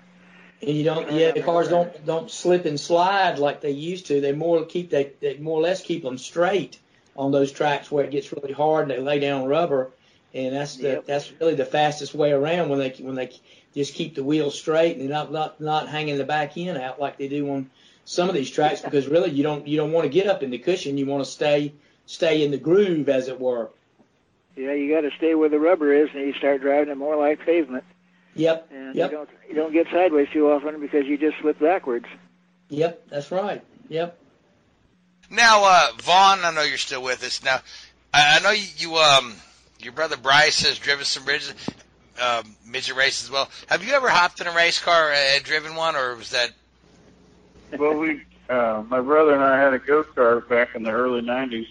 And 0.67 0.77
you 0.77 0.83
don't, 0.83 1.11
yeah, 1.11 1.31
the 1.31 1.41
cars 1.41 1.67
don't 1.67 2.05
don't 2.05 2.31
slip 2.31 2.65
and 2.65 2.79
slide 2.79 3.37
like 3.39 3.61
they 3.61 3.71
used 3.71 4.07
to. 4.07 4.21
They 4.21 4.31
more 4.31 4.63
keep 4.65 4.89
they, 4.89 5.11
they 5.19 5.37
more 5.37 5.59
or 5.59 5.61
less 5.61 5.81
keep 5.81 6.03
them 6.03 6.17
straight 6.17 6.79
on 7.15 7.31
those 7.31 7.51
tracks 7.51 7.91
where 7.91 8.05
it 8.05 8.11
gets 8.11 8.31
really 8.31 8.53
hard 8.53 8.83
and 8.83 8.91
they 8.91 8.99
lay 8.99 9.19
down 9.19 9.45
rubber, 9.45 9.91
and 10.33 10.55
that's 10.55 10.77
the 10.77 10.83
Yep. 10.83 11.05
that's 11.05 11.31
really 11.39 11.55
the 11.55 11.65
fastest 11.65 12.15
way 12.15 12.31
around 12.31 12.69
when 12.69 12.79
they 12.79 12.91
when 12.99 13.15
they 13.15 13.31
just 13.75 13.93
keep 13.93 14.15
the 14.15 14.23
wheels 14.23 14.57
straight 14.57 14.97
and 14.97 15.09
not 15.09 15.31
not 15.31 15.59
not 15.59 15.89
hanging 15.89 16.17
the 16.17 16.23
back 16.23 16.57
end 16.57 16.77
out 16.77 16.99
like 16.99 17.17
they 17.17 17.27
do 17.27 17.49
on 17.51 17.69
some 18.05 18.29
of 18.29 18.35
these 18.35 18.49
tracks 18.49 18.81
because 18.81 19.07
really 19.07 19.31
you 19.31 19.43
don't 19.43 19.67
you 19.67 19.77
don't 19.77 19.91
want 19.91 20.05
to 20.05 20.09
get 20.09 20.27
up 20.27 20.43
in 20.43 20.49
the 20.49 20.57
cushion. 20.59 20.97
You 20.97 21.05
want 21.05 21.23
to 21.23 21.29
stay 21.29 21.73
stay 22.05 22.43
in 22.43 22.51
the 22.51 22.57
groove 22.57 23.09
as 23.09 23.27
it 23.27 23.39
were. 23.39 23.69
yeah, 24.55 24.73
you 24.73 24.93
got 24.93 25.01
to 25.01 25.11
stay 25.17 25.35
where 25.35 25.49
the 25.49 25.59
rubber 25.59 25.93
is, 25.93 26.09
and 26.13 26.21
you 26.21 26.33
start 26.33 26.61
driving 26.61 26.89
it 26.89 26.97
more 26.97 27.15
like 27.15 27.39
pavement. 27.45 27.83
Yep. 28.35 28.69
And 28.71 28.95
Yep. 28.95 29.11
you 29.11 29.17
don't 29.17 29.29
you 29.49 29.55
don't 29.55 29.73
get 29.73 29.87
sideways 29.91 30.27
too 30.33 30.49
often 30.49 30.79
because 30.79 31.05
you 31.05 31.17
just 31.17 31.37
slip 31.41 31.59
backwards. 31.59 32.05
Yep. 32.69 33.07
That's 33.09 33.31
right. 33.31 33.63
Yep. 33.89 34.17
Now, 35.29 35.63
uh, 35.65 35.91
Vaughn, 36.01 36.39
I 36.43 36.51
know 36.51 36.61
you're 36.61 36.77
still 36.77 37.01
with 37.01 37.23
us. 37.23 37.43
Now, 37.43 37.59
I, 38.13 38.37
I 38.37 38.43
know 38.43 38.51
you, 38.51 38.67
you, 38.77 38.95
um, 38.97 39.33
your 39.79 39.93
brother 39.93 40.17
Bryce 40.17 40.61
has 40.61 40.77
driven 40.77 41.05
some 41.05 41.25
midget, 41.25 41.55
um, 42.21 42.55
midget 42.65 42.95
races 42.95 43.25
as 43.25 43.31
well. 43.31 43.49
Have 43.67 43.83
you 43.83 43.93
ever 43.93 44.09
hopped 44.09 44.41
in 44.41 44.47
a 44.47 44.51
race 44.51 44.79
car 44.79 45.11
and 45.11 45.43
driven 45.43 45.75
one, 45.75 45.95
or 45.95 46.15
was 46.15 46.31
that? 46.31 46.51
well, 47.79 47.95
we, 47.95 48.21
uh, 48.49 48.83
my 48.87 49.01
brother 49.01 49.33
and 49.33 49.43
I 49.43 49.59
had 49.59 49.73
a 49.73 49.79
go 49.79 50.03
kart 50.03 50.47
back 50.47 50.75
in 50.75 50.83
the 50.83 50.91
early 50.91 51.21
'90s. 51.21 51.67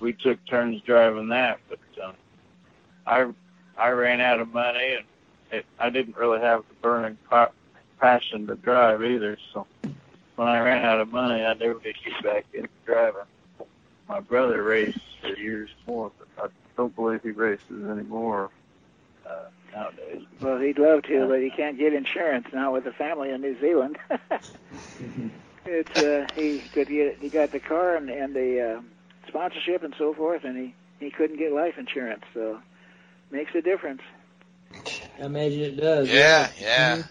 We 0.00 0.12
took 0.12 0.44
turns 0.46 0.82
driving 0.82 1.28
that, 1.28 1.60
but 1.68 1.78
um, 2.02 2.14
I 3.06 3.30
I 3.78 3.90
ran 3.90 4.20
out 4.20 4.40
of 4.40 4.52
money 4.52 4.94
and 4.94 5.04
it, 5.54 5.66
I 5.78 5.90
didn't 5.90 6.16
really 6.16 6.40
have 6.40 6.64
the 6.68 6.74
burning 6.82 7.18
pa- 7.28 7.52
passion 8.00 8.46
to 8.48 8.56
drive 8.56 9.02
either. 9.02 9.38
So 9.52 9.66
when 10.36 10.48
I 10.48 10.60
ran 10.60 10.84
out 10.84 11.00
of 11.00 11.12
money, 11.12 11.44
I 11.44 11.54
never 11.54 11.78
did 11.80 11.96
get 12.04 12.22
back 12.22 12.44
into 12.52 12.68
driving. 12.84 13.22
My 14.08 14.20
brother 14.20 14.62
raced 14.62 14.98
for 15.20 15.36
years 15.36 15.70
more, 15.86 16.12
but 16.18 16.28
I 16.44 16.48
don't 16.76 16.94
believe 16.94 17.22
he 17.22 17.30
races 17.30 17.88
anymore 17.88 18.50
uh, 19.26 19.46
nowadays. 19.72 20.22
Well, 20.40 20.58
he'd 20.58 20.78
love 20.78 21.04
to, 21.04 21.26
but 21.28 21.40
he 21.40 21.50
can't 21.50 21.78
get 21.78 21.94
insurance 21.94 22.46
now 22.52 22.72
with 22.72 22.84
the 22.84 22.92
family 22.92 23.30
in 23.30 23.40
New 23.40 23.58
Zealand. 23.60 23.96
it's 25.64 25.96
uh, 25.96 26.26
he 26.34 26.68
could 26.72 26.88
get 26.88 27.18
he 27.20 27.30
got 27.30 27.52
the 27.52 27.60
car 27.60 27.96
and 27.96 28.10
and 28.10 28.34
the 28.34 28.76
uh, 28.76 28.82
sponsorship 29.28 29.82
and 29.82 29.94
so 29.96 30.12
forth, 30.12 30.44
and 30.44 30.56
he 30.56 30.74
he 31.00 31.10
couldn't 31.10 31.38
get 31.38 31.52
life 31.52 31.74
insurance, 31.78 32.24
so 32.34 32.60
makes 33.30 33.54
a 33.54 33.62
difference. 33.62 34.02
I 35.20 35.26
imagine 35.26 35.60
it 35.60 35.76
does. 35.76 36.08
Yeah, 36.08 36.50
yeah. 36.60 37.02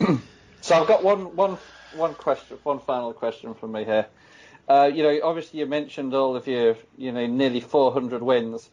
So 0.60 0.74
I've 0.78 0.88
got 0.88 1.02
one, 1.02 1.34
one, 1.34 1.56
one 1.94 2.14
question, 2.14 2.58
one 2.62 2.80
final 2.80 3.14
question 3.14 3.54
from 3.54 3.72
me 3.72 3.84
here. 3.84 4.06
Uh, 4.68 4.90
you 4.92 5.02
know, 5.02 5.18
obviously 5.22 5.60
you 5.60 5.66
mentioned 5.66 6.12
all 6.12 6.36
of 6.36 6.46
your, 6.46 6.76
you 6.98 7.10
know, 7.10 7.26
nearly 7.26 7.60
400 7.60 8.22
wins. 8.22 8.68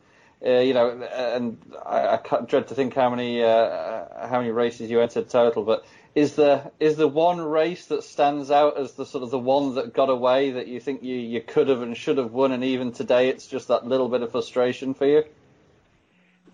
Uh, 0.46 0.60
you 0.60 0.74
know, 0.74 0.90
and 0.90 1.58
I, 1.86 2.18
I 2.18 2.42
dread 2.42 2.68
to 2.68 2.76
think 2.76 2.94
how 2.94 3.10
many 3.10 3.42
uh, 3.42 4.28
how 4.28 4.40
many 4.40 4.52
races 4.52 4.92
you 4.92 5.00
entered 5.00 5.30
total. 5.30 5.64
But 5.64 5.86
is 6.14 6.36
there 6.36 6.72
is 6.80 6.98
there 6.98 7.08
one 7.08 7.40
race 7.40 7.86
that 7.86 8.04
stands 8.04 8.52
out 8.52 8.78
as 8.78 8.92
the 8.94 9.06
sort 9.06 9.24
of 9.24 9.32
the 9.32 9.40
one 9.40 9.76
that 9.76 9.94
got 9.94 10.10
away 10.10 10.52
that 10.52 10.68
you 10.68 10.82
think 10.82 11.02
you, 11.02 11.16
you 11.16 11.40
could 11.40 11.70
have 11.70 11.82
and 11.82 11.96
should 11.96 12.18
have 12.18 12.34
won, 12.34 12.52
and 12.52 12.64
even 12.64 12.92
today 12.92 13.30
it's 13.30 13.48
just 13.48 13.70
that 13.70 13.88
little 13.88 14.10
bit 14.10 14.22
of 14.22 14.32
frustration 14.32 14.94
for 14.94 15.08
you? 15.08 15.24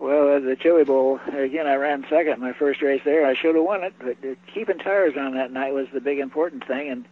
Well, 0.01 0.35
at 0.35 0.43
the 0.43 0.55
Chili 0.55 0.83
Bowl, 0.83 1.19
again, 1.31 1.67
I 1.67 1.75
ran 1.75 2.03
second 2.09 2.41
my 2.41 2.53
first 2.53 2.81
race 2.81 3.01
there. 3.05 3.23
I 3.23 3.35
should 3.35 3.53
have 3.53 3.63
won 3.63 3.83
it, 3.83 3.93
but 3.99 4.17
uh, 4.27 4.33
keeping 4.51 4.79
tires 4.79 5.13
on 5.15 5.35
that 5.35 5.53
night 5.53 5.75
was 5.75 5.85
the 5.93 6.01
big 6.01 6.17
important 6.17 6.65
thing. 6.65 6.89
And 6.89 7.05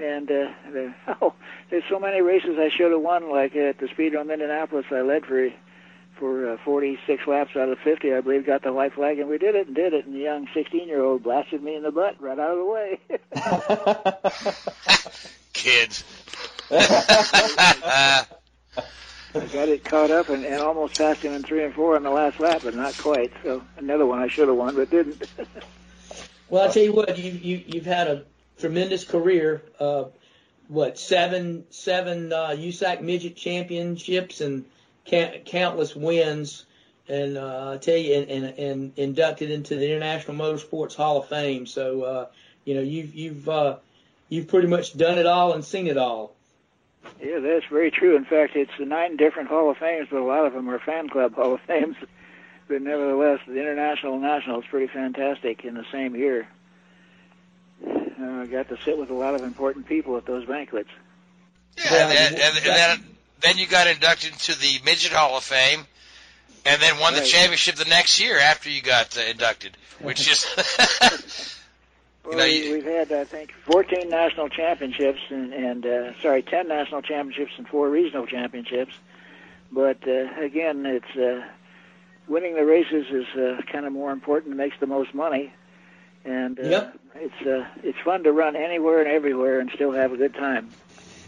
and 0.00 0.28
uh, 0.28 0.50
the, 0.72 0.92
oh, 1.22 1.34
there's 1.70 1.84
so 1.88 2.00
many 2.00 2.22
races 2.22 2.58
I 2.58 2.70
should 2.76 2.90
have 2.90 3.00
won. 3.00 3.30
Like 3.30 3.54
at 3.54 3.78
the 3.78 3.86
Speedrome 3.86 4.32
Indianapolis, 4.32 4.86
I 4.90 5.02
led 5.02 5.26
for 5.26 5.48
for 6.18 6.54
uh, 6.54 6.56
46 6.64 7.24
laps 7.28 7.54
out 7.54 7.68
of 7.68 7.78
50, 7.78 8.12
I 8.12 8.20
believe, 8.20 8.46
got 8.46 8.62
the 8.62 8.72
white 8.72 8.94
flag, 8.94 9.20
and 9.20 9.28
we 9.28 9.38
did 9.38 9.54
it 9.54 9.68
and 9.68 9.76
did 9.76 9.94
it. 9.94 10.04
And 10.04 10.16
the 10.16 10.20
young 10.20 10.48
16-year-old 10.48 11.22
blasted 11.22 11.62
me 11.62 11.76
in 11.76 11.84
the 11.84 11.92
butt 11.92 12.20
right 12.20 12.38
out 12.38 12.50
of 12.50 12.58
the 12.58 12.64
way. 12.64 12.98
Kids. 15.52 16.02
I 19.34 19.46
got 19.46 19.68
it 19.68 19.84
caught 19.84 20.10
up 20.10 20.28
and, 20.28 20.44
and 20.44 20.60
almost 20.62 20.96
passed 20.96 21.22
him 21.22 21.32
in 21.32 21.42
three 21.42 21.64
and 21.64 21.74
four 21.74 21.96
on 21.96 22.04
the 22.04 22.10
last 22.10 22.38
lap, 22.38 22.60
but 22.62 22.74
not 22.74 22.96
quite. 22.96 23.32
So 23.42 23.64
another 23.76 24.06
one 24.06 24.20
I 24.20 24.28
should 24.28 24.48
have 24.48 24.56
won, 24.56 24.76
but 24.76 24.90
didn't. 24.90 25.22
Well, 26.50 26.68
I 26.68 26.72
tell 26.72 26.82
you 26.82 26.92
what, 26.92 27.18
you 27.18 27.32
you 27.32 27.64
you've 27.66 27.86
had 27.86 28.06
a 28.06 28.24
tremendous 28.58 29.02
career. 29.02 29.62
Uh, 29.80 30.04
what 30.68 30.98
seven 30.98 31.64
seven 31.70 32.32
uh, 32.32 32.50
USAC 32.50 33.00
midget 33.00 33.34
championships 33.34 34.40
and 34.40 34.64
count, 35.04 35.46
countless 35.46 35.96
wins, 35.96 36.66
and 37.08 37.36
uh, 37.36 37.72
I 37.72 37.78
tell 37.78 37.96
you, 37.96 38.14
and, 38.14 38.30
and 38.30 38.58
and 38.58 38.92
inducted 38.98 39.50
into 39.50 39.76
the 39.76 39.86
International 39.86 40.36
Motorsports 40.36 40.94
Hall 40.94 41.22
of 41.22 41.28
Fame. 41.28 41.66
So 41.66 42.02
uh, 42.02 42.26
you 42.64 42.74
know 42.74 42.82
you've 42.82 43.14
you've 43.14 43.48
uh, 43.48 43.76
you've 44.28 44.48
pretty 44.48 44.68
much 44.68 44.96
done 44.96 45.18
it 45.18 45.26
all 45.26 45.54
and 45.54 45.64
seen 45.64 45.86
it 45.86 45.96
all. 45.96 46.34
Yeah, 47.20 47.38
that's 47.38 47.66
very 47.66 47.90
true. 47.90 48.16
In 48.16 48.24
fact, 48.24 48.56
it's 48.56 48.72
nine 48.78 49.16
different 49.16 49.48
Hall 49.48 49.70
of 49.70 49.78
Fames, 49.78 50.08
but 50.10 50.20
a 50.20 50.24
lot 50.24 50.46
of 50.46 50.52
them 50.52 50.68
are 50.68 50.78
fan 50.78 51.08
club 51.08 51.34
Hall 51.34 51.54
of 51.54 51.60
Fames. 51.62 51.96
But 52.66 52.80
nevertheless, 52.80 53.40
the 53.46 53.60
international 53.60 54.14
and 54.14 54.22
national 54.22 54.60
is 54.60 54.66
pretty 54.70 54.86
fantastic 54.86 55.66
in 55.66 55.74
the 55.74 55.84
same 55.92 56.16
year. 56.16 56.48
Uh, 57.86 57.92
I 58.24 58.46
got 58.46 58.70
to 58.70 58.78
sit 58.82 58.96
with 58.96 59.10
a 59.10 59.14
lot 59.14 59.34
of 59.34 59.42
important 59.42 59.86
people 59.86 60.16
at 60.16 60.24
those 60.24 60.46
banquets. 60.46 60.88
Yeah, 61.76 61.92
and, 61.92 62.10
then, 62.10 62.32
and, 62.32 62.56
and 62.56 62.64
then 62.64 63.16
then 63.42 63.58
you 63.58 63.66
got 63.66 63.86
inducted 63.86 64.32
into 64.32 64.58
the 64.58 64.80
Midget 64.84 65.12
Hall 65.12 65.36
of 65.36 65.44
Fame, 65.44 65.86
and 66.64 66.80
then 66.80 66.98
won 66.98 67.14
the 67.14 67.20
championship 67.20 67.74
the 67.74 67.84
next 67.84 68.18
year 68.18 68.38
after 68.38 68.70
you 68.70 68.80
got 68.80 69.16
uh, 69.18 69.20
inducted, 69.20 69.76
which 70.00 70.26
is 70.30 70.46
Well, 72.24 72.38
know, 72.38 72.44
we, 72.44 72.72
we've 72.72 72.84
had, 72.84 73.12
I 73.12 73.24
think, 73.24 73.52
14 73.64 74.08
national 74.08 74.48
championships 74.48 75.20
and, 75.28 75.52
and 75.52 75.86
uh, 75.86 76.20
sorry, 76.22 76.42
10 76.42 76.68
national 76.68 77.02
championships 77.02 77.52
and 77.58 77.68
four 77.68 77.88
regional 77.90 78.26
championships. 78.26 78.94
But 79.70 80.06
uh, 80.06 80.40
again, 80.40 80.86
it's 80.86 81.16
uh, 81.16 81.46
winning 82.28 82.54
the 82.54 82.64
races 82.64 83.06
is 83.10 83.26
uh, 83.36 83.60
kind 83.70 83.86
of 83.86 83.92
more 83.92 84.12
important. 84.12 84.54
It 84.54 84.56
makes 84.56 84.76
the 84.80 84.86
most 84.86 85.12
money, 85.14 85.52
and 86.24 86.58
uh, 86.58 86.62
Yep. 86.62 86.98
it's 87.16 87.46
uh, 87.46 87.66
it's 87.82 87.98
fun 88.04 88.22
to 88.24 88.32
run 88.32 88.56
anywhere 88.56 89.00
and 89.00 89.08
everywhere 89.08 89.60
and 89.60 89.70
still 89.74 89.92
have 89.92 90.12
a 90.12 90.16
good 90.16 90.34
time. 90.34 90.70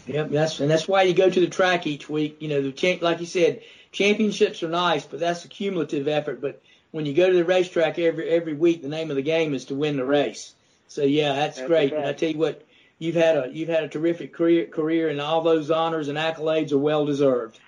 Yep, 0.06 0.30
that's 0.30 0.60
and 0.60 0.70
that's 0.70 0.86
why 0.86 1.02
you 1.02 1.14
go 1.14 1.28
to 1.28 1.40
the 1.40 1.48
track 1.48 1.86
each 1.86 2.08
week. 2.08 2.36
You 2.40 2.48
know, 2.48 2.62
the 2.62 2.72
champ, 2.72 3.02
like 3.02 3.18
you 3.20 3.26
said, 3.26 3.62
championships 3.90 4.62
are 4.62 4.68
nice, 4.68 5.04
but 5.04 5.18
that's 5.18 5.44
a 5.44 5.48
cumulative 5.48 6.06
effort. 6.06 6.40
But 6.40 6.62
when 6.92 7.04
you 7.06 7.14
go 7.14 7.28
to 7.28 7.36
the 7.36 7.44
racetrack 7.44 7.98
every 7.98 8.28
every 8.30 8.54
week, 8.54 8.82
the 8.82 8.88
name 8.88 9.10
of 9.10 9.16
the 9.16 9.22
game 9.22 9.54
is 9.54 9.66
to 9.66 9.74
win 9.74 9.96
the 9.96 10.04
race. 10.04 10.54
So 10.88 11.02
yeah, 11.02 11.34
that's, 11.34 11.56
That's 11.56 11.68
great. 11.68 11.92
And 11.92 12.06
I 12.06 12.12
tell 12.12 12.30
you 12.30 12.38
what, 12.38 12.66
you've 12.98 13.14
had 13.14 13.36
a 13.36 13.50
you've 13.52 13.68
had 13.68 13.84
a 13.84 13.88
terrific 13.88 14.32
career 14.32 14.66
career, 14.66 15.08
and 15.08 15.20
all 15.20 15.42
those 15.42 15.70
honors 15.70 16.08
and 16.08 16.18
accolades 16.18 16.72
are 16.72 16.78
well 16.78 17.04
deserved. 17.06 17.58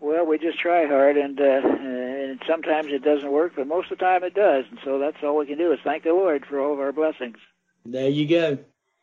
Well, 0.00 0.24
we 0.24 0.38
just 0.38 0.58
try 0.58 0.86
hard, 0.86 1.16
and 1.16 1.38
uh, 1.40 1.44
and 1.44 2.40
sometimes 2.48 2.88
it 2.90 3.04
doesn't 3.04 3.30
work, 3.30 3.52
but 3.56 3.66
most 3.66 3.90
of 3.90 3.98
the 3.98 4.04
time 4.04 4.24
it 4.24 4.34
does. 4.34 4.64
And 4.70 4.78
so 4.84 4.98
that's 4.98 5.18
all 5.22 5.36
we 5.36 5.46
can 5.46 5.58
do 5.58 5.72
is 5.72 5.78
thank 5.84 6.04
the 6.04 6.10
Lord 6.10 6.46
for 6.46 6.58
all 6.60 6.72
of 6.72 6.80
our 6.80 6.92
blessings. 6.92 7.36
There 7.84 8.08
you 8.08 8.26
go. 8.26 8.58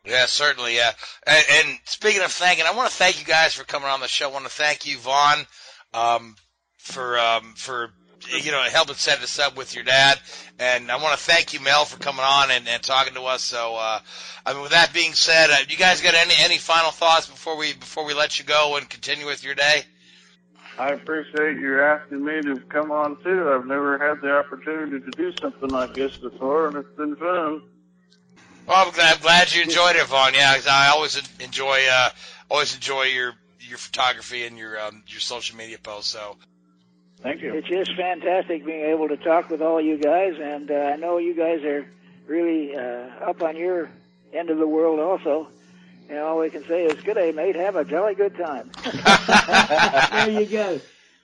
Yeah, 0.05 0.25
certainly. 0.25 0.75
Yeah. 0.75 0.91
And, 1.25 1.45
and 1.51 1.79
speaking 1.83 2.21
of 2.21 2.31
thanking, 2.31 2.65
I 2.65 2.73
want 2.73 2.89
to 2.89 2.95
thank 2.95 3.19
you 3.19 3.25
guys 3.25 3.53
for 3.53 3.65
coming 3.65 3.89
on 3.89 3.99
the 3.99 4.07
show. 4.07 4.29
I 4.29 4.31
want 4.31 4.45
to 4.45 4.51
thank 4.51 4.87
you, 4.87 4.97
Vaughn, 4.97 5.45
um, 5.93 6.35
for 6.77 7.19
um, 7.19 7.53
for 7.55 7.91
you 8.43 8.51
know 8.51 8.61
helping 8.63 8.95
set 8.95 9.21
this 9.21 9.39
up 9.39 9.57
with 9.57 9.75
your 9.75 9.83
dad, 9.83 10.19
and 10.59 10.91
I 10.91 10.97
want 10.97 11.17
to 11.17 11.23
thank 11.23 11.53
you, 11.53 11.59
Mel, 11.59 11.85
for 11.85 11.97
coming 11.97 12.25
on 12.25 12.51
and, 12.51 12.67
and 12.67 12.81
talking 12.81 13.13
to 13.15 13.23
us. 13.23 13.41
So, 13.41 13.75
uh, 13.75 13.99
I 14.45 14.53
mean, 14.53 14.61
with 14.61 14.71
that 14.71 14.93
being 14.93 15.13
said, 15.13 15.49
uh, 15.49 15.57
you 15.67 15.77
guys 15.77 16.01
got 16.01 16.13
any 16.13 16.33
any 16.39 16.57
final 16.57 16.91
thoughts 16.91 17.27
before 17.27 17.57
we 17.57 17.73
before 17.73 18.05
we 18.05 18.13
let 18.13 18.39
you 18.39 18.45
go 18.45 18.77
and 18.77 18.89
continue 18.89 19.25
with 19.25 19.43
your 19.43 19.55
day? 19.55 19.83
I 20.79 20.89
appreciate 20.89 21.57
you 21.57 21.81
asking 21.81 22.23
me 22.23 22.41
to 22.43 22.59
come 22.69 22.91
on 22.91 23.21
too. 23.23 23.49
I've 23.49 23.65
never 23.65 23.97
had 23.97 24.21
the 24.21 24.37
opportunity 24.37 24.99
to 24.99 25.11
do 25.11 25.33
something 25.41 25.69
like 25.69 25.93
this 25.93 26.17
before, 26.17 26.67
and 26.67 26.77
it's 26.77 26.95
been 26.97 27.15
fun. 27.15 27.63
Well, 28.67 28.85
I'm 28.85 28.93
glad, 28.93 29.15
I'm 29.15 29.21
glad 29.21 29.53
you 29.53 29.63
enjoyed 29.63 29.95
it, 29.95 30.05
Vaughn. 30.07 30.33
Yeah, 30.33 30.59
I 30.69 30.89
always 30.89 31.21
enjoy 31.39 31.85
uh, 31.89 32.09
always 32.49 32.75
enjoy 32.75 33.03
your 33.03 33.33
your 33.59 33.77
photography 33.77 34.45
and 34.45 34.57
your 34.57 34.79
um, 34.79 35.03
your 35.07 35.19
social 35.19 35.57
media 35.57 35.77
posts. 35.77 36.11
So. 36.11 36.37
Thank 37.21 37.41
you. 37.41 37.53
It's 37.53 37.67
just 37.67 37.95
fantastic 37.95 38.65
being 38.65 38.85
able 38.85 39.07
to 39.07 39.17
talk 39.17 39.49
with 39.49 39.61
all 39.61 39.81
you 39.81 39.97
guys, 39.97 40.35
and 40.39 40.69
uh, 40.69 40.75
I 40.75 40.95
know 40.97 41.17
you 41.17 41.33
guys 41.35 41.63
are 41.63 41.85
really 42.27 42.75
uh, 42.75 43.29
up 43.29 43.41
on 43.41 43.55
your 43.57 43.89
end 44.33 44.49
of 44.49 44.57
the 44.57 44.67
world 44.67 44.99
also. 44.99 45.47
And 46.09 46.19
all 46.19 46.39
we 46.39 46.49
can 46.49 46.63
say 46.65 46.85
is, 46.85 47.01
"Good 47.01 47.15
day, 47.15 47.31
mate. 47.31 47.55
Have 47.55 47.75
a 47.75 47.83
jolly 47.83 48.15
good 48.15 48.37
time." 48.37 48.71
there 50.11 50.41
you 50.41 50.45
go. 50.45 50.79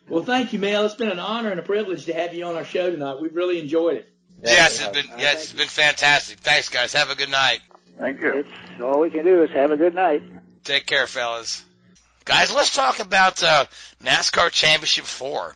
Well, 0.10 0.24
thank 0.24 0.52
you, 0.52 0.60
Mel. 0.60 0.86
It's 0.86 0.96
been 0.96 1.12
an 1.12 1.20
honor 1.20 1.52
and 1.52 1.60
a 1.60 1.64
privilege 1.64 2.06
to 2.06 2.14
have 2.14 2.34
you 2.34 2.44
on 2.46 2.56
our 2.56 2.66
show 2.66 2.92
tonight. 2.92 3.22
We've 3.22 3.36
really 3.36 3.60
enjoyed 3.60 3.98
it. 3.98 4.10
Yes, 4.44 4.82
it's 4.82 4.90
been 4.90 5.20
yes, 5.20 5.44
it's 5.44 5.54
been 5.54 5.68
fantastic. 5.68 6.40
Thanks, 6.40 6.70
guys. 6.70 6.94
Have 6.94 7.10
a 7.12 7.16
good 7.16 7.30
night. 7.30 7.62
Thank 7.98 8.20
you. 8.20 8.40
It's 8.40 8.82
all 8.82 9.00
we 9.00 9.10
can 9.10 9.24
do 9.24 9.44
is 9.44 9.52
have 9.52 9.72
a 9.72 9.78
good 9.78 9.96
night. 9.96 10.24
Take 10.64 10.86
care, 10.86 11.08
fellas. 11.08 11.64
Guys, 12.26 12.54
let's 12.54 12.76
talk 12.76 13.00
about 13.00 13.42
uh, 13.44 13.66
NASCAR 14.04 14.50
Championship 14.50 15.06
Four. 15.06 15.56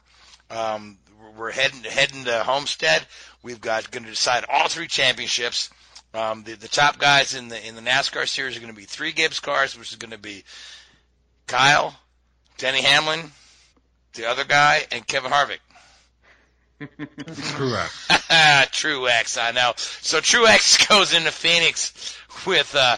Um, 0.49 0.97
we're 1.37 1.51
heading 1.51 1.83
heading 1.83 2.25
to 2.25 2.43
Homestead. 2.43 3.05
We've 3.43 3.61
got 3.61 3.91
going 3.91 4.03
to 4.03 4.09
decide 4.09 4.45
all 4.49 4.67
three 4.67 4.87
championships. 4.87 5.69
Um, 6.13 6.43
the 6.43 6.53
the 6.53 6.67
top 6.67 6.99
guys 6.99 7.35
in 7.35 7.49
the 7.49 7.67
in 7.67 7.75
the 7.75 7.81
NASCAR 7.81 8.27
series 8.27 8.57
are 8.57 8.59
going 8.59 8.73
to 8.73 8.77
be 8.77 8.85
three 8.85 9.11
Gibbs 9.11 9.39
cars, 9.39 9.77
which 9.77 9.91
is 9.91 9.97
going 9.97 10.11
to 10.11 10.17
be 10.17 10.43
Kyle, 11.47 11.95
Denny 12.57 12.81
Hamlin, 12.81 13.31
the 14.13 14.25
other 14.25 14.43
guy, 14.43 14.85
and 14.91 15.05
Kevin 15.05 15.31
Harvick. 15.31 15.59
Truex. 16.79 18.07
Truex, 18.71 19.41
I 19.41 19.51
know. 19.51 19.73
So 19.77 20.19
Truex 20.19 20.87
goes 20.89 21.13
into 21.13 21.31
Phoenix 21.31 22.17
with 22.45 22.75
uh, 22.75 22.97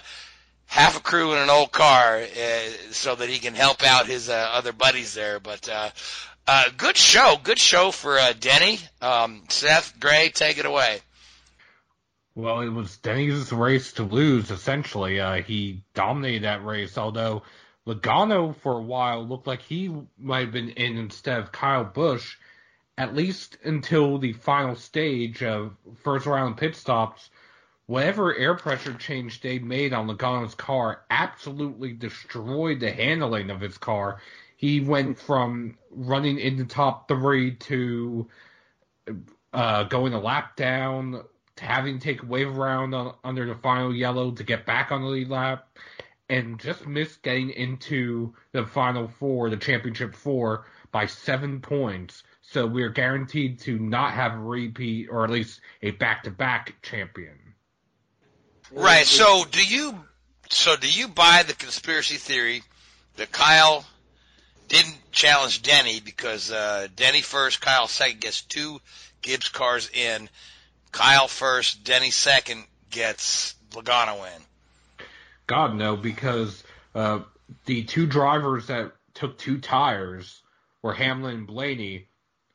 half 0.65 0.97
a 0.97 1.01
crew 1.01 1.33
in 1.33 1.39
an 1.39 1.49
old 1.49 1.71
car, 1.71 2.17
uh, 2.17 2.59
so 2.91 3.15
that 3.15 3.29
he 3.29 3.39
can 3.39 3.53
help 3.53 3.83
out 3.83 4.07
his 4.07 4.29
uh, 4.29 4.49
other 4.53 4.73
buddies 4.73 5.13
there. 5.13 5.39
But 5.39 5.67
uh, 5.69 5.89
uh, 6.51 6.63
good 6.77 6.97
show, 6.97 7.37
good 7.43 7.59
show 7.59 7.91
for 7.91 8.17
uh, 8.17 8.33
Denny. 8.39 8.79
Um, 9.03 9.43
Seth 9.49 9.99
Gray, 9.99 10.29
take 10.29 10.57
it 10.57 10.65
away. 10.65 10.99
Well, 12.33 12.61
it 12.61 12.69
was 12.69 12.97
Denny's 12.97 13.51
race 13.51 13.93
to 13.93 14.03
lose, 14.03 14.49
essentially. 14.49 15.19
Uh, 15.19 15.43
he 15.43 15.83
dominated 15.93 16.45
that 16.45 16.65
race, 16.65 16.97
although 16.97 17.43
Logano, 17.85 18.55
for 18.55 18.79
a 18.79 18.81
while, 18.81 19.27
looked 19.27 19.45
like 19.45 19.61
he 19.61 19.93
might 20.17 20.45
have 20.45 20.51
been 20.51 20.69
in 20.69 20.97
instead 20.97 21.37
of 21.37 21.51
Kyle 21.51 21.83
Busch, 21.83 22.37
at 22.97 23.13
least 23.13 23.57
until 23.63 24.17
the 24.17 24.33
final 24.33 24.75
stage 24.75 25.43
of 25.43 25.75
first 26.01 26.25
round 26.25 26.57
pit 26.57 26.75
stops. 26.75 27.29
Whatever 27.85 28.35
air 28.35 28.55
pressure 28.55 28.93
change 28.95 29.41
they 29.41 29.59
made 29.59 29.93
on 29.93 30.07
Logano's 30.07 30.55
car 30.55 31.01
absolutely 31.11 31.93
destroyed 31.93 32.79
the 32.79 32.91
handling 32.91 33.51
of 33.51 33.61
his 33.61 33.77
car. 33.77 34.19
He 34.59 34.81
went 34.81 35.17
from 35.17 35.77
running 35.89 36.37
in 36.37 36.57
the 36.57 36.65
top 36.65 37.07
three 37.07 37.55
to 37.55 38.27
uh, 39.53 39.83
going 39.83 40.13
a 40.13 40.19
lap 40.19 40.57
down, 40.57 41.23
to 41.55 41.63
having 41.63 41.97
to 41.97 42.03
take 42.03 42.23
a 42.23 42.25
wave 42.25 42.49
around 42.49 42.93
on, 42.93 43.15
under 43.23 43.45
the 43.45 43.55
final 43.55 43.95
yellow 43.95 44.31
to 44.31 44.43
get 44.43 44.65
back 44.65 44.91
on 44.91 45.01
the 45.01 45.07
lead 45.07 45.29
lap, 45.29 45.65
and 46.27 46.59
just 46.59 46.85
missed 46.85 47.21
getting 47.21 47.51
into 47.51 48.33
the 48.51 48.65
final 48.65 49.07
four, 49.07 49.49
the 49.49 49.55
championship 49.55 50.13
four, 50.13 50.65
by 50.91 51.05
seven 51.05 51.61
points. 51.61 52.23
So 52.41 52.67
we're 52.67 52.89
guaranteed 52.89 53.59
to 53.59 53.79
not 53.79 54.11
have 54.11 54.33
a 54.33 54.39
repeat, 54.39 55.07
or 55.09 55.23
at 55.23 55.29
least 55.29 55.61
a 55.81 55.91
back-to-back 55.91 56.81
champion. 56.81 57.37
Right. 58.73 59.05
So 59.05 59.45
do 59.49 59.63
you 59.63 59.97
so 60.49 60.75
do 60.75 60.91
you 60.91 61.07
buy 61.07 61.43
the 61.47 61.53
conspiracy 61.53 62.17
theory 62.17 62.61
that 63.15 63.31
Kyle 63.31 63.85
didn't 64.69 64.97
challenge 65.11 65.61
Denny 65.63 65.99
because 65.99 66.51
uh, 66.51 66.87
Denny 66.95 67.21
first, 67.21 67.59
Kyle 67.59 67.87
second 67.87 68.21
gets 68.21 68.41
two 68.43 68.79
Gibbs 69.21 69.49
cars 69.49 69.89
in. 69.93 70.29
Kyle 70.91 71.27
first, 71.27 71.83
Denny 71.83 72.11
second 72.11 72.63
gets 72.89 73.55
Logano 73.71 74.25
in. 74.25 75.05
God 75.47 75.75
no, 75.75 75.95
because 75.97 76.63
uh, 76.95 77.19
the 77.65 77.83
two 77.83 78.05
drivers 78.05 78.67
that 78.67 78.93
took 79.13 79.37
two 79.37 79.59
tires 79.59 80.41
were 80.81 80.93
Hamlin 80.93 81.35
and 81.35 81.47
Blaney. 81.47 82.07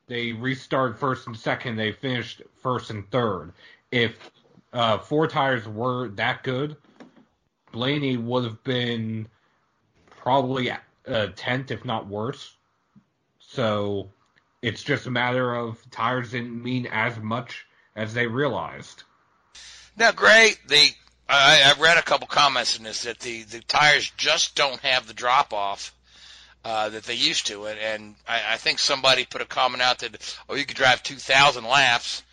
They 0.07 0.31
restarted 0.31 0.97
first 0.97 1.27
and 1.27 1.35
second. 1.37 1.75
They 1.75 1.91
finished 1.91 2.41
first 2.61 2.89
and 2.89 3.09
third. 3.11 3.51
If 3.91 4.13
uh, 4.71 4.99
four 4.99 5.27
tires 5.27 5.67
were 5.67 6.09
that 6.09 6.43
good, 6.43 6.77
Blaney 7.71 8.17
would 8.17 8.45
have 8.45 8.63
been 8.63 9.27
probably 10.09 10.69
uh, 11.07 11.27
tenth, 11.35 11.71
if 11.71 11.85
not 11.85 12.07
worse. 12.07 12.53
So 13.39 14.09
it's 14.61 14.83
just 14.83 15.05
a 15.05 15.11
matter 15.11 15.55
of 15.55 15.79
tires 15.91 16.31
didn't 16.31 16.63
mean 16.63 16.87
as 16.87 17.17
much 17.17 17.65
as 17.95 18.13
they 18.13 18.27
realized. 18.27 19.03
Now, 19.97 20.11
Gray, 20.11 20.53
they 20.67 20.89
I, 21.27 21.73
I 21.75 21.81
read 21.81 21.97
a 21.97 22.03
couple 22.03 22.27
comments 22.27 22.77
in 22.77 22.83
this 22.83 23.03
that 23.03 23.19
the 23.19 23.43
the 23.43 23.61
tires 23.61 24.11
just 24.17 24.55
don't 24.55 24.79
have 24.81 25.07
the 25.07 25.13
drop 25.13 25.53
off 25.53 25.93
uh, 26.63 26.89
that 26.89 27.03
they 27.03 27.13
used 27.13 27.47
to, 27.47 27.65
and, 27.65 27.79
and 27.79 28.15
I, 28.27 28.53
I 28.53 28.57
think 28.57 28.79
somebody 28.79 29.25
put 29.25 29.41
a 29.41 29.45
comment 29.45 29.81
out 29.81 29.99
that 29.99 30.37
oh 30.49 30.55
you 30.55 30.65
could 30.65 30.77
drive 30.77 31.01
two 31.01 31.15
thousand 31.15 31.63
laps 31.65 32.23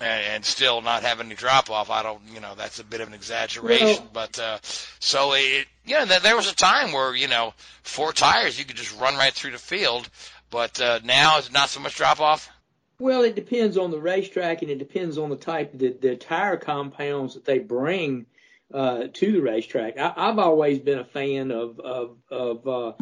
and, 0.00 0.24
and 0.34 0.44
still 0.44 0.80
not 0.80 1.02
have 1.02 1.20
any 1.20 1.34
drop 1.34 1.70
off. 1.70 1.90
I 1.90 2.02
don't, 2.02 2.20
you 2.32 2.40
know, 2.40 2.54
that's 2.56 2.78
a 2.78 2.84
bit 2.84 3.00
of 3.00 3.08
an 3.08 3.14
exaggeration, 3.14 3.86
Well- 3.86 4.10
but 4.12 4.38
uh, 4.38 4.58
so 4.98 5.32
it, 5.34 5.66
you 5.84 5.94
know, 5.98 6.04
there, 6.04 6.20
there 6.20 6.36
was 6.36 6.50
a 6.50 6.54
time 6.54 6.92
where 6.92 7.14
you 7.14 7.28
know 7.28 7.54
four 7.82 8.12
tires 8.12 8.58
you 8.58 8.64
could 8.64 8.76
just 8.76 8.98
run 9.00 9.16
right 9.16 9.32
through 9.32 9.52
the 9.52 9.58
field, 9.58 10.08
but 10.50 10.80
uh, 10.80 11.00
now 11.04 11.38
it's 11.38 11.52
not 11.52 11.68
so 11.68 11.80
much 11.80 11.96
drop 11.96 12.20
off. 12.20 12.50
Well, 12.98 13.22
it 13.22 13.34
depends 13.34 13.76
on 13.76 13.90
the 13.90 14.00
racetrack 14.00 14.62
and 14.62 14.70
it 14.70 14.78
depends 14.78 15.18
on 15.18 15.28
the 15.28 15.36
type 15.36 15.74
of 15.74 15.80
the, 15.80 15.92
the 16.00 16.16
tire 16.16 16.56
compounds 16.56 17.34
that 17.34 17.44
they 17.44 17.58
bring 17.58 18.24
uh, 18.72 19.08
to 19.12 19.32
the 19.32 19.40
racetrack. 19.40 19.98
I, 19.98 20.14
I've 20.16 20.38
always 20.38 20.78
been 20.78 20.98
a 20.98 21.04
fan 21.04 21.50
of 21.50 21.78
of, 21.80 22.16
of 22.30 22.66
uh, 22.66 22.92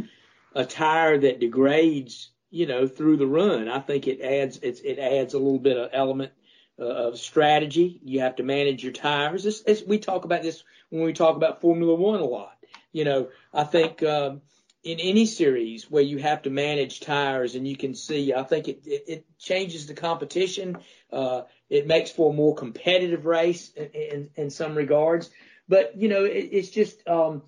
a 0.55 0.64
tire 0.64 1.18
that 1.18 1.40
degrades, 1.40 2.30
you 2.51 2.66
know, 2.66 2.86
through 2.88 3.16
the 3.18 3.26
run. 3.26 3.68
I 3.68 3.80
think 3.80 4.07
it 4.09 4.20
adds 4.20 4.59
it's, 4.62 4.80
it 4.80 4.99
adds 4.99 5.34
a 5.34 5.38
little 5.38 5.59
bit 5.61 5.76
of 5.76 5.90
element 5.92 6.32
of 6.78 7.18
strategy. 7.18 8.00
You 8.02 8.20
have 8.20 8.36
to 8.36 8.42
manage 8.42 8.82
your 8.82 8.92
tires. 8.92 9.46
It's, 9.46 9.62
it's, 9.66 9.82
we 9.82 9.98
talk 9.98 10.24
about 10.24 10.42
this 10.42 10.64
when 10.90 11.04
we 11.04 11.12
talk 11.12 11.36
about 11.36 11.60
Formula 11.60 11.94
One 11.94 12.20
a 12.20 12.24
lot. 12.24 12.56
You 12.92 13.04
know, 13.04 13.28
I 13.52 13.64
think 13.64 14.02
um, 14.02 14.42
in 14.82 15.00
any 15.00 15.26
series 15.26 15.90
where 15.90 16.02
you 16.02 16.18
have 16.18 16.42
to 16.42 16.50
manage 16.50 17.00
tires 17.00 17.54
and 17.54 17.66
you 17.66 17.76
can 17.76 17.94
see, 17.94 18.34
I 18.34 18.42
think 18.42 18.68
it, 18.68 18.82
it, 18.86 19.04
it 19.08 19.26
changes 19.38 19.86
the 19.86 19.94
competition. 19.94 20.78
Uh, 21.12 21.42
it 21.70 21.86
makes 21.86 22.10
for 22.10 22.32
a 22.32 22.34
more 22.34 22.54
competitive 22.54 23.24
race 23.24 23.70
in, 23.70 23.86
in, 23.86 24.30
in 24.36 24.50
some 24.50 24.74
regards. 24.74 25.30
But, 25.68 25.96
you 25.96 26.08
know, 26.08 26.24
it, 26.24 26.48
it's 26.52 26.70
just, 26.70 27.06
um, 27.08 27.42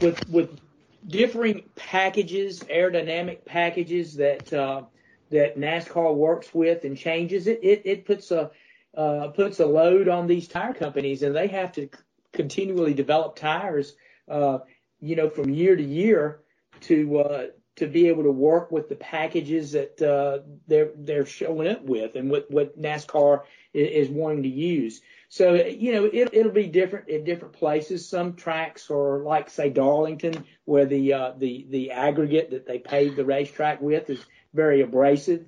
with, 0.00 0.28
with 0.28 0.58
differing 1.06 1.64
packages, 1.76 2.60
aerodynamic 2.60 3.44
packages 3.44 4.16
that, 4.16 4.52
uh, 4.52 4.82
that 5.30 5.58
NASCAR 5.58 6.14
works 6.14 6.54
with 6.54 6.84
and 6.84 6.96
changes 6.96 7.46
it, 7.46 7.60
it, 7.62 7.82
it 7.84 8.04
puts 8.04 8.30
a, 8.30 8.50
uh, 8.96 9.28
puts 9.28 9.60
a 9.60 9.66
load 9.66 10.08
on 10.08 10.26
these 10.26 10.48
tire 10.48 10.74
companies 10.74 11.22
and 11.22 11.34
they 11.34 11.48
have 11.48 11.72
to 11.72 11.88
continually 12.32 12.94
develop 12.94 13.36
tires, 13.36 13.94
uh, 14.28 14.58
you 15.00 15.16
know, 15.16 15.28
from 15.28 15.50
year 15.50 15.76
to 15.76 15.82
year 15.82 16.40
to 16.82 17.18
uh, 17.18 17.46
to 17.76 17.86
be 17.86 18.08
able 18.08 18.22
to 18.22 18.30
work 18.30 18.72
with 18.72 18.88
the 18.88 18.96
packages 18.96 19.72
that 19.72 20.00
uh, 20.00 20.42
they're 20.66 20.90
they're 20.96 21.26
showing 21.26 21.68
up 21.68 21.82
with 21.82 22.16
and 22.16 22.30
what 22.30 22.50
what 22.50 22.80
NASCAR 22.80 23.42
is, 23.74 24.08
is 24.08 24.10
wanting 24.10 24.42
to 24.42 24.48
use. 24.48 25.00
So 25.28 25.54
you 25.54 25.92
know 25.92 26.04
it, 26.04 26.30
it'll 26.32 26.52
be 26.52 26.68
different 26.68 27.10
at 27.10 27.24
different 27.24 27.54
places. 27.54 28.08
Some 28.08 28.34
tracks 28.34 28.90
are 28.90 29.20
like 29.20 29.50
say 29.50 29.70
Darlington, 29.70 30.44
where 30.64 30.86
the 30.86 31.12
uh, 31.12 31.32
the 31.36 31.66
the 31.70 31.90
aggregate 31.90 32.50
that 32.50 32.66
they 32.66 32.78
pave 32.78 33.16
the 33.16 33.24
racetrack 33.24 33.80
with 33.80 34.08
is 34.08 34.24
very 34.56 34.80
abrasive, 34.80 35.46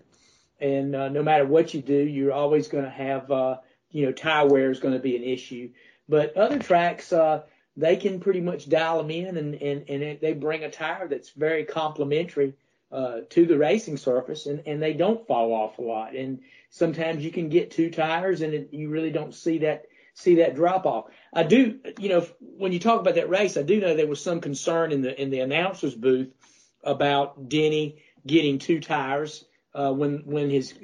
and 0.60 0.94
uh, 0.94 1.08
no 1.08 1.22
matter 1.22 1.46
what 1.46 1.74
you 1.74 1.82
do, 1.82 1.96
you're 1.96 2.32
always 2.32 2.68
going 2.68 2.84
to 2.84 2.90
have 2.90 3.30
uh, 3.30 3.56
you 3.90 4.06
know 4.06 4.12
tire 4.12 4.46
wear 4.46 4.70
is 4.70 4.80
going 4.80 4.94
to 4.94 5.00
be 5.00 5.16
an 5.16 5.24
issue. 5.24 5.70
But 6.08 6.36
other 6.36 6.58
tracks, 6.58 7.12
uh, 7.12 7.42
they 7.78 7.96
can 7.96 8.18
pretty 8.18 8.40
much 8.40 8.68
dial 8.68 8.98
them 8.98 9.10
in 9.10 9.36
and, 9.36 9.54
and, 9.54 9.88
and 9.88 10.20
they 10.20 10.32
bring 10.32 10.64
a 10.64 10.70
tire 10.70 11.06
that's 11.06 11.30
very 11.30 11.64
complementary 11.64 12.54
uh, 12.90 13.20
to 13.30 13.46
the 13.46 13.56
racing 13.56 13.96
surface 13.96 14.46
and, 14.46 14.62
and 14.66 14.82
they 14.82 14.94
don't 14.94 15.26
fall 15.28 15.52
off 15.52 15.78
a 15.78 15.82
lot. 15.82 16.16
And 16.16 16.40
sometimes 16.70 17.24
you 17.24 17.30
can 17.30 17.48
get 17.48 17.70
two 17.70 17.90
tires 17.90 18.40
and 18.40 18.52
it, 18.52 18.70
you 18.72 18.88
really 18.88 19.10
don't 19.10 19.34
see 19.34 19.58
that 19.58 19.86
see 20.14 20.36
that 20.36 20.56
drop 20.56 20.84
off. 20.84 21.04
I 21.32 21.44
do, 21.44 21.78
you 22.00 22.08
know, 22.08 22.26
when 22.40 22.72
you 22.72 22.80
talk 22.80 23.00
about 23.00 23.14
that 23.14 23.28
race, 23.28 23.56
I 23.56 23.62
do 23.62 23.80
know 23.80 23.94
there 23.94 24.08
was 24.08 24.20
some 24.20 24.40
concern 24.40 24.90
in 24.90 25.02
the 25.02 25.20
in 25.20 25.30
the 25.30 25.40
announcers 25.40 25.94
booth 25.94 26.30
about 26.82 27.48
Denny 27.48 28.02
getting 28.26 28.58
two 28.58 28.80
tires 28.80 29.44
uh, 29.74 29.92
when 29.92 30.22
when 30.24 30.50
his 30.50 30.74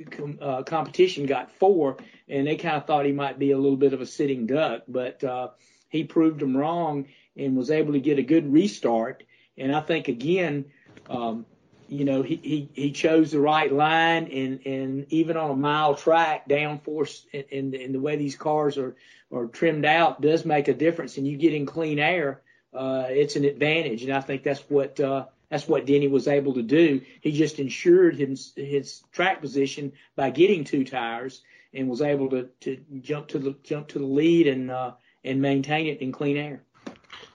uh, 0.40 0.62
competition 0.62 1.26
got 1.26 1.52
four, 1.52 1.96
and 2.28 2.46
they 2.46 2.56
kind 2.56 2.76
of 2.76 2.86
thought 2.86 3.06
he 3.06 3.12
might 3.12 3.38
be 3.38 3.52
a 3.52 3.58
little 3.58 3.76
bit 3.76 3.92
of 3.92 4.00
a 4.00 4.06
sitting 4.06 4.46
duck, 4.46 4.82
but 4.88 5.22
uh, 5.24 5.48
he 5.88 6.04
proved 6.04 6.40
them 6.40 6.56
wrong 6.56 7.06
and 7.36 7.56
was 7.56 7.70
able 7.70 7.92
to 7.92 8.00
get 8.00 8.18
a 8.18 8.22
good 8.22 8.52
restart. 8.52 9.24
And 9.56 9.74
I 9.74 9.80
think 9.80 10.08
again, 10.08 10.66
um, 11.08 11.46
you 11.88 12.04
know, 12.04 12.22
he, 12.22 12.40
he, 12.42 12.70
he 12.72 12.92
chose 12.92 13.30
the 13.30 13.40
right 13.40 13.72
line 13.72 14.28
and, 14.28 14.66
and 14.66 15.06
even 15.10 15.36
on 15.36 15.50
a 15.50 15.56
mile 15.56 15.94
track, 15.94 16.48
downforce 16.48 17.24
and, 17.32 17.74
and 17.74 17.94
the 17.94 18.00
way 18.00 18.16
these 18.16 18.36
cars 18.36 18.78
are, 18.78 18.96
are 19.32 19.46
trimmed 19.46 19.84
out 19.84 20.20
does 20.20 20.44
make 20.44 20.68
a 20.68 20.74
difference. 20.74 21.16
And 21.16 21.26
you 21.26 21.36
get 21.36 21.54
in 21.54 21.66
clean 21.66 21.98
air, 21.98 22.42
uh, 22.72 23.04
it's 23.08 23.36
an 23.36 23.44
advantage. 23.44 24.02
And 24.04 24.12
I 24.12 24.20
think 24.20 24.42
that's 24.42 24.62
what, 24.68 24.98
uh, 24.98 25.26
that's 25.54 25.68
what 25.68 25.86
Denny 25.86 26.08
was 26.08 26.26
able 26.26 26.52
to 26.54 26.64
do. 26.64 27.00
He 27.20 27.30
just 27.30 27.60
ensured 27.60 28.16
his, 28.16 28.52
his 28.56 29.04
track 29.12 29.40
position 29.40 29.92
by 30.16 30.30
getting 30.30 30.64
two 30.64 30.84
tires 30.84 31.42
and 31.72 31.88
was 31.88 32.02
able 32.02 32.28
to, 32.30 32.48
to 32.62 32.78
jump 33.00 33.28
to 33.28 33.38
the, 33.38 33.54
jump 33.62 33.86
to 33.88 34.00
the 34.00 34.04
lead 34.04 34.48
and, 34.48 34.68
uh, 34.68 34.94
and 35.22 35.40
maintain 35.40 35.86
it 35.86 36.00
in 36.00 36.10
clean 36.10 36.36
air. 36.36 36.64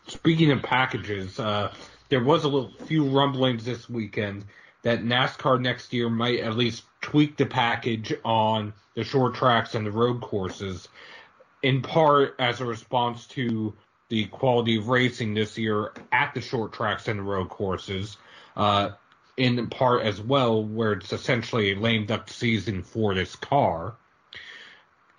Speaking 0.08 0.52
of 0.52 0.62
packages, 0.62 1.40
uh, 1.40 1.74
there 2.10 2.22
was 2.22 2.44
a 2.44 2.50
little 2.50 2.74
few 2.88 3.06
rumblings 3.06 3.64
this 3.64 3.90
weekend 3.90 4.44
that 4.82 5.02
NASCAR 5.02 5.62
next 5.62 5.94
year 5.94 6.10
might 6.10 6.42
at 6.42 6.58
least 6.58 6.84
tweak 7.00 7.38
the 7.38 7.46
package 7.46 8.14
on 8.26 8.74
the 8.96 9.06
short 9.06 9.36
tracks 9.36 9.76
and 9.76 9.88
the 9.88 9.92
road 9.92 10.20
courses, 10.20 10.90
in 11.64 11.82
part 11.82 12.36
as 12.38 12.60
a 12.60 12.66
response 12.66 13.28
to 13.28 13.74
the 14.10 14.26
quality 14.26 14.78
of 14.78 14.90
racing 14.90 15.34
this 15.34 15.58
year 15.58 15.94
at 16.12 16.34
the 16.34 16.42
short 16.42 16.74
tracks 16.74 17.08
and 17.08 17.20
the 17.20 17.24
road 17.24 17.50
courses. 17.50 18.18
Uh, 18.56 18.92
in 19.38 19.68
part 19.68 20.02
as 20.02 20.20
well, 20.20 20.62
where 20.62 20.92
it's 20.94 21.14
essentially 21.14 21.72
a 21.72 21.80
lame 21.80 22.06
duck 22.06 22.30
season 22.30 22.84
for 22.84 23.16
this 23.16 23.38
car. 23.38 23.96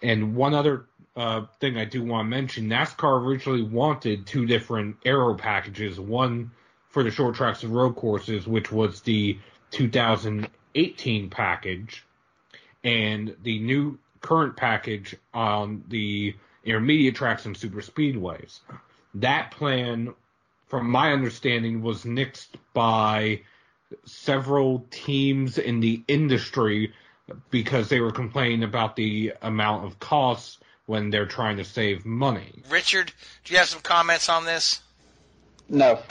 And 0.03 0.37
one 0.37 0.53
other 0.53 0.85
uh, 1.17 1.47
thing 1.59 1.79
I 1.79 1.87
do 1.87 2.05
want 2.05 2.27
to 2.27 2.31
mention, 2.31 2.69
NASCAR 2.69 3.25
originally 3.25 3.63
wanted 3.63 4.27
two 4.27 4.45
different 4.45 4.97
aero 5.07 5.35
packages, 5.35 5.99
one 5.99 6.51
for 6.91 7.03
the 7.03 7.11
short 7.11 7.35
tracks 7.35 7.63
and 7.63 7.75
road 7.75 7.97
courses, 7.97 8.47
which 8.47 8.71
was 8.71 9.01
the 9.01 9.39
2018 9.71 11.31
package, 11.31 12.05
and 12.85 13.35
the 13.43 13.59
new 13.59 13.99
current 14.21 14.57
package 14.57 15.17
on 15.33 15.85
the 15.89 16.35
intermediate 16.65 17.15
tracks 17.15 17.47
and 17.47 17.57
super 17.57 17.81
speedways. 17.81 18.61
That 19.15 19.51
plan, 19.51 20.15
from 20.69 20.91
my 20.91 21.13
understanding, 21.13 21.83
was 21.83 22.05
nixed 22.05 22.49
by 22.75 23.43
several 24.05 24.87
teams 24.91 25.59
in 25.59 25.81
the 25.81 26.03
industry 26.07 26.93
because 27.51 27.89
they 27.89 28.01
were 28.01 28.13
complaining 28.13 28.63
about 28.63 28.97
the 28.97 29.33
amount 29.43 29.85
of 29.85 29.99
costs 29.99 30.59
when 30.87 31.11
they're 31.11 31.27
trying 31.27 31.57
to 31.57 31.65
save 31.65 32.05
money. 32.05 32.63
Richard, 32.69 33.13
do 33.45 33.53
you 33.53 33.59
have 33.59 33.69
some 33.69 33.81
comments 33.81 34.29
on 34.29 34.45
this? 34.45 34.81
No. 35.69 36.01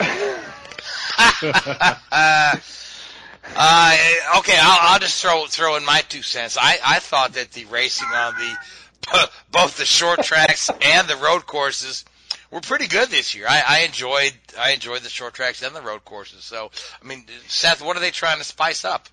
uh, 3.56 3.96
okay, 4.38 4.58
I'll, 4.58 4.92
I'll 4.92 4.98
just 4.98 5.20
throw 5.20 5.44
throw 5.46 5.76
in 5.76 5.84
my 5.84 6.02
two 6.08 6.22
cents. 6.22 6.56
I, 6.58 6.78
I 6.84 6.98
thought 6.98 7.34
that 7.34 7.52
the 7.52 7.66
racing 7.66 8.08
on 8.08 8.34
the 8.34 8.56
both 9.52 9.76
the 9.76 9.84
short 9.84 10.22
tracks 10.22 10.70
and 10.82 11.08
the 11.08 11.16
road 11.16 11.46
courses 11.46 12.04
were 12.50 12.60
pretty 12.60 12.86
good 12.86 13.08
this 13.08 13.34
year. 13.34 13.46
I, 13.48 13.62
I 13.66 13.78
enjoyed 13.80 14.32
I 14.58 14.72
enjoyed 14.72 15.02
the 15.02 15.08
short 15.08 15.34
tracks 15.34 15.62
and 15.62 15.74
the 15.74 15.82
road 15.82 16.04
courses. 16.04 16.44
So 16.44 16.70
I 17.02 17.06
mean, 17.06 17.24
Seth, 17.48 17.82
what 17.82 17.96
are 17.96 18.00
they 18.00 18.10
trying 18.10 18.38
to 18.38 18.44
spice 18.44 18.84
up? 18.84 19.08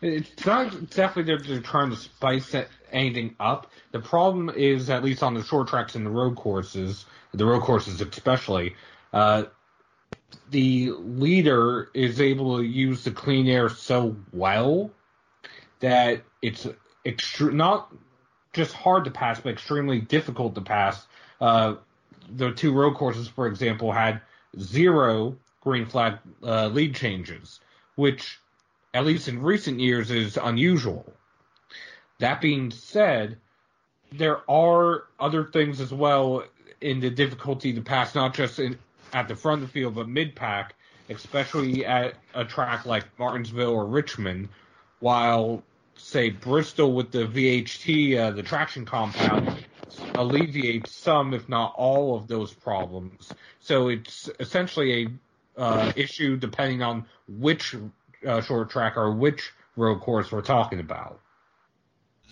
It's 0.00 0.46
not 0.46 0.74
exactly 0.74 1.24
they're, 1.24 1.38
they're 1.38 1.60
trying 1.60 1.90
to 1.90 1.96
spice 1.96 2.54
anything 2.92 3.34
up. 3.40 3.72
The 3.90 3.98
problem 3.98 4.48
is, 4.48 4.90
at 4.90 5.02
least 5.02 5.22
on 5.22 5.34
the 5.34 5.42
short 5.42 5.68
tracks 5.68 5.96
and 5.96 6.06
the 6.06 6.10
road 6.10 6.36
courses, 6.36 7.04
the 7.32 7.44
road 7.44 7.62
courses 7.62 8.00
especially, 8.00 8.76
uh, 9.12 9.44
the 10.50 10.92
leader 10.92 11.90
is 11.94 12.20
able 12.20 12.58
to 12.58 12.62
use 12.62 13.02
the 13.04 13.10
clean 13.10 13.48
air 13.48 13.68
so 13.68 14.16
well 14.32 14.90
that 15.80 16.22
it's 16.42 16.66
extre- 17.04 17.52
not 17.52 17.92
just 18.58 18.74
hard 18.74 19.04
to 19.04 19.10
pass, 19.10 19.40
but 19.40 19.50
extremely 19.50 20.00
difficult 20.00 20.56
to 20.56 20.60
pass. 20.60 21.06
Uh, 21.40 21.76
the 22.36 22.50
two 22.50 22.72
road 22.72 22.94
courses, 22.96 23.28
for 23.28 23.46
example, 23.46 23.92
had 23.92 24.20
zero 24.58 25.36
green 25.62 25.86
flag 25.86 26.18
uh, 26.42 26.66
lead 26.66 26.94
changes, 26.94 27.60
which, 27.94 28.40
at 28.92 29.06
least 29.06 29.28
in 29.28 29.40
recent 29.40 29.78
years, 29.78 30.10
is 30.10 30.36
unusual. 30.36 31.10
That 32.18 32.40
being 32.40 32.72
said, 32.72 33.38
there 34.12 34.40
are 34.50 35.04
other 35.20 35.44
things 35.44 35.80
as 35.80 35.92
well 35.92 36.42
in 36.80 36.98
the 36.98 37.10
difficulty 37.10 37.72
to 37.72 37.80
pass, 37.80 38.16
not 38.16 38.34
just 38.34 38.58
in, 38.58 38.76
at 39.12 39.28
the 39.28 39.36
front 39.36 39.62
of 39.62 39.68
the 39.68 39.72
field, 39.72 39.94
but 39.94 40.08
mid 40.08 40.34
pack, 40.34 40.74
especially 41.08 41.86
at 41.86 42.14
a 42.34 42.44
track 42.44 42.86
like 42.86 43.04
Martinsville 43.20 43.70
or 43.70 43.86
Richmond, 43.86 44.48
while 44.98 45.62
say 45.98 46.30
Bristol 46.30 46.92
with 46.92 47.10
the 47.10 47.26
VHT, 47.26 48.16
uh, 48.16 48.30
the 48.30 48.42
traction 48.42 48.84
compound, 48.84 49.64
alleviates 50.14 50.94
some, 50.94 51.34
if 51.34 51.48
not 51.48 51.74
all, 51.76 52.16
of 52.16 52.28
those 52.28 52.52
problems. 52.52 53.32
So 53.60 53.88
it's 53.88 54.30
essentially 54.40 55.04
a 55.56 55.60
uh, 55.60 55.92
issue 55.96 56.36
depending 56.36 56.82
on 56.82 57.06
which 57.28 57.74
uh, 58.26 58.40
short 58.40 58.70
track 58.70 58.96
or 58.96 59.12
which 59.12 59.52
road 59.76 60.00
course 60.00 60.30
we're 60.30 60.40
talking 60.42 60.80
about. 60.80 61.20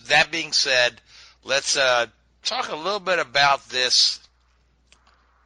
That 0.07 0.31
being 0.31 0.53
said, 0.53 1.01
let's 1.43 1.77
uh, 1.77 2.07
talk 2.43 2.71
a 2.71 2.75
little 2.75 2.99
bit 2.99 3.19
about 3.19 3.67
this 3.69 4.19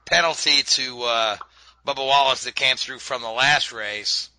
penalty 0.06 0.64
to 0.64 1.02
uh, 1.04 1.38
Bubba 1.86 2.06
Wallace 2.06 2.44
that 2.44 2.56
came 2.56 2.78
through 2.78 3.00
from 3.00 3.22
the 3.22 3.30
last 3.30 3.72
race. 3.72 4.30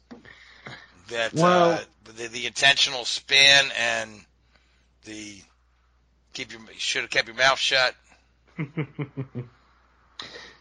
That 1.08 1.34
well, 1.34 1.72
uh, 1.72 1.78
the, 2.04 2.28
the 2.28 2.46
intentional 2.46 3.04
spin 3.04 3.66
and 3.78 4.10
the 5.04 5.40
keep 6.32 6.52
your 6.52 6.60
should 6.76 7.02
have 7.02 7.10
kept 7.10 7.28
your 7.28 7.36
mouth 7.36 7.58
shut. 7.58 7.94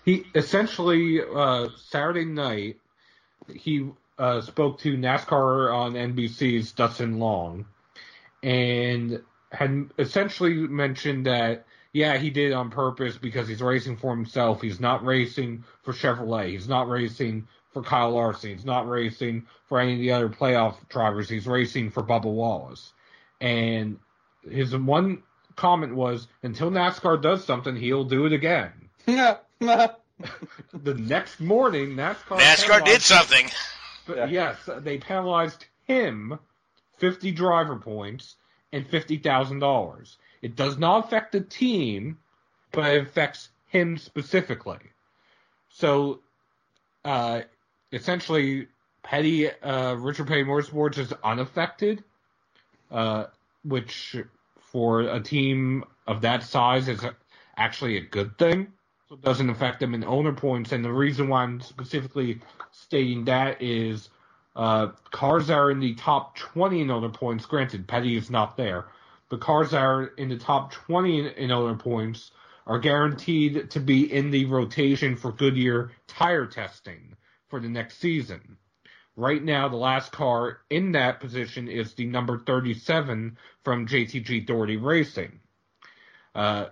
he 0.05 0.25
essentially 0.35 1.21
uh, 1.21 1.67
Saturday 1.89 2.25
night 2.25 2.79
he 3.53 3.89
uh, 4.17 4.41
spoke 4.41 4.79
to 4.79 4.95
NASCAR 4.97 5.73
on 5.73 5.93
NBC's 5.93 6.71
Dustin 6.71 7.19
Long 7.19 7.65
and 8.43 9.21
had 9.51 9.89
essentially 9.97 10.53
mentioned 10.53 11.25
that 11.25 11.65
yeah, 11.93 12.17
he 12.17 12.29
did 12.29 12.53
on 12.53 12.69
purpose 12.69 13.17
because 13.17 13.49
he's 13.49 13.61
racing 13.61 13.97
for 13.97 14.15
himself. 14.15 14.61
He's 14.61 14.79
not 14.79 15.03
racing 15.03 15.65
for 15.83 15.91
Chevrolet. 15.91 16.51
He's 16.51 16.67
not 16.67 16.87
racing 16.87 17.47
for 17.73 17.81
Kyle 17.81 18.11
Larson. 18.11 18.51
He's 18.51 18.65
not 18.65 18.87
racing 18.87 19.47
for 19.67 19.79
any 19.79 19.93
of 19.93 19.99
the 19.99 20.11
other 20.11 20.29
playoff 20.29 20.75
drivers. 20.89 21.29
He's 21.29 21.47
racing 21.47 21.91
for 21.91 22.03
Bubba 22.03 22.25
Wallace. 22.25 22.91
And 23.39 23.99
his 24.49 24.75
one 24.75 25.23
comment 25.55 25.95
was, 25.95 26.27
until 26.43 26.71
NASCAR 26.71 27.21
does 27.21 27.45
something, 27.45 27.75
he'll 27.75 28.03
do 28.03 28.25
it 28.25 28.33
again. 28.33 28.71
the 30.73 30.93
next 30.93 31.39
morning, 31.39 31.95
NASCAR 31.95 32.39
NASCAR 32.39 32.85
did 32.85 33.01
something. 33.01 33.49
But 34.05 34.31
yes, 34.31 34.57
they 34.79 34.97
penalized 34.97 35.65
him 35.85 36.39
50 36.97 37.31
driver 37.31 37.77
points 37.77 38.35
and 38.71 38.89
$50,000. 38.89 40.15
It 40.41 40.55
does 40.55 40.77
not 40.77 41.05
affect 41.05 41.31
the 41.31 41.41
team, 41.41 42.17
but 42.71 42.93
it 42.93 43.03
affects 43.03 43.49
him 43.67 43.97
specifically. 43.97 44.79
So, 45.69 46.19
uh, 47.05 47.41
essentially, 47.91 48.67
Petty, 49.03 49.49
uh, 49.49 49.95
Richard 49.95 50.27
Petty 50.27 50.43
Motorsports 50.43 50.97
is 50.97 51.13
unaffected, 51.23 52.03
uh, 52.91 53.25
which 53.63 54.15
for 54.59 55.01
a 55.01 55.19
team 55.19 55.83
of 56.07 56.21
that 56.21 56.43
size 56.43 56.87
is 56.87 57.03
actually 57.57 57.97
a 57.97 58.01
good 58.01 58.37
thing. 58.37 58.71
So 59.09 59.15
it 59.15 59.21
doesn't 59.21 59.49
affect 59.49 59.79
them 59.79 59.93
in 59.93 60.03
owner 60.03 60.33
points. 60.33 60.71
And 60.71 60.85
the 60.85 60.91
reason 60.91 61.27
why 61.27 61.43
I'm 61.43 61.59
specifically 61.59 62.39
stating 62.71 63.25
that 63.25 63.61
is 63.61 64.09
uh, 64.55 64.89
cars 65.11 65.47
that 65.47 65.57
are 65.57 65.71
in 65.71 65.79
the 65.79 65.95
top 65.95 66.37
20 66.37 66.81
in 66.81 66.91
owner 66.91 67.09
points, 67.09 67.45
granted, 67.45 67.87
Petty 67.87 68.15
is 68.15 68.29
not 68.29 68.55
there, 68.55 68.85
but 69.29 69.41
cars 69.41 69.71
that 69.71 69.81
are 69.81 70.05
in 70.17 70.29
the 70.29 70.37
top 70.37 70.71
20 70.71 71.19
in, 71.19 71.25
in 71.27 71.51
owner 71.51 71.75
points 71.75 72.31
are 72.67 72.79
guaranteed 72.79 73.69
to 73.71 73.79
be 73.79 74.13
in 74.13 74.31
the 74.31 74.45
rotation 74.45 75.15
for 75.15 75.31
Goodyear 75.31 75.91
tire 76.07 76.45
testing 76.45 77.15
for 77.51 77.59
the 77.59 77.69
next 77.69 77.99
season. 77.99 78.57
Right 79.15 79.43
now, 79.43 79.67
the 79.67 79.75
last 79.75 80.11
car 80.11 80.61
in 80.69 80.93
that 80.93 81.19
position 81.19 81.67
is 81.67 81.93
the 81.93 82.05
number 82.05 82.39
37 82.39 83.37
from 83.63 83.87
JTG 83.87 84.47
Daugherty 84.47 84.77
Racing. 84.77 85.39
Uh, 86.33 86.67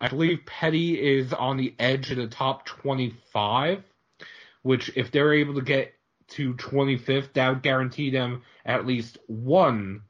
I 0.00 0.08
believe 0.08 0.44
Petty 0.44 1.00
is 1.00 1.32
on 1.32 1.56
the 1.56 1.74
edge 1.78 2.10
of 2.10 2.16
the 2.16 2.26
top 2.26 2.66
25, 2.66 3.84
which 4.62 4.90
if 4.96 5.12
they're 5.12 5.32
able 5.32 5.54
to 5.54 5.62
get 5.62 5.94
to 6.28 6.54
25th, 6.54 7.32
that 7.34 7.48
would 7.48 7.62
guarantee 7.62 8.10
them 8.10 8.42
at 8.66 8.86
least 8.86 9.18
one 9.28 10.02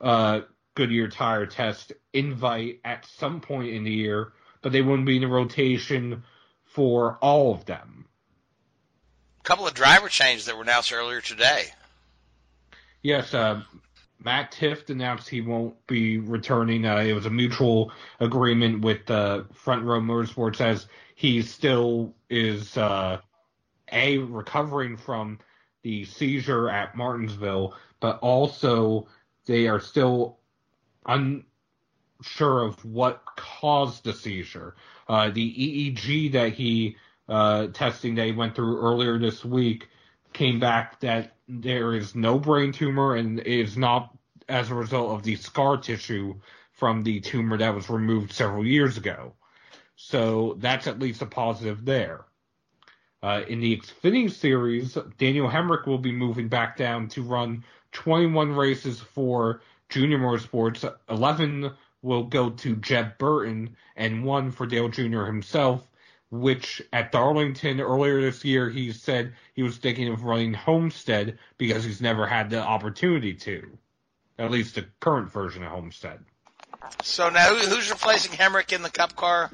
uh, 0.00 0.42
Goodyear 0.74 1.08
tire 1.08 1.46
test 1.46 1.92
invite 2.12 2.80
at 2.84 3.06
some 3.06 3.40
point 3.40 3.70
in 3.70 3.84
the 3.84 3.90
year, 3.90 4.32
but 4.62 4.72
they 4.72 4.82
wouldn't 4.82 5.06
be 5.06 5.16
in 5.16 5.22
the 5.22 5.28
rotation 5.28 6.22
for 6.64 7.18
all 7.22 7.54
of 7.54 7.64
them. 7.64 8.06
Couple 9.42 9.66
of 9.66 9.74
driver 9.74 10.08
changes 10.08 10.46
that 10.46 10.56
were 10.56 10.62
announced 10.62 10.92
earlier 10.92 11.20
today. 11.20 11.64
Yes, 13.02 13.32
uh, 13.32 13.62
Matt 14.22 14.52
Tifft 14.52 14.90
announced 14.90 15.28
he 15.28 15.40
won't 15.40 15.74
be 15.86 16.18
returning. 16.18 16.84
Uh, 16.84 16.98
it 16.98 17.14
was 17.14 17.26
a 17.26 17.30
mutual 17.30 17.92
agreement 18.20 18.82
with 18.82 19.10
uh, 19.10 19.44
Front 19.54 19.84
Row 19.84 20.00
Motorsports 20.00 20.60
as 20.60 20.86
he 21.14 21.40
still 21.42 22.14
is 22.28 22.76
uh, 22.76 23.18
a 23.90 24.18
recovering 24.18 24.96
from 24.96 25.38
the 25.82 26.04
seizure 26.04 26.68
at 26.68 26.94
Martinsville, 26.94 27.74
but 28.00 28.18
also 28.20 29.08
they 29.46 29.66
are 29.66 29.80
still 29.80 30.38
unsure 31.06 32.62
of 32.62 32.84
what 32.84 33.22
caused 33.36 34.04
the 34.04 34.12
seizure. 34.12 34.76
Uh, 35.08 35.30
the 35.30 35.94
EEG 35.94 36.32
that 36.32 36.52
he 36.52 36.96
uh, 37.30 37.68
testing 37.68 38.16
he 38.16 38.32
went 38.32 38.54
through 38.54 38.80
earlier 38.80 39.18
this 39.18 39.44
week 39.44 39.88
came 40.32 40.60
back 40.60 41.00
that 41.00 41.36
there 41.48 41.94
is 41.94 42.14
no 42.14 42.38
brain 42.38 42.72
tumor 42.72 43.16
and 43.16 43.40
is 43.40 43.76
not 43.76 44.16
as 44.48 44.70
a 44.70 44.74
result 44.74 45.12
of 45.12 45.22
the 45.22 45.36
scar 45.36 45.76
tissue 45.76 46.34
from 46.72 47.02
the 47.02 47.20
tumor 47.20 47.56
that 47.56 47.74
was 47.74 47.90
removed 47.90 48.32
several 48.32 48.66
years 48.66 48.96
ago. 48.96 49.32
So 49.96 50.56
that's 50.58 50.86
at 50.86 50.98
least 50.98 51.22
a 51.22 51.26
positive 51.26 51.84
there. 51.84 52.24
Uh, 53.22 53.42
in 53.48 53.60
the 53.60 53.76
Xfinity 53.76 54.30
Series, 54.30 54.96
Daniel 55.18 55.48
Hemric 55.48 55.86
will 55.86 55.98
be 55.98 56.12
moving 56.12 56.48
back 56.48 56.76
down 56.76 57.08
to 57.08 57.22
run 57.22 57.64
21 57.92 58.54
races 58.54 58.98
for 58.98 59.60
Junior 59.90 60.18
Motorsports. 60.18 60.90
11 61.10 61.70
will 62.02 62.24
go 62.24 62.50
to 62.50 62.76
Jeb 62.76 63.18
Burton, 63.18 63.76
and 63.94 64.24
one 64.24 64.50
for 64.50 64.66
Dale 64.66 64.88
Jr. 64.88 65.24
himself, 65.24 65.86
which 66.30 66.80
at 66.92 67.12
Darlington 67.12 67.80
earlier 67.80 68.20
this 68.20 68.44
year 68.44 68.70
he 68.70 68.92
said 68.92 69.34
he 69.54 69.62
was 69.62 69.76
thinking 69.76 70.08
of 70.08 70.24
running 70.24 70.54
Homestead 70.54 71.38
because 71.58 71.84
he's 71.84 72.00
never 72.00 72.26
had 72.26 72.50
the 72.50 72.62
opportunity 72.62 73.34
to. 73.34 73.78
At 74.38 74.50
least 74.50 74.76
the 74.76 74.86
current 75.00 75.30
version 75.30 75.62
of 75.62 75.70
Homestead. 75.70 76.20
So 77.02 77.28
now 77.28 77.54
who's 77.54 77.90
replacing 77.90 78.32
Hemric 78.32 78.72
in 78.72 78.82
the 78.82 78.90
Cup 78.90 79.14
car? 79.14 79.50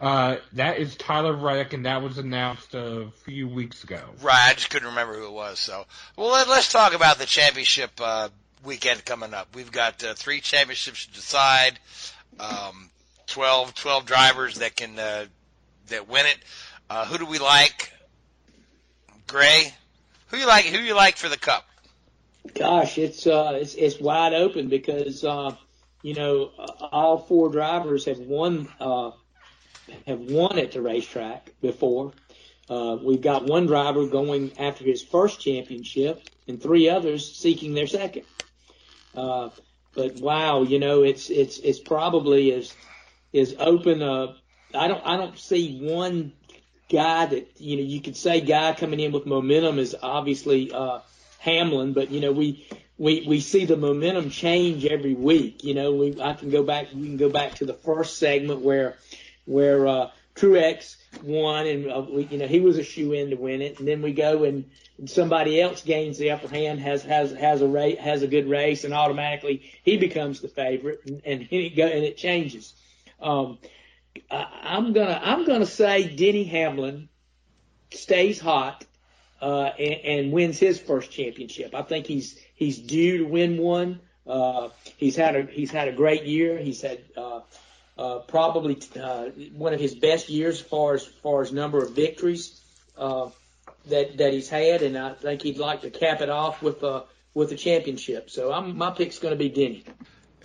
Uh, 0.00 0.36
that 0.52 0.78
is 0.78 0.94
Tyler 0.94 1.34
Reddick, 1.34 1.72
and 1.72 1.86
that 1.86 2.02
was 2.02 2.18
announced 2.18 2.74
a 2.74 3.10
few 3.24 3.48
weeks 3.48 3.82
ago. 3.82 4.00
Right, 4.20 4.50
I 4.50 4.52
just 4.52 4.68
couldn't 4.68 4.88
remember 4.88 5.14
who 5.14 5.26
it 5.26 5.32
was. 5.32 5.58
So, 5.58 5.86
well, 6.16 6.30
let, 6.30 6.46
us 6.48 6.70
talk 6.70 6.94
about 6.94 7.18
the 7.18 7.24
championship 7.24 7.90
uh, 7.98 8.28
weekend 8.62 9.04
coming 9.04 9.32
up. 9.32 9.54
We've 9.54 9.72
got 9.72 10.04
uh, 10.04 10.14
three 10.14 10.40
championships 10.40 11.06
to 11.06 11.12
decide. 11.12 11.78
Um, 12.38 12.90
12, 13.28 13.74
12 13.74 14.06
drivers 14.06 14.56
that 14.56 14.76
can 14.76 14.98
uh, 14.98 15.26
that 15.88 16.08
win 16.08 16.26
it. 16.26 16.38
Uh, 16.88 17.04
who 17.06 17.18
do 17.18 17.26
we 17.26 17.38
like? 17.38 17.92
Gray. 19.26 19.72
Who 20.28 20.36
you 20.36 20.46
like? 20.46 20.64
Who 20.64 20.78
you 20.78 20.94
like 20.94 21.16
for 21.16 21.28
the 21.28 21.36
cup? 21.36 21.64
Gosh, 22.54 22.98
it's 22.98 23.26
uh, 23.26 23.58
it's 23.60 23.74
it's 23.74 24.00
wide 24.00 24.32
open 24.32 24.68
because 24.68 25.24
uh, 25.24 25.54
you 26.02 26.14
know 26.14 26.50
all 26.92 27.18
four 27.18 27.50
drivers 27.50 28.04
have 28.04 28.18
won 28.18 28.68
uh, 28.80 29.10
have 30.06 30.20
won 30.20 30.58
at 30.58 30.72
the 30.72 30.80
racetrack 30.80 31.52
before. 31.60 32.12
Uh, 32.68 32.98
we've 33.00 33.20
got 33.20 33.46
one 33.46 33.66
driver 33.66 34.06
going 34.06 34.52
after 34.58 34.84
his 34.84 35.02
first 35.02 35.40
championship 35.40 36.22
and 36.48 36.60
three 36.60 36.88
others 36.88 37.36
seeking 37.36 37.74
their 37.74 37.86
second. 37.86 38.24
Uh, 39.14 39.50
but 39.94 40.16
wow, 40.16 40.62
you 40.62 40.78
know, 40.78 41.02
it's, 41.02 41.30
it's, 41.30 41.58
it's 41.58 41.78
probably 41.78 42.52
as, 42.52 42.74
is 43.32 43.54
open, 43.58 44.02
uh, 44.02 44.34
I 44.76 44.88
don't, 44.88 45.04
I 45.04 45.16
don't 45.16 45.38
see 45.38 45.78
one 45.80 46.32
guy 46.88 47.26
that, 47.26 47.60
you 47.60 47.76
know, 47.76 47.82
you 47.82 48.00
could 48.00 48.16
say 48.16 48.40
guy 48.40 48.74
coming 48.74 49.00
in 49.00 49.12
with 49.12 49.26
momentum 49.26 49.78
is 49.78 49.96
obviously, 50.00 50.72
uh, 50.72 51.00
Hamlin, 51.38 51.92
but 51.92 52.10
you 52.10 52.20
know, 52.20 52.32
we, 52.32 52.68
we, 52.98 53.24
we 53.26 53.40
see 53.40 53.64
the 53.64 53.76
momentum 53.76 54.30
change 54.30 54.84
every 54.86 55.14
week. 55.14 55.64
You 55.64 55.74
know, 55.74 55.92
we, 55.92 56.20
I 56.20 56.34
can 56.34 56.50
go 56.50 56.62
back, 56.62 56.88
we 56.94 57.02
can 57.02 57.16
go 57.16 57.28
back 57.28 57.56
to 57.56 57.66
the 57.66 57.74
first 57.74 58.18
segment 58.18 58.60
where, 58.60 58.96
where 59.44 59.86
uh, 59.86 60.10
Truex 60.36 60.96
won, 61.22 61.66
and 61.66 61.90
uh, 61.90 62.04
we, 62.08 62.24
you 62.24 62.38
know 62.38 62.46
he 62.46 62.60
was 62.60 62.76
a 62.78 62.84
shoe 62.84 63.12
in 63.12 63.30
to 63.30 63.36
win 63.36 63.62
it. 63.62 63.78
And 63.78 63.88
then 63.88 64.02
we 64.02 64.12
go 64.12 64.44
and 64.44 64.70
somebody 65.06 65.60
else 65.60 65.82
gains 65.82 66.18
the 66.18 66.30
upper 66.30 66.48
hand, 66.48 66.80
has 66.80 67.02
has 67.04 67.32
has 67.32 67.62
a 67.62 67.66
race, 67.66 67.98
has 67.98 68.22
a 68.22 68.28
good 68.28 68.48
race, 68.48 68.84
and 68.84 68.92
automatically 68.92 69.70
he 69.82 69.96
becomes 69.96 70.40
the 70.40 70.48
favorite, 70.48 71.00
and, 71.06 71.22
and 71.24 71.48
it 71.50 71.76
go 71.76 71.86
and 71.86 72.04
it 72.04 72.16
changes. 72.16 72.74
Um, 73.20 73.58
I'm 74.30 74.92
gonna 74.92 75.20
I'm 75.22 75.46
gonna 75.46 75.66
say 75.66 76.14
Denny 76.14 76.44
Hamlin 76.44 77.08
stays 77.90 78.40
hot 78.40 78.84
uh, 79.40 79.70
and, 79.78 80.04
and 80.04 80.32
wins 80.32 80.58
his 80.58 80.78
first 80.78 81.10
championship. 81.10 81.74
I 81.74 81.82
think 81.82 82.06
he's 82.06 82.38
he's 82.54 82.78
due 82.78 83.18
to 83.18 83.24
win 83.24 83.58
one. 83.58 84.00
Uh, 84.26 84.70
he's 84.96 85.16
had 85.16 85.36
a 85.36 85.42
he's 85.42 85.70
had 85.70 85.88
a 85.88 85.92
great 85.92 86.24
year. 86.24 86.58
He's 86.58 86.82
had 86.82 87.00
uh, 87.16 87.40
uh, 87.98 88.18
probably 88.20 88.78
uh, 89.00 89.26
one 89.54 89.72
of 89.72 89.80
his 89.80 89.94
best 89.94 90.28
years 90.28 90.60
as 90.60 90.66
far 90.66 90.94
as, 90.94 91.02
as 91.02 91.12
far 91.22 91.42
as 91.42 91.52
number 91.52 91.82
of 91.82 91.94
victories 91.94 92.60
uh, 92.96 93.30
that 93.86 94.18
that 94.18 94.32
he's 94.32 94.48
had, 94.48 94.82
and 94.82 94.98
I 94.98 95.14
think 95.14 95.42
he'd 95.42 95.58
like 95.58 95.82
to 95.82 95.90
cap 95.90 96.20
it 96.20 96.30
off 96.30 96.62
with 96.62 96.82
a 96.82 97.04
with 97.34 97.52
a 97.52 97.56
championship. 97.56 98.30
So 98.30 98.52
I'm, 98.52 98.76
my 98.76 98.90
pick's 98.90 99.18
going 99.18 99.32
to 99.32 99.38
be 99.38 99.50
Denny. 99.50 99.84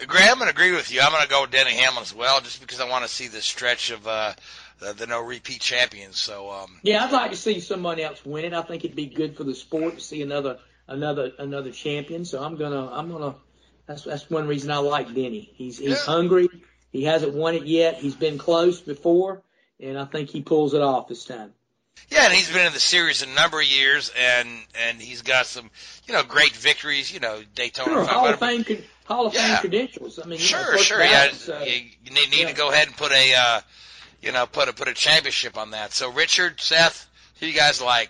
Graham, 0.07 0.31
I'm 0.31 0.39
going 0.39 0.47
to 0.47 0.55
agree 0.55 0.71
with 0.71 0.91
you. 0.91 1.01
I'm 1.01 1.11
going 1.11 1.23
to 1.23 1.29
go 1.29 1.41
with 1.41 1.51
Denny 1.51 1.73
Hamlin 1.73 2.01
as 2.01 2.13
well, 2.13 2.41
just 2.41 2.59
because 2.61 2.79
I 2.79 2.89
want 2.89 3.05
to 3.05 3.09
see 3.09 3.27
this 3.27 3.45
stretch 3.45 3.91
of 3.91 4.07
uh, 4.07 4.33
the, 4.79 4.93
the 4.93 5.07
no 5.07 5.21
repeat 5.21 5.61
champions. 5.61 6.19
So 6.19 6.51
um, 6.51 6.79
yeah, 6.83 7.05
I'd 7.05 7.11
like 7.11 7.31
to 7.31 7.37
see 7.37 7.59
somebody 7.59 8.03
else 8.03 8.25
win 8.25 8.45
it. 8.45 8.53
I 8.53 8.61
think 8.63 8.83
it'd 8.83 8.95
be 8.95 9.05
good 9.05 9.37
for 9.37 9.43
the 9.43 9.55
sport 9.55 9.95
to 9.95 10.01
see 10.01 10.21
another 10.21 10.57
another 10.87 11.31
another 11.39 11.71
champion. 11.71 12.25
So 12.25 12.43
I'm 12.43 12.57
gonna 12.57 12.91
I'm 12.91 13.11
gonna 13.11 13.35
that's 13.85 14.03
that's 14.03 14.29
one 14.29 14.47
reason 14.47 14.71
I 14.71 14.77
like 14.77 15.07
Denny. 15.07 15.51
He's 15.53 15.77
he's 15.77 15.89
yeah. 15.89 15.95
hungry. 15.97 16.49
He 16.91 17.03
hasn't 17.03 17.33
won 17.33 17.55
it 17.55 17.65
yet. 17.65 17.95
He's 17.95 18.15
been 18.15 18.37
close 18.37 18.81
before, 18.81 19.43
and 19.79 19.97
I 19.97 20.05
think 20.05 20.29
he 20.29 20.41
pulls 20.41 20.73
it 20.73 20.81
off 20.81 21.07
this 21.07 21.23
time. 21.23 21.53
Yeah, 22.09 22.25
and 22.25 22.33
he's 22.33 22.51
been 22.51 22.65
in 22.65 22.73
the 22.73 22.79
series 22.79 23.21
a 23.21 23.27
number 23.27 23.59
of 23.59 23.65
years, 23.65 24.11
and 24.19 24.49
and 24.87 24.99
he's 24.99 25.21
got 25.21 25.45
some, 25.45 25.69
you 26.05 26.13
know, 26.13 26.23
great 26.23 26.53
victories. 26.53 27.13
You 27.13 27.19
know, 27.19 27.41
Daytona. 27.55 27.91
Sure, 27.91 28.05
Hall 28.05 28.27
of 28.27 28.39
Fame, 28.39 28.65
Hall 29.14 29.28
of 29.28 29.34
yeah. 29.34 29.47
Fame 29.47 29.62
credentials. 29.62 30.20
I 30.20 30.26
mean, 30.26 30.39
sure, 30.39 30.74
know, 30.74 30.78
sure. 30.78 30.99
Balance, 30.99 31.47
yeah, 31.47 31.55
uh, 31.55 31.64
you, 31.64 31.82
you 32.05 32.12
need, 32.12 32.30
need 32.32 32.39
yeah. 32.41 32.47
to 32.49 32.55
go 32.55 32.72
ahead 32.72 32.88
and 32.88 32.97
put 32.97 33.12
a, 33.12 33.34
uh, 33.34 33.62
you 34.22 34.32
know, 34.32 34.45
put 34.45 34.70
a 34.70 34.74
put 34.74 34.88
a 34.88 34.93
championship 34.93 35.57
on 35.57 35.72
that. 35.72 35.93
So, 35.93 36.12
Richard, 36.12 36.59
Seth, 36.59 37.09
who 37.39 37.47
you 37.47 37.53
guys 37.53 37.82
like? 37.82 38.09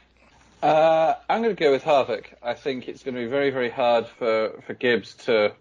Uh, 0.62 1.16
I'm 1.28 1.42
going 1.42 1.56
to 1.56 1.60
go 1.60 1.72
with 1.72 1.84
Harvick. 1.84 2.26
I 2.44 2.54
think 2.54 2.88
it's 2.88 3.02
going 3.04 3.16
to 3.16 3.22
be 3.22 3.28
very, 3.28 3.50
very 3.50 3.72
hard 3.72 4.06
for, 4.08 4.62
for 4.68 4.76
Gibbs 4.76 5.16
to 5.26 5.54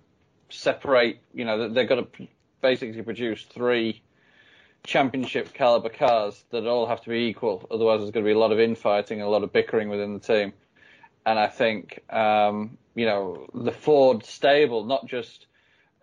separate. 0.50 1.20
You 1.32 1.46
know, 1.46 1.68
they've 1.68 1.88
got 1.88 2.14
to 2.14 2.28
basically 2.60 3.00
produce 3.02 3.42
three 3.44 4.02
championship 4.84 5.54
caliber 5.54 5.88
cars 5.88 6.42
that 6.50 6.66
all 6.66 6.86
have 6.86 7.02
to 7.02 7.08
be 7.08 7.28
equal. 7.28 7.66
Otherwise, 7.70 8.00
there's 8.00 8.10
going 8.10 8.24
to 8.24 8.28
be 8.28 8.34
a 8.34 8.38
lot 8.38 8.52
of 8.52 8.60
infighting 8.60 9.20
and 9.20 9.26
a 9.26 9.30
lot 9.30 9.42
of 9.42 9.52
bickering 9.52 9.88
within 9.88 10.12
the 10.12 10.20
team. 10.20 10.52
And 11.24 11.38
I 11.38 11.46
think, 11.46 12.00
um, 12.12 12.76
you 12.94 13.06
know, 13.06 13.46
the 13.54 13.72
Ford 13.72 14.24
stable, 14.24 14.84
not 14.84 15.06
just, 15.06 15.46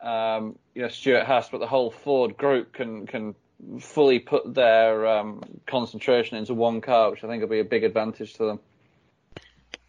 um, 0.02 0.58
you 0.74 0.82
know, 0.82 0.88
Stewart 0.88 1.26
Haas, 1.26 1.50
but 1.50 1.60
the 1.60 1.68
whole 1.68 1.92
Ford 1.92 2.38
group 2.38 2.74
can, 2.74 3.08
can 3.08 3.36
fully 3.80 4.20
put 4.20 4.54
their 4.54 5.08
um, 5.08 5.42
concentration 5.66 6.38
into 6.38 6.54
one 6.54 6.82
car, 6.82 7.12
which 7.12 7.24
I 7.24 7.28
think 7.28 7.42
will 7.42 7.50
be 7.50 7.60
a 7.60 7.66
big 7.66 7.84
advantage 7.84 8.34
to 8.36 8.46
them. 8.46 8.60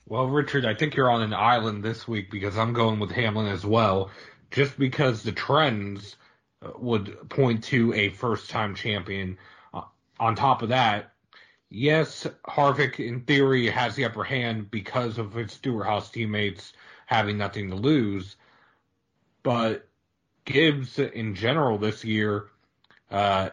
Well, 0.07 0.27
Richard, 0.27 0.65
I 0.65 0.75
think 0.75 0.97
you're 0.97 1.11
on 1.11 1.21
an 1.21 1.35
island 1.35 1.85
this 1.85 2.09
week 2.09 2.31
because 2.31 2.57
I'm 2.57 2.73
going 2.73 2.99
with 2.99 3.11
Hamlin 3.11 3.47
as 3.47 3.67
well, 3.67 4.11
just 4.51 4.79
because 4.79 5.23
the 5.23 5.33
trends 5.33 6.17
uh, 6.63 6.71
would 6.79 7.29
point 7.29 7.65
to 7.65 7.93
a 7.93 8.09
first 8.09 8.49
time 8.49 8.75
champion. 8.75 9.37
Uh, 9.75 9.83
on 10.19 10.35
top 10.35 10.63
of 10.63 10.71
that, 10.71 11.13
yes, 11.69 12.27
Harvick 12.49 12.99
in 13.07 13.21
theory 13.21 13.69
has 13.69 13.97
the 13.97 14.07
upper 14.07 14.25
hand 14.25 14.71
because 14.71 15.19
of 15.19 15.35
his 15.35 15.53
Stewart-Haas 15.53 16.11
teammates 16.11 16.73
having 17.09 17.39
nothing 17.39 17.71
to 17.71 17.75
lose, 17.75 18.37
but 19.43 19.89
Gibbs 20.45 20.99
in 20.99 21.35
general 21.35 21.79
this 21.79 22.05
year, 22.05 22.49
uh, 23.11 23.49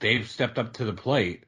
they've 0.00 0.28
stepped 0.28 0.58
up 0.58 0.72
to 0.74 0.84
the 0.84 0.92
plate. 0.92 1.44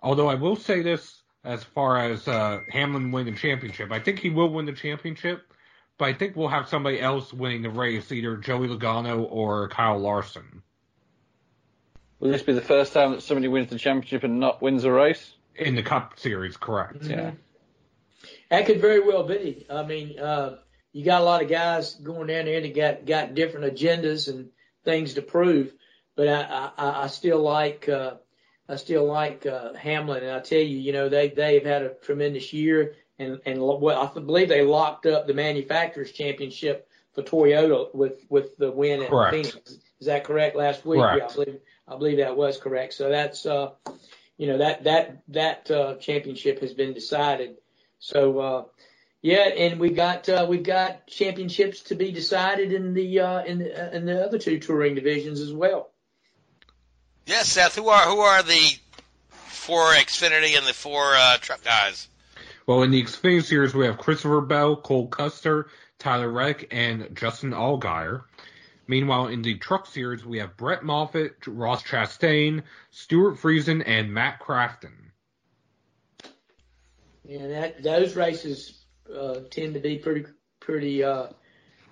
Although 0.00 0.28
I 0.28 0.36
will 0.36 0.54
say 0.54 0.82
this 0.82 1.22
as 1.42 1.64
far 1.64 1.98
as 1.98 2.28
uh, 2.28 2.60
Hamlin 2.70 3.10
winning 3.10 3.34
the 3.34 3.40
championship, 3.40 3.90
I 3.90 3.98
think 3.98 4.20
he 4.20 4.30
will 4.30 4.50
win 4.50 4.66
the 4.66 4.72
championship, 4.72 5.52
but 5.98 6.04
I 6.04 6.12
think 6.12 6.36
we'll 6.36 6.46
have 6.46 6.68
somebody 6.68 7.00
else 7.00 7.32
winning 7.32 7.62
the 7.62 7.70
race, 7.70 8.12
either 8.12 8.36
Joey 8.36 8.68
Logano 8.68 9.26
or 9.28 9.68
Kyle 9.70 9.98
Larson. 9.98 10.62
Will 12.20 12.30
this 12.30 12.42
be 12.42 12.52
the 12.52 12.60
first 12.60 12.92
time 12.92 13.10
that 13.10 13.22
somebody 13.24 13.48
wins 13.48 13.68
the 13.68 13.78
championship 13.78 14.22
and 14.22 14.38
not 14.38 14.62
wins 14.62 14.84
a 14.84 14.92
race? 14.92 15.34
In 15.56 15.74
the 15.74 15.82
Cup 15.82 16.20
Series, 16.20 16.56
correct. 16.56 17.00
Mm-hmm. 17.00 17.10
Yeah. 17.10 17.30
That 18.50 18.66
could 18.66 18.80
very 18.80 19.00
well 19.00 19.24
be. 19.24 19.66
I 19.68 19.82
mean, 19.82 20.20
uh, 20.20 20.58
you 20.94 21.04
got 21.04 21.20
a 21.20 21.24
lot 21.24 21.42
of 21.42 21.50
guys 21.50 21.94
going 21.94 22.28
down 22.28 22.44
there 22.46 22.60
that 22.60 22.74
got 22.74 23.04
got 23.04 23.34
different 23.34 23.74
agendas 23.74 24.28
and 24.28 24.48
things 24.84 25.14
to 25.14 25.22
prove, 25.22 25.74
but 26.14 26.28
I 26.28 26.70
I, 26.78 27.02
I 27.02 27.06
still 27.08 27.42
like 27.42 27.88
uh, 27.88 28.14
I 28.68 28.76
still 28.76 29.04
like 29.04 29.44
uh, 29.44 29.74
Hamlin, 29.74 30.22
and 30.22 30.32
I 30.32 30.40
tell 30.40 30.60
you, 30.60 30.78
you 30.78 30.92
know, 30.92 31.08
they 31.08 31.28
they've 31.28 31.64
had 31.64 31.82
a 31.82 31.94
tremendous 31.94 32.52
year, 32.52 32.94
and 33.18 33.40
and 33.44 33.60
well, 33.60 34.00
I 34.16 34.20
believe 34.20 34.48
they 34.48 34.62
locked 34.62 35.06
up 35.06 35.26
the 35.26 35.34
manufacturers 35.34 36.12
championship 36.12 36.88
for 37.12 37.22
Toyota 37.22 37.92
with 37.92 38.24
with 38.28 38.56
the 38.56 38.70
win 38.70 39.02
at 39.02 39.10
Correct. 39.10 39.34
Phoenix. 39.34 39.78
Is 39.98 40.06
that 40.06 40.22
correct? 40.22 40.54
Last 40.54 40.86
week, 40.86 41.00
Correct. 41.00 41.18
yeah, 41.18 41.26
I 41.26 41.34
believe 41.34 41.60
I 41.88 41.96
believe 41.96 42.16
that 42.18 42.36
was 42.36 42.56
correct. 42.56 42.94
So 42.94 43.08
that's 43.08 43.46
uh, 43.46 43.70
you 44.38 44.46
know 44.46 44.58
that 44.58 44.84
that 44.84 45.22
that 45.28 45.70
uh, 45.72 45.96
championship 45.96 46.60
has 46.60 46.72
been 46.72 46.94
decided. 46.94 47.56
So 47.98 48.38
uh, 48.38 48.64
yeah, 49.24 49.48
and 49.56 49.80
we 49.80 49.88
got 49.88 50.28
uh, 50.28 50.44
we've 50.46 50.62
got 50.62 51.06
championships 51.06 51.80
to 51.84 51.94
be 51.94 52.12
decided 52.12 52.74
in 52.74 52.92
the 52.92 53.20
uh, 53.20 53.42
in 53.42 53.58
the, 53.58 53.72
uh, 53.74 53.96
in 53.96 54.04
the 54.04 54.22
other 54.22 54.36
two 54.36 54.58
touring 54.58 54.94
divisions 54.94 55.40
as 55.40 55.50
well. 55.50 55.90
Yes, 57.24 57.48
Seth. 57.48 57.74
Who 57.74 57.88
are 57.88 58.02
who 58.06 58.18
are 58.18 58.42
the 58.42 58.76
four 59.30 59.94
Xfinity 59.94 60.58
and 60.58 60.66
the 60.66 60.74
four 60.74 61.14
uh, 61.14 61.38
truck 61.38 61.64
guys? 61.64 62.06
Well, 62.66 62.82
in 62.82 62.90
the 62.90 63.02
Xfinity 63.02 63.44
Series, 63.44 63.72
we 63.72 63.86
have 63.86 63.96
Christopher 63.96 64.42
Bell, 64.42 64.76
Cole 64.76 65.08
Custer, 65.08 65.68
Tyler 65.98 66.30
Reddick, 66.30 66.68
and 66.70 67.16
Justin 67.16 67.52
Allgaier. 67.52 68.24
Meanwhile, 68.86 69.28
in 69.28 69.40
the 69.40 69.56
Truck 69.56 69.86
Series, 69.86 70.22
we 70.22 70.40
have 70.40 70.58
Brett 70.58 70.84
Moffitt, 70.84 71.46
Ross 71.46 71.82
Chastain, 71.82 72.62
Stewart 72.90 73.38
Friesen, 73.38 73.82
and 73.86 74.12
Matt 74.12 74.40
Crafton. 74.40 74.92
And 77.26 77.50
that 77.52 77.82
those 77.82 78.16
races 78.16 78.83
uh, 79.12 79.40
tend 79.50 79.74
to 79.74 79.80
be 79.80 79.98
pretty 79.98 80.26
pretty 80.60 81.04
uh, 81.04 81.28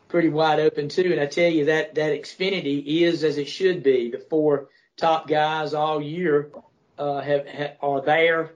pretty 0.08 0.28
wide 0.28 0.60
open 0.60 0.88
too. 0.88 1.10
And 1.12 1.20
I 1.20 1.26
tell 1.26 1.50
you 1.50 1.66
that 1.66 1.94
that 1.96 2.12
Xfinity 2.12 3.02
is 3.02 3.24
as 3.24 3.38
it 3.38 3.48
should 3.48 3.82
be. 3.82 4.10
The 4.10 4.18
four 4.18 4.68
top 4.96 5.26
guys 5.28 5.74
all 5.74 6.00
year 6.00 6.52
uh, 6.98 7.20
have, 7.20 7.46
have 7.46 7.76
are 7.80 8.00
there, 8.02 8.52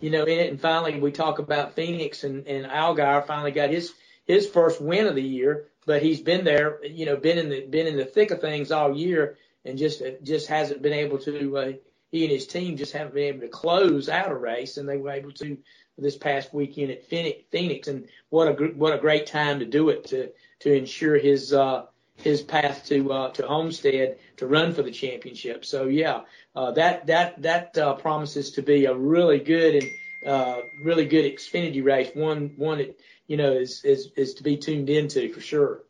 you 0.00 0.10
know, 0.10 0.24
in 0.24 0.38
it. 0.38 0.50
And 0.50 0.60
finally, 0.60 1.00
we 1.00 1.12
talk 1.12 1.38
about 1.38 1.74
Phoenix 1.74 2.24
and 2.24 2.46
and 2.46 2.66
Allgaier 2.66 3.26
finally 3.26 3.52
got 3.52 3.70
his 3.70 3.92
his 4.26 4.48
first 4.48 4.80
win 4.80 5.06
of 5.06 5.14
the 5.14 5.22
year, 5.22 5.68
but 5.86 6.02
he's 6.02 6.20
been 6.20 6.44
there, 6.44 6.84
you 6.84 7.06
know, 7.06 7.16
been 7.16 7.38
in 7.38 7.48
the 7.48 7.66
been 7.66 7.86
in 7.86 7.96
the 7.96 8.04
thick 8.04 8.30
of 8.30 8.40
things 8.40 8.72
all 8.72 8.96
year, 8.96 9.38
and 9.64 9.78
just 9.78 10.02
just 10.22 10.48
hasn't 10.48 10.82
been 10.82 10.92
able 10.92 11.18
to. 11.18 11.56
Uh, 11.56 11.72
he 12.12 12.22
and 12.22 12.32
his 12.32 12.46
team 12.46 12.76
just 12.76 12.92
haven't 12.92 13.14
been 13.14 13.24
able 13.24 13.40
to 13.40 13.48
close 13.48 14.08
out 14.08 14.30
a 14.30 14.34
race, 14.34 14.76
and 14.76 14.88
they 14.88 14.96
were 14.96 15.10
able 15.10 15.32
to 15.32 15.58
this 15.98 16.16
past 16.16 16.52
weekend 16.52 16.90
at 16.90 17.06
Phoenix. 17.06 17.88
And 17.88 18.08
what 18.28 18.48
a 18.48 18.64
what 18.66 18.94
a 18.94 18.98
great 18.98 19.26
time 19.26 19.60
to 19.60 19.66
do 19.66 19.88
it 19.88 20.06
to 20.06 20.30
to 20.60 20.72
ensure 20.72 21.18
his 21.18 21.52
uh, 21.52 21.86
his 22.16 22.42
path 22.42 22.86
to 22.86 23.12
uh, 23.12 23.30
to 23.32 23.46
Homestead 23.46 24.18
to 24.38 24.46
run 24.46 24.72
for 24.74 24.82
the 24.82 24.90
championship. 24.90 25.64
So 25.64 25.86
yeah, 25.86 26.22
uh, 26.54 26.72
that 26.72 27.06
that 27.06 27.42
that 27.42 27.78
uh, 27.78 27.94
promises 27.94 28.52
to 28.52 28.62
be 28.62 28.86
a 28.86 28.94
really 28.94 29.38
good 29.38 29.76
and 29.76 29.90
uh, 30.26 30.60
really 30.84 31.06
good 31.06 31.24
Xfinity 31.24 31.84
race. 31.84 32.10
One 32.14 32.52
one 32.56 32.78
that 32.78 32.98
you 33.26 33.36
know 33.36 33.52
is 33.52 33.84
is 33.84 34.10
is 34.16 34.34
to 34.34 34.42
be 34.42 34.56
tuned 34.56 34.90
into 34.90 35.32
for 35.32 35.40
sure. 35.40 35.82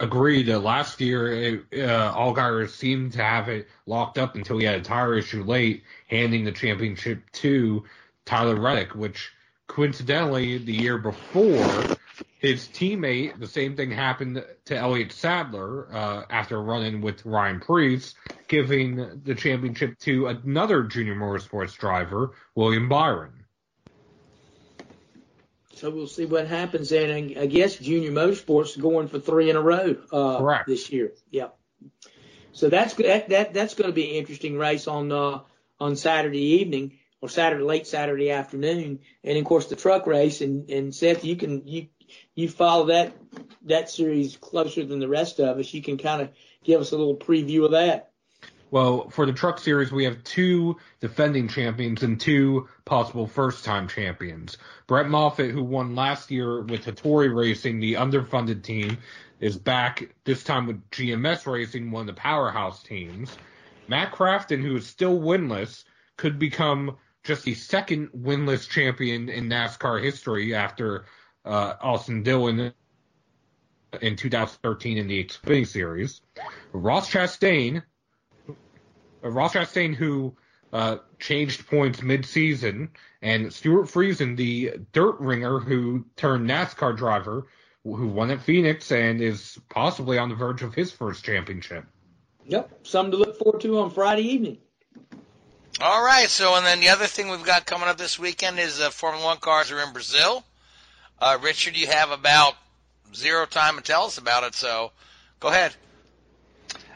Agreed. 0.00 0.50
Uh, 0.50 0.58
last 0.58 1.00
year, 1.00 1.62
uh, 1.72 1.76
Allgaier 2.12 2.68
seemed 2.68 3.12
to 3.12 3.22
have 3.22 3.48
it 3.48 3.68
locked 3.86 4.18
up 4.18 4.34
until 4.34 4.58
he 4.58 4.64
had 4.64 4.80
a 4.80 4.82
tire 4.82 5.14
issue 5.14 5.44
late, 5.44 5.84
handing 6.08 6.44
the 6.44 6.50
championship 6.50 7.22
to 7.34 7.84
Tyler 8.24 8.58
Reddick, 8.58 8.94
which 8.94 9.30
coincidentally 9.66 10.58
the 10.58 10.72
year 10.72 10.98
before 10.98 11.96
his 12.38 12.66
teammate, 12.68 13.38
the 13.38 13.46
same 13.46 13.76
thing 13.76 13.90
happened 13.90 14.44
to 14.66 14.76
Elliott 14.76 15.12
Sadler 15.12 15.88
uh, 15.92 16.22
after 16.28 16.60
running 16.60 17.00
with 17.00 17.24
Ryan 17.24 17.60
Preece, 17.60 18.14
giving 18.48 19.22
the 19.24 19.34
championship 19.34 19.98
to 20.00 20.26
another 20.26 20.82
junior 20.82 21.14
motorsports 21.14 21.76
driver, 21.76 22.32
William 22.54 22.88
Byron. 22.88 23.44
So 25.74 25.90
we'll 25.90 26.06
see 26.06 26.26
what 26.26 26.46
happens. 26.46 26.92
And 26.92 27.38
I 27.38 27.46
guess 27.46 27.76
Junior 27.76 28.12
Motorsports 28.12 28.80
going 28.80 29.08
for 29.08 29.18
three 29.18 29.50
in 29.50 29.56
a 29.56 29.60
row 29.60 29.96
uh, 30.12 30.62
this 30.66 30.90
year. 30.92 31.12
Yeah. 31.30 31.48
So 32.52 32.68
that's 32.68 32.94
that, 32.94 33.30
that 33.30 33.54
that's 33.54 33.74
going 33.74 33.90
to 33.90 33.94
be 33.94 34.10
an 34.10 34.16
interesting 34.16 34.58
race 34.58 34.86
on 34.86 35.10
uh, 35.10 35.40
on 35.80 35.96
Saturday 35.96 36.60
evening 36.60 36.98
or 37.22 37.28
Saturday 37.28 37.62
late 37.62 37.86
Saturday 37.86 38.30
afternoon, 38.30 38.98
and 39.24 39.38
of 39.38 39.44
course 39.44 39.68
the 39.68 39.76
truck 39.76 40.06
race. 40.06 40.42
And, 40.42 40.68
and 40.68 40.94
Seth, 40.94 41.24
you 41.24 41.36
can 41.36 41.66
you 41.66 41.86
you 42.34 42.48
follow 42.48 42.86
that 42.86 43.16
that 43.62 43.88
series 43.88 44.36
closer 44.36 44.84
than 44.84 44.98
the 44.98 45.08
rest 45.08 45.38
of 45.38 45.58
us. 45.58 45.72
You 45.72 45.80
can 45.80 45.96
kind 45.96 46.20
of 46.20 46.30
give 46.64 46.80
us 46.80 46.92
a 46.92 46.96
little 46.96 47.16
preview 47.16 47.64
of 47.64 47.70
that. 47.70 48.10
Well, 48.72 49.10
for 49.10 49.26
the 49.26 49.34
truck 49.34 49.58
series, 49.58 49.92
we 49.92 50.04
have 50.04 50.24
two 50.24 50.78
defending 51.00 51.46
champions 51.46 52.02
and 52.02 52.18
two 52.18 52.68
possible 52.86 53.26
first 53.26 53.64
time 53.64 53.86
champions. 53.86 54.56
Brett 54.86 55.08
Moffitt, 55.08 55.50
who 55.50 55.62
won 55.62 55.94
last 55.94 56.30
year 56.30 56.62
with 56.62 56.86
Hattori 56.86 57.34
Racing, 57.34 57.80
the 57.80 57.94
underfunded 57.94 58.62
team, 58.62 58.96
is 59.40 59.58
back 59.58 60.14
this 60.24 60.42
time 60.42 60.66
with 60.66 60.90
GMS 60.90 61.46
Racing, 61.46 61.90
one 61.90 62.08
of 62.08 62.14
the 62.14 62.20
powerhouse 62.20 62.82
teams. 62.82 63.36
Matt 63.88 64.12
Crafton, 64.12 64.62
who 64.62 64.76
is 64.76 64.86
still 64.86 65.20
winless, 65.20 65.84
could 66.16 66.38
become 66.38 66.96
just 67.22 67.44
the 67.44 67.54
second 67.54 68.08
winless 68.08 68.68
champion 68.68 69.28
in 69.28 69.48
NASCAR 69.48 70.02
history 70.02 70.54
after 70.54 71.04
uh, 71.44 71.74
Austin 71.80 72.22
Dillon 72.22 72.72
in 74.00 74.16
2013 74.16 74.98
in 74.98 75.06
the 75.06 75.24
Xfinity 75.24 75.66
Series. 75.66 76.20
Ross 76.72 77.10
Chastain, 77.10 77.82
uh, 78.48 79.28
Ross 79.30 79.54
Chastain, 79.54 79.94
who 79.94 80.34
uh, 80.72 80.96
changed 81.18 81.66
points 81.66 82.02
mid-season, 82.02 82.90
and 83.20 83.52
Stewart 83.52 83.86
Friesen, 83.86 84.36
the 84.36 84.74
dirt 84.92 85.20
ringer 85.20 85.58
who 85.60 86.06
turned 86.16 86.48
NASCAR 86.48 86.96
driver, 86.96 87.46
who 87.84 88.08
won 88.08 88.30
at 88.30 88.40
Phoenix 88.40 88.90
and 88.90 89.20
is 89.20 89.58
possibly 89.68 90.16
on 90.18 90.28
the 90.28 90.34
verge 90.34 90.62
of 90.62 90.74
his 90.74 90.92
first 90.92 91.24
championship. 91.24 91.84
Yep, 92.46 92.86
something 92.86 93.12
to 93.12 93.18
look 93.18 93.38
forward 93.38 93.60
to 93.62 93.78
on 93.78 93.90
Friday 93.90 94.22
evening. 94.22 94.58
All 95.84 96.04
right. 96.04 96.30
So, 96.30 96.54
and 96.54 96.64
then 96.64 96.78
the 96.78 96.90
other 96.90 97.08
thing 97.08 97.28
we've 97.28 97.42
got 97.42 97.66
coming 97.66 97.88
up 97.88 97.98
this 97.98 98.16
weekend 98.16 98.60
is 98.60 98.80
uh, 98.80 98.90
Formula 98.90 99.24
One 99.26 99.38
cars 99.38 99.72
are 99.72 99.80
in 99.80 99.92
Brazil. 99.92 100.44
Uh, 101.18 101.38
Richard, 101.42 101.76
you 101.76 101.88
have 101.88 102.12
about 102.12 102.54
zero 103.12 103.46
time 103.46 103.74
to 103.74 103.82
tell 103.82 104.04
us 104.04 104.16
about 104.16 104.44
it, 104.44 104.54
so 104.54 104.92
go 105.40 105.48
ahead. 105.48 105.74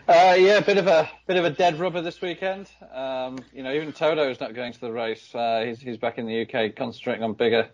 Uh, 0.08 0.36
yeah, 0.38 0.58
a 0.58 0.62
bit 0.62 0.78
of 0.78 0.86
a 0.86 1.10
bit 1.26 1.36
of 1.36 1.44
a 1.44 1.50
dead 1.50 1.80
rubber 1.80 2.00
this 2.00 2.20
weekend. 2.20 2.70
Um, 2.94 3.40
you 3.52 3.64
know, 3.64 3.72
even 3.72 3.92
Toto 3.92 4.30
is 4.30 4.38
not 4.38 4.54
going 4.54 4.72
to 4.72 4.80
the 4.80 4.92
race. 4.92 5.34
Uh, 5.34 5.64
he's 5.66 5.80
he's 5.80 5.96
back 5.96 6.18
in 6.18 6.26
the 6.26 6.42
UK, 6.42 6.76
concentrating 6.76 7.24
on 7.24 7.32
bigger 7.32 7.68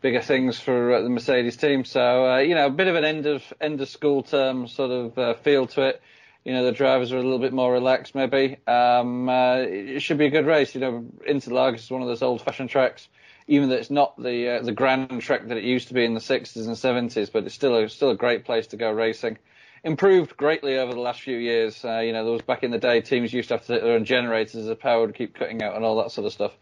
bigger 0.00 0.22
things 0.22 0.58
for 0.58 0.94
uh, 0.94 1.02
the 1.02 1.10
Mercedes 1.10 1.58
team. 1.58 1.84
So 1.84 2.32
uh, 2.32 2.38
you 2.38 2.54
know, 2.54 2.68
a 2.68 2.70
bit 2.70 2.86
of 2.86 2.96
an 2.96 3.04
end 3.04 3.26
of 3.26 3.42
end 3.60 3.82
of 3.82 3.88
school 3.90 4.22
term 4.22 4.66
sort 4.68 4.90
of 4.90 5.18
uh, 5.18 5.34
feel 5.34 5.66
to 5.66 5.88
it. 5.88 6.02
You 6.44 6.52
know, 6.52 6.64
the 6.64 6.72
drivers 6.72 7.12
are 7.12 7.16
a 7.16 7.22
little 7.22 7.38
bit 7.38 7.52
more 7.52 7.72
relaxed, 7.72 8.14
maybe. 8.14 8.58
Um, 8.66 9.28
uh, 9.28 9.56
it 9.58 10.00
should 10.00 10.18
be 10.18 10.26
a 10.26 10.30
good 10.30 10.46
race. 10.46 10.74
You 10.74 10.80
know, 10.80 11.06
Interlagos 11.28 11.76
is 11.76 11.90
one 11.90 12.02
of 12.02 12.08
those 12.08 12.22
old-fashioned 12.22 12.70
tracks 12.70 13.08
even 13.46 13.68
though 13.68 13.74
it's 13.74 13.90
not 13.90 14.16
the 14.16 14.56
uh, 14.56 14.62
the 14.62 14.72
grand 14.72 15.20
track 15.20 15.46
that 15.48 15.58
it 15.58 15.64
used 15.64 15.88
to 15.88 15.94
be 15.94 16.02
in 16.02 16.14
the 16.14 16.20
60s 16.20 16.56
and 16.56 17.10
70s, 17.10 17.30
but 17.30 17.44
it's 17.44 17.54
still 17.54 17.76
a, 17.76 17.90
still 17.90 18.08
a 18.08 18.14
great 18.16 18.46
place 18.46 18.68
to 18.68 18.78
go 18.78 18.90
racing 18.90 19.36
improved 19.84 20.36
greatly 20.36 20.78
over 20.78 20.92
the 20.92 21.00
last 21.00 21.20
few 21.20 21.36
years. 21.36 21.84
Uh, 21.84 21.98
you 21.98 22.12
know, 22.12 22.24
there 22.24 22.32
was 22.32 22.42
back 22.42 22.62
in 22.62 22.70
the 22.70 22.78
day 22.78 23.02
teams 23.02 23.32
used 23.32 23.48
to 23.48 23.54
have 23.54 23.60
to 23.60 23.66
sit 23.66 23.82
there 23.82 23.94
on 23.94 24.04
generators 24.04 24.66
as 24.66 24.76
power 24.78 25.06
to 25.06 25.12
keep 25.12 25.34
cutting 25.34 25.62
out 25.62 25.76
and 25.76 25.84
all 25.84 26.02
that 26.02 26.10
sort 26.10 26.26
of 26.26 26.32
stuff. 26.32 26.52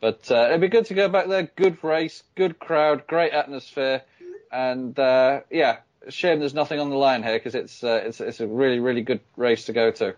But 0.00 0.30
uh, 0.30 0.46
it'd 0.46 0.62
be 0.62 0.68
good 0.68 0.86
to 0.86 0.94
go 0.94 1.08
back 1.08 1.28
there. 1.28 1.42
Good 1.42 1.84
race, 1.84 2.22
good 2.34 2.58
crowd, 2.58 3.06
great 3.06 3.32
atmosphere, 3.32 4.02
and 4.50 4.98
uh, 4.98 5.42
yeah, 5.50 5.78
shame 6.08 6.40
there's 6.40 6.54
nothing 6.54 6.80
on 6.80 6.90
the 6.90 6.96
line 6.96 7.22
here 7.22 7.38
because 7.38 7.54
it's 7.54 7.84
uh, 7.84 8.02
it's 8.04 8.20
it's 8.20 8.40
a 8.40 8.46
really 8.46 8.78
really 8.80 9.02
good 9.02 9.20
race 9.36 9.66
to 9.66 9.72
go 9.72 9.90
to. 9.90 10.14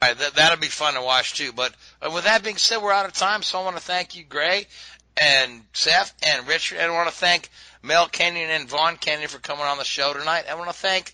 Right, 0.00 0.18
that, 0.18 0.34
that'll 0.34 0.58
be 0.58 0.66
fun 0.66 0.94
to 0.94 1.02
watch 1.02 1.34
too. 1.34 1.52
But 1.52 1.72
uh, 2.00 2.10
with 2.12 2.24
that 2.24 2.42
being 2.42 2.56
said, 2.56 2.82
we're 2.82 2.92
out 2.92 3.06
of 3.06 3.12
time, 3.12 3.42
so 3.42 3.60
I 3.60 3.64
want 3.64 3.76
to 3.76 3.82
thank 3.82 4.16
you, 4.16 4.24
Gray, 4.24 4.66
and 5.16 5.62
Seth, 5.72 6.12
and 6.26 6.48
Richard. 6.48 6.78
And 6.78 6.90
I 6.90 6.94
want 6.94 7.08
to 7.08 7.14
thank 7.14 7.48
Mel 7.82 8.08
Kenyon 8.08 8.50
and 8.50 8.68
Vaughn 8.68 8.96
Kenyon 8.96 9.28
for 9.28 9.38
coming 9.38 9.64
on 9.64 9.78
the 9.78 9.84
show 9.84 10.12
tonight. 10.12 10.46
I 10.50 10.54
want 10.54 10.70
to 10.70 10.76
thank 10.76 11.12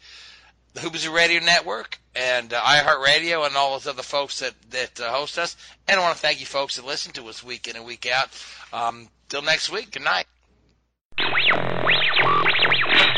the 0.73 0.81
Hoobazoo 0.81 1.13
Radio 1.13 1.41
Network 1.41 1.99
and 2.15 2.53
uh, 2.53 2.61
iHeartRadio 2.61 3.47
and 3.47 3.57
all 3.57 3.73
those 3.73 3.87
other 3.87 4.03
folks 4.03 4.41
that 4.41 4.55
that 4.71 5.01
uh, 5.01 5.13
host 5.13 5.39
us. 5.39 5.57
And 5.87 6.01
I 6.01 6.03
want 6.03 6.17
to 6.17 6.23
thank 6.23 6.41
you 6.41 6.47
folks 6.47 6.77
that 6.77 6.87
listen 6.87 7.13
to 7.13 7.29
us 7.29 7.45
week 7.45 7.69
in 7.69 7.77
and 7.77 7.85
week 7.85 8.07
out. 8.11 8.29
Um, 8.73 9.09
till 9.29 9.43
next 9.43 9.71
week. 9.71 9.91
Good 9.91 10.03
night. 10.03 10.27